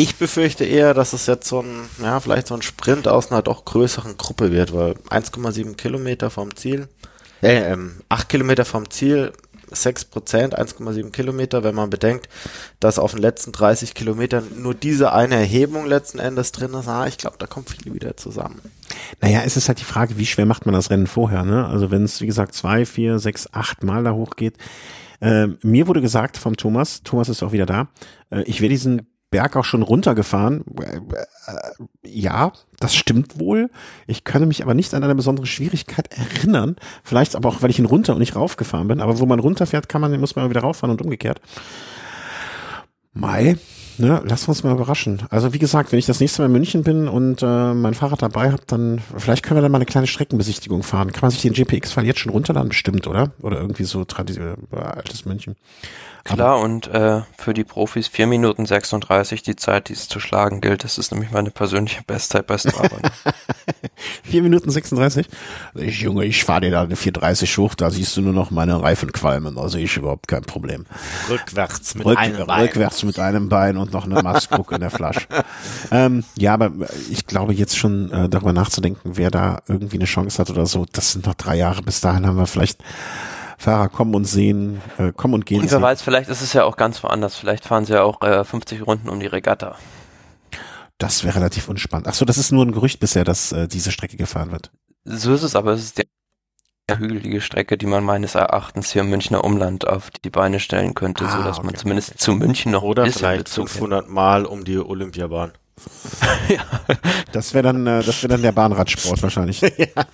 [0.00, 3.42] Ich befürchte eher, dass es jetzt so ein, ja, vielleicht so ein Sprint aus einer
[3.42, 6.88] doch größeren Gruppe wird, weil 1,7 Kilometer vom Ziel,
[7.42, 9.34] äh, ähm, 8 Kilometer vom Ziel,
[9.70, 12.30] 6 Prozent, 1,7 Kilometer, wenn man bedenkt,
[12.80, 17.06] dass auf den letzten 30 Kilometern nur diese eine Erhebung letzten Endes drin ist, ah,
[17.06, 18.62] ich glaube, da kommt viel wieder zusammen.
[19.20, 21.66] Naja, es ist halt die Frage, wie schwer macht man das Rennen vorher, ne?
[21.66, 24.56] Also wenn es, wie gesagt, zwei, vier, sechs, acht Mal da hochgeht.
[25.20, 27.88] Äh, mir wurde gesagt vom Thomas, Thomas ist auch wieder da,
[28.30, 30.64] äh, ich werde diesen Berg auch schon runtergefahren.
[30.80, 31.00] Äh,
[32.04, 33.70] ja, das stimmt wohl.
[34.06, 36.76] Ich könnte mich aber nicht an eine besondere Schwierigkeit erinnern.
[37.04, 39.00] Vielleicht aber auch, weil ich ihn runter und nicht raufgefahren bin.
[39.00, 41.40] Aber wo man runterfährt, kann man, muss man wieder rauffahren und umgekehrt.
[43.12, 43.56] Mai,
[43.98, 45.22] ne, lass uns mal überraschen.
[45.30, 48.22] Also wie gesagt, wenn ich das nächste Mal in München bin und äh, mein Fahrrad
[48.22, 51.12] dabei habe, dann vielleicht können wir dann mal eine kleine Streckenbesichtigung fahren.
[51.12, 52.68] Kann man sich den GPX-File jetzt schon runterladen?
[52.68, 53.32] Bestimmt, oder?
[53.42, 55.56] Oder irgendwie so traditionell äh, altes München.
[56.34, 60.20] Klar, Aber, und äh, für die Profis 4 Minuten 36 die Zeit, die es zu
[60.20, 60.84] schlagen gilt.
[60.84, 62.96] Das ist nämlich meine persönliche Bestzeit bei Strava.
[64.24, 65.28] 4 Minuten 36?
[65.74, 68.80] Ich, Junge, ich fahre dir da eine 430 hoch, da siehst du nur noch meine
[68.80, 69.58] Reifen qualmen.
[69.58, 70.86] Also ich überhaupt kein Problem.
[71.28, 72.62] Rückwärts mit Rück, einem Bein.
[72.62, 75.26] Rückwärts mit einem Bein und noch eine Maskrug in der Flasche.
[75.92, 76.70] Ähm, ja, aber
[77.10, 80.86] ich glaube jetzt schon äh, darüber nachzudenken, wer da irgendwie eine Chance hat oder so.
[80.92, 81.82] Das sind noch drei Jahre.
[81.82, 82.80] Bis dahin haben wir vielleicht
[83.60, 85.60] Fahrer kommen und sehen, äh, kommen und gehen.
[85.60, 87.36] Und wer weiß, vielleicht ist es ja auch ganz woanders.
[87.36, 89.76] Vielleicht fahren sie ja auch äh, 50 Runden um die Regatta.
[90.96, 92.08] Das wäre relativ unspannend.
[92.08, 94.70] Ach so, das ist nur ein Gerücht bisher, dass äh, diese Strecke gefahren wird.
[95.04, 96.04] So ist es, aber es ist die
[96.90, 101.26] hügelige Strecke, die man meines Erachtens hier im Münchner Umland auf die Beine stellen könnte,
[101.26, 102.18] ah, so dass okay, man zumindest okay.
[102.18, 105.52] zu München noch oder vielleicht 500 Mal um die Olympiabahn.
[106.48, 106.64] ja.
[107.32, 109.60] Das wäre dann, äh, das wäre dann der Bahnradsport wahrscheinlich.
[109.76, 110.06] ja.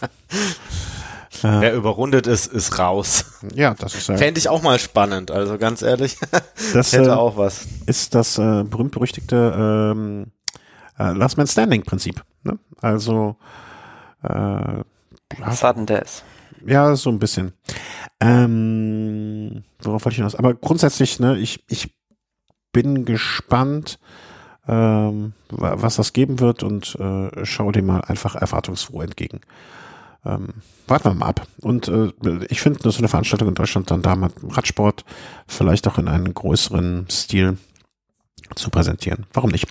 [1.44, 3.24] Äh, Wer überrundet ist, ist raus.
[3.54, 4.16] Ja, das ist ja.
[4.16, 6.16] Fände ich auch mal spannend, also ganz ehrlich.
[6.72, 7.66] Das hätte äh, auch was.
[7.86, 10.26] Ist das äh, berühmt-berüchtigte ähm,
[10.98, 12.22] äh, Last Man Standing Prinzip.
[12.42, 12.58] Ne?
[12.80, 13.36] Also
[14.22, 14.82] äh,
[15.52, 16.22] Sudden Death.
[16.66, 17.52] Ja, so ein bisschen.
[18.20, 20.34] Ähm, worauf wollte ich hinaus?
[20.34, 21.94] Aber grundsätzlich, ne, ich, ich
[22.72, 23.98] bin gespannt,
[24.66, 29.40] ähm, was das geben wird und äh, schau dem mal einfach erwartungsfroh entgegen.
[30.26, 30.48] Ähm,
[30.86, 31.46] warten wir mal ab.
[31.60, 32.12] Und äh,
[32.48, 35.04] ich finde, so eine Veranstaltung in Deutschland dann da mal Radsport
[35.46, 37.58] vielleicht auch in einem größeren Stil
[38.54, 39.26] zu präsentieren.
[39.32, 39.66] Warum nicht?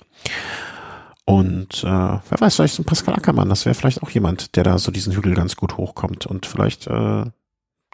[1.24, 4.64] Und äh, wer weiß, vielleicht so ein Pascal Ackermann, das wäre vielleicht auch jemand, der
[4.64, 7.24] da so diesen Hügel ganz gut hochkommt und vielleicht äh,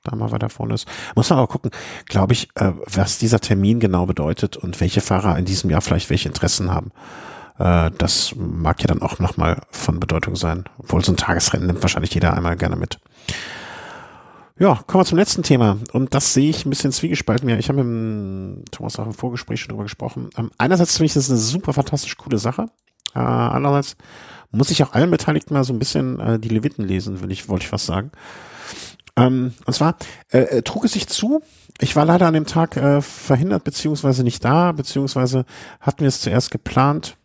[0.04, 0.86] da mal weiter vorne ist.
[1.16, 1.70] Muss man aber gucken,
[2.06, 6.10] glaube ich, äh, was dieser Termin genau bedeutet und welche Fahrer in diesem Jahr vielleicht
[6.10, 6.92] welche Interessen haben.
[7.58, 10.64] Äh, das mag ja dann auch nochmal von Bedeutung sein.
[10.78, 12.98] Obwohl so ein Tagesrennen nimmt wahrscheinlich jeder einmal gerne mit.
[14.58, 15.78] Ja, kommen wir zum letzten Thema.
[15.92, 17.48] Und das sehe ich ein bisschen zwiegespalten.
[17.48, 20.30] Ja, ich habe mit Thomas auch im Vorgespräch schon drüber gesprochen.
[20.36, 22.66] Ähm, einerseits finde ich das eine super fantastisch coole Sache.
[23.14, 23.96] Äh, andererseits
[24.50, 27.48] muss ich auch allen Beteiligten mal so ein bisschen äh, die Leviten lesen, will ich,
[27.48, 28.12] wollte ich was sagen.
[29.16, 29.96] Ähm, und zwar
[30.30, 31.42] äh, äh, trug es sich zu,
[31.80, 35.44] ich war leider an dem Tag äh, verhindert, beziehungsweise nicht da, beziehungsweise
[35.80, 37.16] hatten wir es zuerst geplant.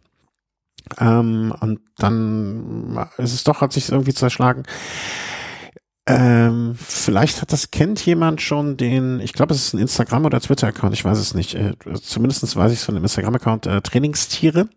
[0.99, 4.63] Ähm, und dann ist es doch, hat sich irgendwie zerschlagen.
[6.09, 10.39] Ähm, vielleicht hat das, kennt jemand schon den, ich glaube, es ist ein Instagram- oder
[10.39, 11.55] Twitter-Account, ich weiß es nicht.
[11.55, 14.69] Äh, zumindest weiß ich es von dem Instagram-Account, äh, Trainingstiere.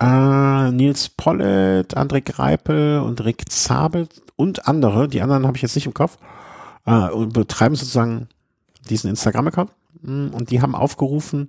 [0.00, 5.74] Äh, Nils Pollet, André Greipel und Rick Zabel und andere, die anderen habe ich jetzt
[5.74, 6.18] nicht im Kopf,
[6.86, 8.28] äh, betreiben sozusagen
[8.88, 9.72] diesen Instagram-Account.
[10.02, 11.48] Mm, und die haben aufgerufen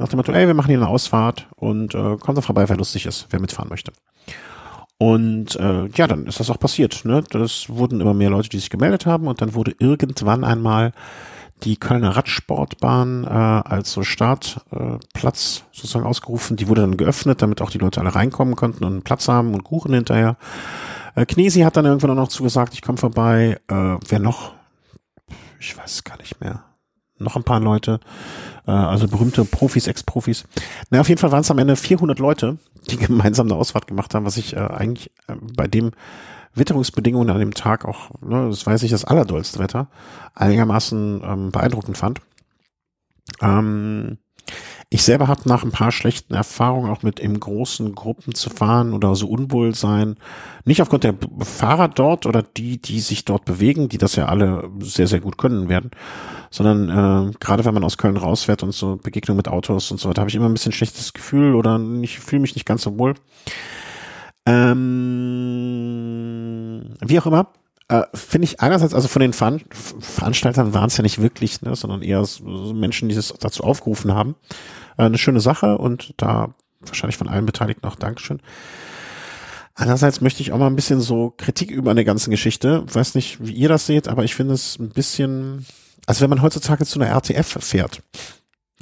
[0.00, 2.76] nach dem Motto, ey, wir machen hier eine Ausfahrt und äh, kommt doch vorbei, wer
[2.76, 3.92] lustig ist, wer mitfahren möchte.
[4.98, 7.04] Und äh, ja, dann ist das auch passiert.
[7.04, 7.22] Ne?
[7.30, 10.92] Das wurden immer mehr Leute, die sich gemeldet haben und dann wurde irgendwann einmal
[11.62, 16.56] die Kölner Radsportbahn äh, als so Startplatz äh, sozusagen ausgerufen.
[16.56, 19.64] Die wurde dann geöffnet, damit auch die Leute alle reinkommen konnten und Platz haben und
[19.64, 20.36] Kuchen hinterher.
[21.14, 23.58] Äh, Knesi hat dann irgendwann auch noch zugesagt, ich komme vorbei.
[23.68, 24.54] Äh, wer noch?
[25.58, 26.69] Ich weiß gar nicht mehr.
[27.20, 28.00] Noch ein paar Leute,
[28.66, 30.44] äh, also berühmte Profis, Ex-Profis.
[30.90, 32.58] Na, auf jeden Fall waren es am Ende 400 Leute,
[32.90, 35.92] die gemeinsam eine Ausfahrt gemacht haben, was ich äh, eigentlich äh, bei dem
[36.54, 39.88] Witterungsbedingungen an dem Tag auch, ne, das weiß ich, das allerdollste Wetter,
[40.34, 42.20] einigermaßen ähm, beeindruckend fand.
[43.40, 44.18] Ähm,
[44.92, 48.92] ich selber habe nach ein paar schlechten Erfahrungen auch mit in großen Gruppen zu fahren
[48.92, 50.16] oder so unwohl sein,
[50.64, 54.68] nicht aufgrund der Fahrer dort oder die, die sich dort bewegen, die das ja alle
[54.80, 55.92] sehr, sehr gut können werden,
[56.50, 56.88] sondern
[57.30, 60.22] äh, gerade wenn man aus Köln rausfährt und so Begegnung mit Autos und so, da
[60.22, 63.14] habe ich immer ein bisschen schlechtes Gefühl oder ich fühle mich nicht ganz so wohl.
[64.44, 64.86] Ähm,
[67.00, 67.52] wie auch immer,
[67.90, 69.60] äh, finde ich einerseits, also von den Veran
[70.00, 74.14] Veranstaltern waren es ja nicht wirklich, ne, sondern eher so Menschen, die es dazu aufgerufen
[74.14, 74.34] haben.
[75.00, 78.40] Äh, eine schöne Sache und da wahrscheinlich von allen Beteiligten auch Dankeschön.
[79.74, 82.84] Andererseits möchte ich auch mal ein bisschen so Kritik über eine ganze Geschichte.
[82.92, 85.64] weiß nicht, wie ihr das seht, aber ich finde es ein bisschen,
[86.06, 88.02] also wenn man heutzutage zu einer RTF fährt,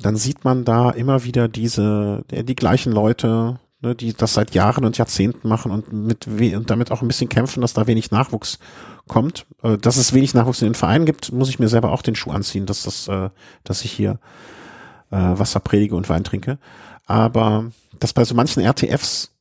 [0.00, 4.84] dann sieht man da immer wieder diese, die gleichen Leute, ne, die das seit Jahren
[4.84, 8.58] und Jahrzehnten machen und mit und damit auch ein bisschen kämpfen, dass da wenig Nachwuchs
[9.06, 9.46] kommt.
[9.62, 12.16] Äh, dass es wenig Nachwuchs in den Vereinen gibt, muss ich mir selber auch den
[12.16, 13.30] Schuh anziehen, dass das, äh,
[13.62, 14.18] dass ich hier
[15.10, 16.58] äh, Wasser predige und Wein trinke.
[17.06, 19.32] Aber dass bei so manchen RTFs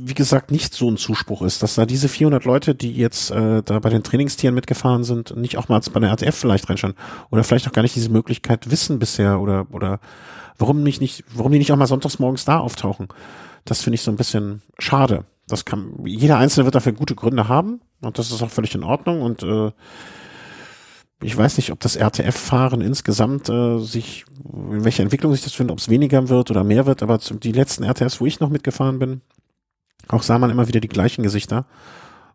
[0.00, 3.64] wie gesagt, nicht so ein Zuspruch ist, dass da diese 400 Leute, die jetzt äh,
[3.64, 6.94] da bei den Trainingstieren mitgefahren sind, nicht auch mal bei der RTF vielleicht reinschauen
[7.30, 9.98] oder vielleicht auch gar nicht diese Möglichkeit wissen bisher oder oder
[10.56, 13.08] warum nicht nicht, warum die nicht auch mal sonntags morgens da auftauchen.
[13.64, 15.24] Das finde ich so ein bisschen schade.
[15.48, 18.84] Das kann, jeder Einzelne wird dafür gute Gründe haben und das ist auch völlig in
[18.84, 19.72] Ordnung und äh,
[21.20, 25.72] ich weiß nicht, ob das RTF-Fahren insgesamt äh, sich, in welcher Entwicklung sich das findet,
[25.72, 28.98] ob es weniger wird oder mehr wird, aber die letzten RTFs, wo ich noch mitgefahren
[28.98, 29.20] bin,
[30.08, 31.66] auch sah man immer wieder die gleichen Gesichter.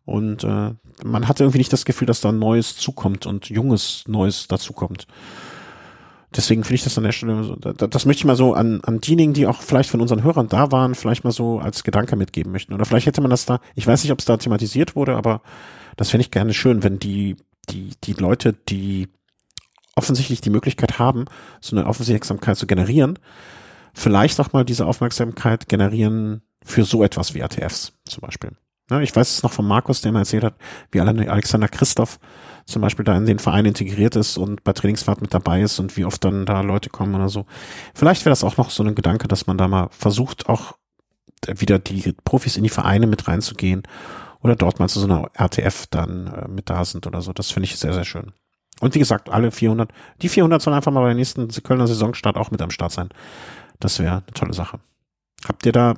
[0.06, 0.72] Und äh,
[1.04, 5.08] man hatte irgendwie nicht das Gefühl, dass da Neues zukommt und Junges Neues dazukommt
[6.36, 8.82] deswegen finde ich das an der Stelle, so, das, das möchte ich mal so an,
[8.84, 12.16] an diejenigen, die auch vielleicht von unseren Hörern da waren, vielleicht mal so als Gedanke
[12.16, 12.74] mitgeben möchten.
[12.74, 15.42] Oder vielleicht hätte man das da, ich weiß nicht, ob es da thematisiert wurde, aber
[15.96, 17.36] das fände ich gerne schön, wenn die,
[17.70, 19.10] die, die Leute, die
[19.96, 21.26] offensichtlich die Möglichkeit haben,
[21.62, 23.20] so eine Aufmerksamkeit zu generieren,
[23.94, 28.52] vielleicht auch mal diese Aufmerksamkeit generieren für so etwas wie RTFs zum Beispiel.
[28.90, 30.56] Ja, ich weiß es noch von Markus, der mir erzählt hat,
[30.92, 32.20] wie Alexander Christoph
[32.66, 35.96] zum Beispiel da in den Verein integriert ist und bei Trainingsfahrt mit dabei ist und
[35.96, 37.46] wie oft dann da Leute kommen oder so.
[37.94, 40.74] Vielleicht wäre das auch noch so ein Gedanke, dass man da mal versucht, auch
[41.48, 43.84] wieder die Profis in die Vereine mit reinzugehen
[44.44, 47.34] oder dort mal zu so einer RTF dann äh, mit da sind oder so.
[47.34, 48.34] Das finde ich sehr, sehr schön.
[48.82, 49.92] Und wie gesagt, alle 400,
[50.22, 53.10] die 400 sollen einfach mal bei der nächsten Kölner Saisonstart auch mit am Start sein.
[53.80, 54.80] Das wäre eine tolle Sache.
[55.48, 55.94] Habt ihr da,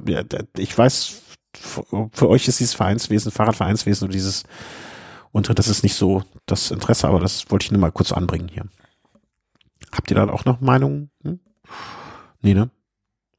[0.58, 1.22] ich weiß,
[1.54, 4.44] für euch ist dieses Vereinswesen, Fahrradvereinswesen und dieses
[5.32, 8.48] Und das ist nicht so das Interesse, aber das wollte ich nur mal kurz anbringen
[8.48, 8.66] hier.
[9.92, 11.10] Habt ihr da auch noch Meinungen?
[11.24, 11.40] Hm?
[12.42, 12.70] Nee, ne?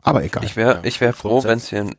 [0.02, 0.44] Aber egal.
[0.44, 1.96] Ich wäre ich wär froh, wenn es hier in, hm?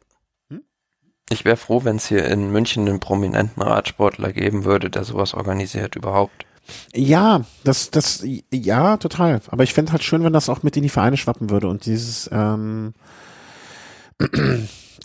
[1.30, 5.34] Ich wäre froh, wenn es hier in München einen prominenten Radsportler geben würde, der sowas
[5.34, 6.46] organisiert überhaupt.
[6.94, 9.42] Ja, das, das, ja, total.
[9.50, 11.86] Aber ich fände halt schön, wenn das auch mit in die Vereine schwappen würde und
[11.86, 12.94] dieses, ähm,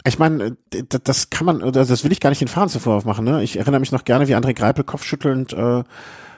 [0.05, 0.57] ich meine,
[1.05, 3.25] das kann man, das will ich gar nicht den Fahren zuvor aufmachen.
[3.25, 3.43] Ne?
[3.43, 5.85] Ich erinnere mich noch gerne, wie André Greipel kopfschüttelnd äh,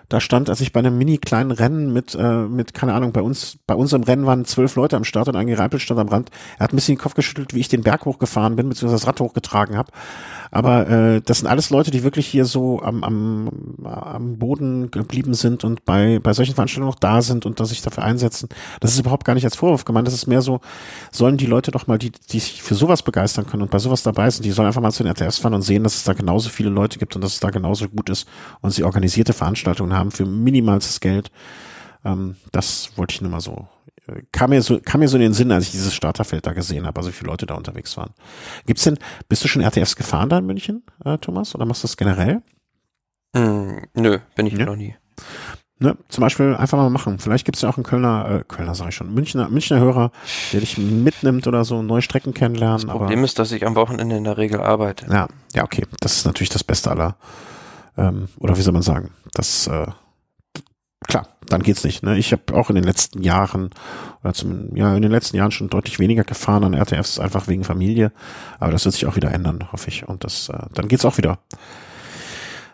[0.09, 3.23] da stand, als ich bei einem mini kleinen Rennen mit, äh, mit, keine Ahnung, bei
[3.23, 6.31] uns, bei unserem Rennen waren zwölf Leute am Start und ein Gereipel stand am Rand.
[6.59, 9.09] Er hat ein bisschen den Kopf geschüttelt, wie ich den Berg hochgefahren bin, beziehungsweise das
[9.09, 9.91] Rad hochgetragen habe.
[10.51, 13.51] Aber äh, das sind alles Leute, die wirklich hier so am, am,
[13.85, 17.83] am Boden geblieben sind und bei, bei solchen Veranstaltungen noch da sind und da sich
[17.83, 18.49] dafür einsetzen.
[18.81, 20.07] Das ist überhaupt gar nicht als Vorwurf gemeint.
[20.07, 20.61] Das ist mehr so,
[21.11, 24.03] sollen die Leute doch mal, die, die sich für sowas begeistern können und bei sowas
[24.03, 26.13] dabei sind, die sollen einfach mal zu den RTFs fahren und sehen, dass es da
[26.13, 28.29] genauso viele Leute gibt und dass es da genauso gut ist
[28.61, 31.31] und sie organisierte Veranstaltungen haben für minimalstes Geld.
[32.05, 33.69] Ähm, das wollte ich nur mal so
[34.33, 36.87] kam mir so, kam mir so in den Sinn, als ich dieses Starterfeld da gesehen
[36.87, 38.11] habe, also wie viele Leute da unterwegs waren.
[38.67, 38.99] Gibt's denn,
[39.29, 42.43] bist du schon RTFs gefahren da in München, äh, Thomas, oder machst du das generell?
[43.33, 44.67] Mm, nö, bin ich ja.
[44.67, 44.95] noch nie.
[45.81, 47.19] Ne, zum Beispiel einfach mal machen.
[47.19, 50.13] Vielleicht gibt's ja auch einen Kölner, äh, Kölner sage ich schon, Münchner, Münchner Hörer,
[50.53, 52.87] der dich mitnimmt oder so, neue Strecken kennenlernen.
[52.87, 55.07] Das Problem aber, ist, dass ich am Wochenende in der Regel arbeite.
[55.11, 55.85] Ja, ja, okay.
[56.01, 57.17] Das ist natürlich das Beste aller.
[57.97, 59.11] Ähm, oder wie soll man sagen?
[59.33, 59.87] Das äh,
[61.07, 62.03] klar, dann geht's nicht.
[62.03, 62.19] Ne?
[62.19, 63.71] Ich habe auch in den letzten Jahren,
[64.23, 67.65] oder zum, ja, in den letzten Jahren schon deutlich weniger gefahren an RTFs, einfach wegen
[67.65, 68.13] Familie.
[68.59, 70.09] Aber das wird sich auch wieder ändern, hoffe ich.
[70.09, 71.39] Und das, äh, dann geht's auch wieder.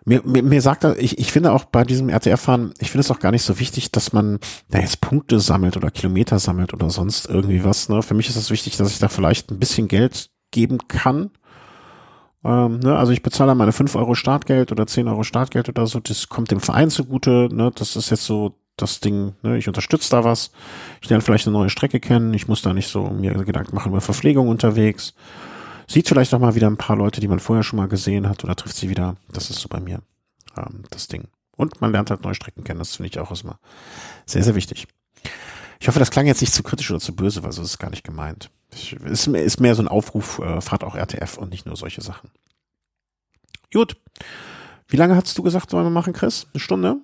[0.06, 3.10] Mir, mir, mir sagt er, ich, ich finde auch bei diesem RTF-Fahren, ich finde es
[3.10, 4.38] auch gar nicht so wichtig, dass man
[4.70, 7.88] da jetzt Punkte sammelt oder Kilometer sammelt oder sonst irgendwie was.
[7.88, 8.02] Ne?
[8.02, 11.30] Für mich ist es wichtig, dass ich da vielleicht ein bisschen Geld geben kann
[12.44, 16.00] ähm, ne, also ich bezahle meine 5 Euro Startgeld oder 10 Euro Startgeld oder so,
[16.00, 20.10] das kommt dem Verein zugute, ne, das ist jetzt so das Ding, ne, ich unterstütze
[20.10, 20.50] da was,
[21.02, 23.92] ich lerne vielleicht eine neue Strecke kennen, ich muss da nicht so mir Gedanken machen
[23.92, 25.14] über Verpflegung unterwegs,
[25.86, 28.42] sieht vielleicht auch mal wieder ein paar Leute, die man vorher schon mal gesehen hat
[28.42, 30.00] oder trifft sie wieder, das ist so bei mir
[30.56, 31.28] ähm, das Ding.
[31.56, 33.58] Und man lernt halt neue Strecken kennen, das finde ich auch immer
[34.24, 34.86] sehr, sehr wichtig.
[35.78, 37.78] Ich hoffe, das klang jetzt nicht zu kritisch oder zu böse, weil so ist es
[37.78, 38.50] gar nicht gemeint.
[39.04, 42.30] Ist, ist mehr so ein Aufruf, äh, fahrt auch RTF und nicht nur solche Sachen.
[43.72, 43.96] Gut.
[44.88, 46.46] Wie lange hast du gesagt, sollen wir machen, Chris?
[46.52, 46.96] Eine Stunde?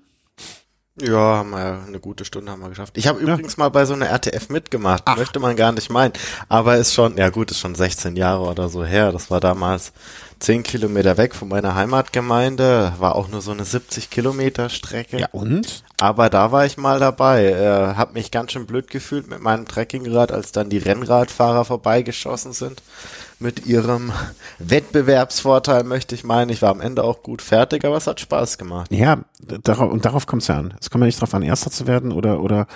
[1.00, 2.96] Ja, haben wir eine gute Stunde haben wir geschafft.
[2.96, 3.34] Ich habe ja.
[3.34, 5.16] übrigens mal bei so einer RTF mitgemacht, Ach.
[5.16, 6.14] möchte man gar nicht meinen.
[6.48, 9.12] Aber ist schon, ja gut, ist schon 16 Jahre oder so her.
[9.12, 9.92] Das war damals
[10.38, 12.92] 10 Kilometer weg von meiner Heimatgemeinde.
[12.98, 15.18] War auch nur so eine 70 Kilometer Strecke.
[15.18, 15.82] Ja und?
[15.98, 17.46] Aber da war ich mal dabei.
[17.46, 22.52] Äh, hab mich ganz schön blöd gefühlt mit meinem Trekkingrad, als dann die Rennradfahrer vorbeigeschossen
[22.52, 22.82] sind
[23.38, 24.12] mit ihrem
[24.58, 26.50] Wettbewerbsvorteil, möchte ich meinen.
[26.50, 28.90] Ich war am Ende auch gut fertig, aber es hat Spaß gemacht.
[28.90, 30.74] Ja, darauf, und darauf kommt es ja an.
[30.80, 32.66] Es kommt ja nicht darauf an, Erster zu werden oder, oder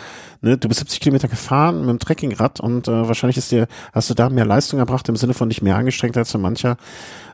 [0.40, 4.10] ne, du bist 70 Kilometer gefahren mit dem Trekkingrad und äh, wahrscheinlich ist dir, hast
[4.10, 6.76] du da mehr Leistung erbracht im Sinne von dich mehr angestrengt als so mancher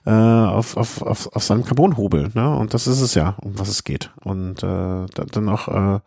[0.06, 2.30] äh, auf, auf, auf, auf seinem Carbonhobel.
[2.34, 2.56] Ne?
[2.56, 4.12] Und das ist es ja, um was es geht.
[4.22, 6.00] Und äh, dann auch, äh,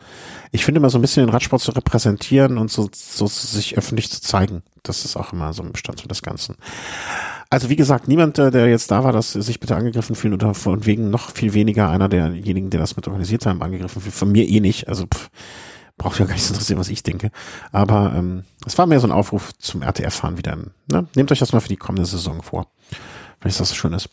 [0.52, 4.10] ich finde immer so ein bisschen den Radsport zu repräsentieren und so, so sich öffentlich
[4.10, 4.64] zu zeigen.
[4.84, 6.56] Das ist auch immer so ein Bestandteil des Ganzen.
[7.50, 10.54] Also wie gesagt, niemand, äh, der jetzt da war, dass sich bitte angegriffen fühlen oder
[10.54, 14.16] von wegen noch viel weniger einer derjenigen, der das mit organisiert haben, angegriffen fühlt.
[14.16, 14.88] Von mir eh nicht.
[14.88, 15.30] Also pff,
[15.98, 17.32] braucht ja gar nicht zu interessieren, was ich denke.
[17.74, 20.58] Aber ähm, es war mehr so ein Aufruf zum RTF-Fahren wieder.
[20.90, 21.08] Ne?
[21.16, 22.68] Nehmt euch das mal für die kommende Saison vor.
[23.40, 24.10] Vielleicht ist das Schönes.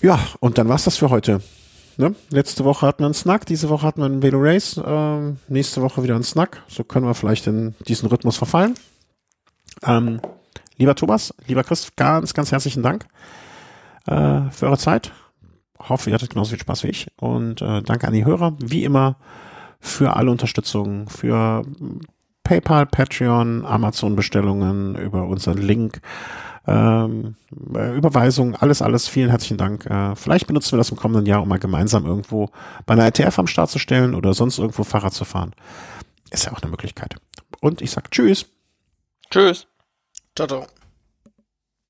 [0.00, 1.40] Ja, und dann war's das für heute.
[1.96, 2.14] Ne?
[2.30, 5.82] Letzte Woche hatten wir einen Snack, diese Woche hatten wir einen Velo Race, ähm, nächste
[5.82, 6.62] Woche wieder einen Snack.
[6.68, 8.74] So können wir vielleicht in diesen Rhythmus verfallen.
[9.84, 10.20] Ähm,
[10.76, 13.06] lieber Thomas, lieber Chris, ganz, ganz herzlichen Dank
[14.06, 15.12] äh, für eure Zeit.
[15.78, 17.08] Hoffe, ihr hattet genauso viel Spaß wie ich.
[17.18, 19.16] Und äh, danke an die Hörer, wie immer,
[19.80, 21.64] für alle Unterstützung, für
[22.44, 26.00] PayPal, Patreon, Amazon-Bestellungen über unseren Link,
[26.66, 27.34] ähm,
[27.74, 29.08] äh, Überweisungen, alles, alles.
[29.08, 29.86] Vielen herzlichen Dank.
[29.86, 32.50] Äh, vielleicht benutzen wir das im kommenden Jahr, um mal gemeinsam irgendwo
[32.86, 35.52] bei einer ETF am Start zu stellen oder sonst irgendwo Fahrrad zu fahren.
[36.30, 37.16] Ist ja auch eine Möglichkeit.
[37.60, 38.46] Und ich sag Tschüss.
[39.30, 39.66] Tschüss.
[40.34, 40.66] Ciao, ciao.